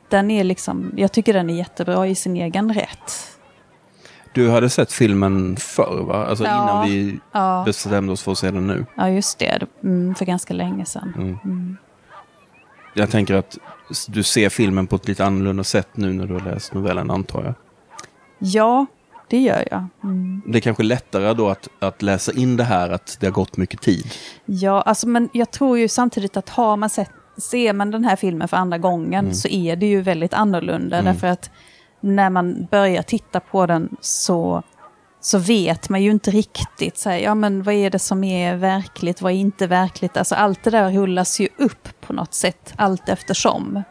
[0.10, 3.36] Den är liksom, jag tycker den är jättebra i sin egen rätt.
[4.34, 6.26] Du hade sett filmen förr, va?
[6.26, 6.64] Alltså Ja.
[6.64, 8.86] innan vi Ja, bestämde oss för att se den nu.
[8.95, 9.60] ja just det.
[9.84, 11.77] Mm, för ganska länge sedan.
[12.94, 13.57] Jag tänker att
[14.07, 17.44] du ser filmen på ett lite annorlunda sätt nu när du har läst novellen, antar
[17.44, 17.53] jag.
[18.40, 18.86] Ja,
[19.27, 19.86] det gör jag.
[20.03, 20.41] Mm.
[20.48, 23.57] Det är kanske lättare då att, att läsa in det här, att det har gått
[23.57, 24.06] mycket tid.
[24.45, 28.16] Ja, alltså, men jag tror ju samtidigt att har man sett, ser man den här
[28.16, 31.02] filmen för andra gången så är det ju väldigt annorlunda.
[31.02, 31.52] Därför att
[31.99, 34.64] när man börjar titta på den så,
[35.22, 38.56] så vet man ju inte riktigt, så här, ja men vad är det som är
[38.56, 40.18] verkligt, vad är inte verkligt?
[40.18, 43.84] Alltså allt det där rullas ju upp på något sätt, allt eftersom.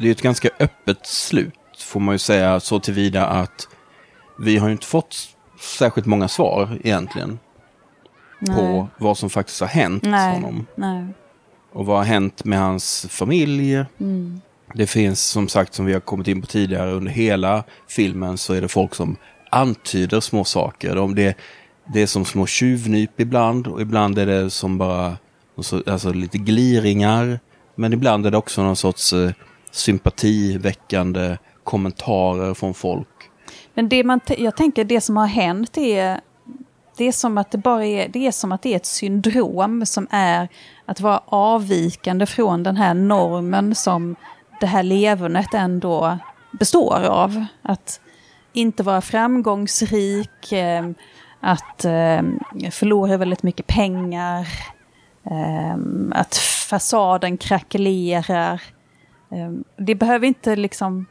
[0.00, 3.68] Det är ett ganska öppet slut, får man ju säga, så tillvida att
[4.38, 5.16] vi har ju inte fått
[5.78, 7.38] särskilt många svar egentligen
[8.46, 10.66] på vad som faktiskt har hänt Nej, honom.
[10.74, 11.06] nej.
[11.72, 13.84] Och vad har hänt med hans familj?
[14.00, 14.40] Mm.
[14.74, 18.54] Det finns som sagt, som vi har kommit in på tidigare, under hela filmen så
[18.54, 19.16] är det folk som
[19.50, 20.96] antyder små saker.
[20.96, 21.36] De, det,
[21.92, 25.16] det är som små tjuvnyp ibland och ibland är det som bara
[25.56, 27.40] alltså, alltså lite gliringar.
[27.74, 29.30] Men ibland är det också någon sorts eh,
[29.70, 33.08] sympativäckande kommentarer från folk.
[33.74, 36.20] Men det man jag tänker det som har hänt är,
[36.96, 39.86] det är som att det bara är, det är som att det är ett syndrom
[39.86, 40.48] som är
[40.90, 44.16] att vara avvikande från den här normen som
[44.60, 46.18] det här levernet ändå
[46.52, 47.44] består av.
[47.62, 48.00] Att
[48.52, 50.90] inte vara framgångsrik, eh,
[51.40, 52.22] att eh,
[52.70, 54.48] förlora väldigt mycket pengar,
[55.24, 55.76] eh,
[56.10, 56.36] att
[56.70, 58.62] fasaden krackelerar.
[59.76, 61.06] Det behöver inte liksom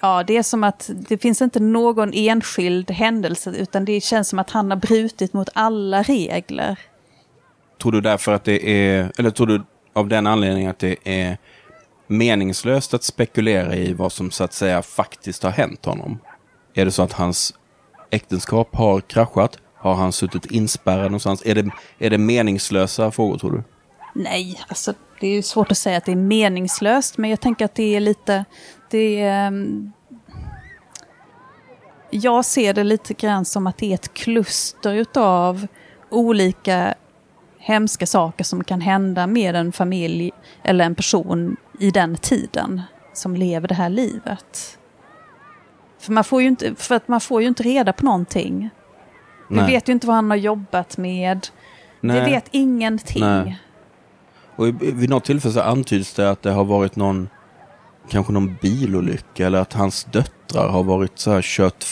[0.00, 4.38] Ja, det är som att det finns inte någon enskild händelse utan det känns som
[4.38, 6.78] att han har brutit mot alla regler.
[7.82, 11.38] Tror du därför att det är, eller tror du av den anledningen att det är
[12.06, 16.18] meningslöst att spekulera i vad som så att säga faktiskt har hänt honom?
[16.74, 17.54] Är det så att hans
[18.10, 19.58] äktenskap har kraschat?
[19.74, 21.42] Har han suttit inspärrad någonstans?
[21.46, 23.62] Är det, är det meningslösa frågor tror du?
[24.14, 27.64] Nej, alltså det är ju svårt att säga att det är meningslöst men jag tänker
[27.64, 28.44] att det är lite...
[28.90, 29.92] Det är, ehm,
[32.10, 35.66] jag ser det lite grann som att det är ett kluster utav
[36.10, 36.94] olika
[37.62, 40.30] hemska saker som kan hända med en familj
[40.62, 42.82] eller en person i den tiden
[43.12, 44.78] som lever det här livet.
[45.98, 48.70] För man får ju inte, för att man får ju inte reda på någonting.
[49.48, 49.72] Vi Nej.
[49.72, 51.46] vet ju inte vad han har jobbat med.
[52.00, 52.20] Nej.
[52.20, 53.24] Vi vet ingenting.
[53.24, 53.58] Nej.
[54.56, 57.28] Och vid något tillfälle så antyds det att det har varit någon,
[58.08, 61.84] kanske någon bilolycka eller att hans döttrar har varit så här kört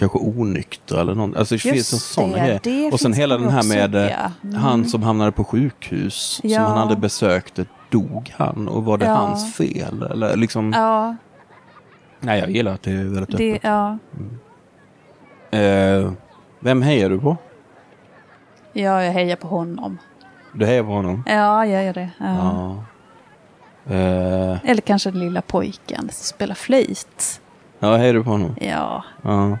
[0.00, 1.36] kanske onyktra eller något.
[1.36, 2.90] Alltså det Just finns en sån det, grej.
[2.92, 4.26] Och sen hela den här med eh.
[4.44, 4.54] Mm.
[4.56, 6.56] han som hamnade på sjukhus Ja.
[6.56, 7.58] som han hade besökt.
[7.90, 9.14] Dog han och var det Ja.
[9.14, 10.02] hans fel?
[10.02, 11.16] Eller liksom, Ja,
[12.20, 13.64] nej jag gillar att det är väldigt det, öppet.
[13.64, 13.98] ja.
[15.58, 16.12] Eh,
[16.60, 17.36] vem hejar du på?
[18.72, 19.98] ja, jag hejar på honom.
[20.54, 21.24] Du hejar på honom?
[21.26, 22.10] Ja, jag gör det.
[22.18, 22.26] Ja.
[23.84, 23.94] Ja.
[23.94, 27.40] Eh, Eller kanske den lilla pojken som spelar flöjt.
[27.78, 28.54] ja, hejar du på honom?
[28.60, 29.58] Ja, Ja.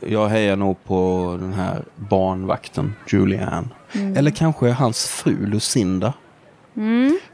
[0.00, 3.68] Jag hejar nog på den här barnvakten, Julianne.
[3.92, 4.16] Mm.
[4.16, 6.12] Eller kanske hans fru Lucinda.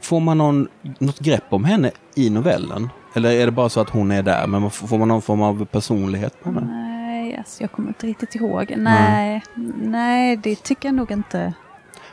[0.01, 0.67] Får man någon,
[0.99, 2.89] något grepp om henne i novellen?
[3.13, 5.65] Eller är det bara så att hon är där, men får man någon form av
[5.65, 6.67] personlighet på henne?
[6.71, 8.73] nej, alltså, jag kommer inte riktigt ihåg.
[8.77, 9.43] Nej,
[9.81, 11.53] nej, det tycker jag nog inte.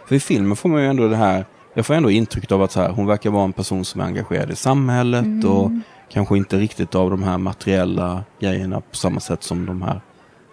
[0.08, 2.72] För i filmen får man ju ändå det här, jag får ändå intrycket av att
[2.72, 5.50] så här, hon verkar vara en person som är engagerad i samhället Mm.
[5.50, 5.70] och
[6.12, 10.00] kanske inte riktigt av de här materiella grejerna på samma sätt som de här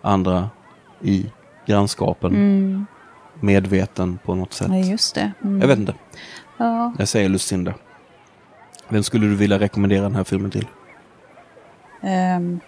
[0.01, 0.49] andra
[1.01, 1.25] i
[1.65, 2.85] grannskapen.
[3.41, 4.67] Medveten på något sätt.
[4.67, 4.79] Mm.
[4.81, 5.31] Nej, just det.
[5.43, 5.61] Mm.
[5.61, 5.93] Jag vet inte.
[6.57, 6.93] Ja.
[6.97, 7.73] Jag säger Lucinda.
[8.89, 10.67] Vem skulle du vilja rekommendera den här filmen till?
[12.01, 12.59] Ehm,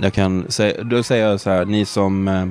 [0.00, 2.28] Jag kan säga, då säger jag så här, ni som...
[2.28, 2.46] Eh,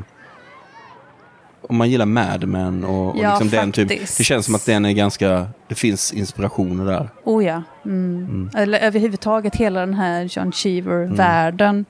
[1.70, 4.18] om man gillar Mad Men och, och Ja, liksom den typ, faktiskt.
[4.18, 5.48] Det känns som att den är ganska...
[5.68, 7.10] Det finns inspirationer där.
[7.24, 7.64] oh ja.
[7.86, 8.50] Mm.
[8.56, 11.86] Eller överhuvudtaget hela den här John Cheever-världen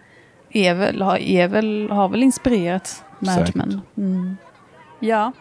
[0.57, 3.51] är väl, har, är väl, har väl inspirerat Mad.
[3.55, 3.81] Men.
[3.97, 4.37] Mm.
[4.99, 5.31] Ja,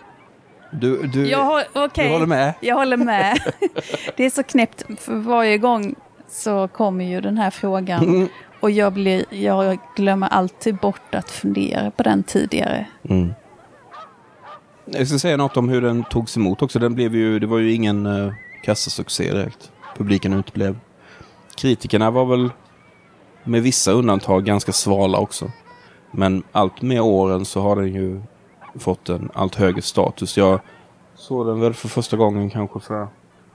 [0.73, 2.07] Du, du, jag, har- okej.
[2.07, 2.55] du håller med?
[2.61, 3.39] Jag håller med.
[4.17, 5.95] det är så knäppt, för varje gång
[6.29, 8.05] så kommer ju den här frågan.
[8.05, 8.29] Mm.
[8.61, 12.87] Och jag, blir, jag glömmer alltid bort att fundera på den tidigare.
[13.09, 13.35] Mm.
[14.85, 16.79] Jag ska säga något om hur den togs emot också.
[16.79, 18.33] Den blev ju, det var ju ingen uh,
[18.63, 19.71] kassasuccé direkt.
[19.97, 20.79] Publiken uteblev.
[21.57, 22.51] Kritikerna var väl
[23.47, 25.51] med vissa undantag ganska svala också.
[26.11, 28.23] Men allt med åren så har den ju
[28.79, 30.37] fått en allt högre status.
[30.37, 30.61] Jag
[31.15, 33.09] såg den väl för första gången kanske för,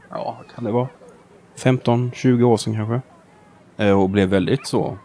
[0.10, 0.88] ja, vad kan det vara?
[1.58, 3.02] 15-20 år sedan kanske.
[3.78, 4.98] Eh, och blev väldigt så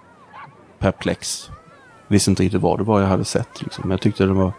[0.78, 1.50] perplex.
[2.08, 3.62] Visste inte riktigt vad det var jag hade sett.
[3.62, 3.82] Liksom.
[3.82, 4.52] Men jag tyckte den var,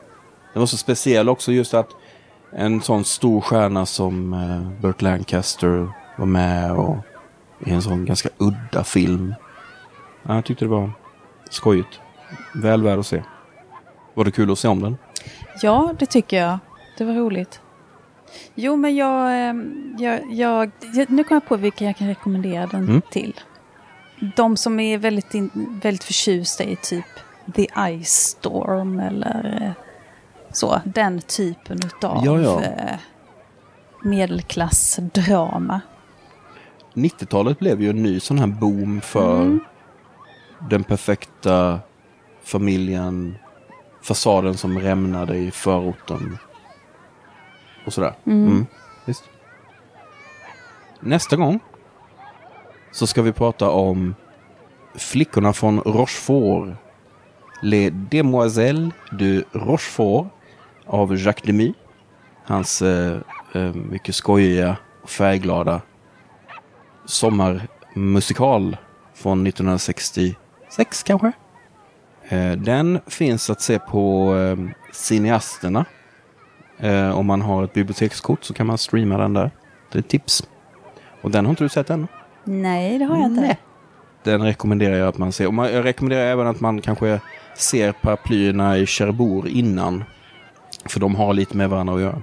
[0.54, 1.90] den var så speciell också just att
[2.52, 6.98] en sån stor stjärna som eh, Burt Lancaster var med och
[7.66, 9.34] i en sån ganska udda film.
[10.28, 10.92] Ja, jag tyckte det var
[11.50, 12.00] skojigt.
[12.56, 13.24] Väl värd att se.
[14.14, 14.98] Var det kul att se om den?
[15.62, 16.60] Ja, det tycker jag.
[16.98, 17.62] Det var roligt.
[18.56, 20.72] Jo, men jag, ehm, jag, jag,
[21.10, 23.02] nu kommer jag på vilka jag kan rekommendera den Mm.
[23.12, 23.40] till.
[24.36, 27.06] De som är väldigt, in, väldigt förtjusta i typ
[27.56, 27.68] The
[28.04, 29.72] Ice Storm eller eh,
[30.54, 30.82] så.
[30.86, 32.62] Den typen utav Ja, ja.
[32.64, 32.96] eh,
[34.04, 35.82] medelklassdrama.
[36.94, 39.60] 90-talet blev ju en ny sån här boom för
[40.70, 41.80] den perfekta
[42.44, 43.38] familjen.
[44.02, 46.38] Fasaden som rämnade i förorten.
[47.86, 48.14] Och sådär.
[48.26, 48.66] Mm.
[49.06, 49.24] Visst.
[51.00, 51.60] Nästa gång
[52.92, 54.16] så ska vi prata om
[54.96, 56.70] Flickorna från Rochefort.
[57.62, 60.28] Les Demoiselles de Rochefort
[60.86, 61.74] av Jacques Demy.
[62.46, 63.18] Hans eh,
[63.54, 65.82] eh, mycket skojiga och färgglada
[67.06, 68.78] sommarmusikal
[69.14, 69.44] från
[70.82, 71.32] 1966 kanske.
[72.30, 75.86] Eh, Den finns att se på eh, Cineasterna.
[76.80, 79.52] Eh, Om man har ett bibliotekskort så kan man streama den där.
[79.92, 80.48] Det är ett tips.
[81.22, 82.08] Och den har inte du sett än?
[82.44, 83.42] Nej, det har jag inte.
[83.42, 83.58] Nej.
[84.24, 85.48] Den rekommenderar jag att man ser.
[85.60, 87.20] Och jag rekommenderar även att man kanske
[87.56, 90.04] ser paraplyerna i Cherbourg innan.
[90.86, 92.22] För de har lite med varandra att göra.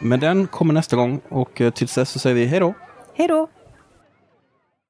[0.00, 2.74] Men den kommer nästa gång och tills dess så säger vi hej då.
[3.14, 3.48] Hej då!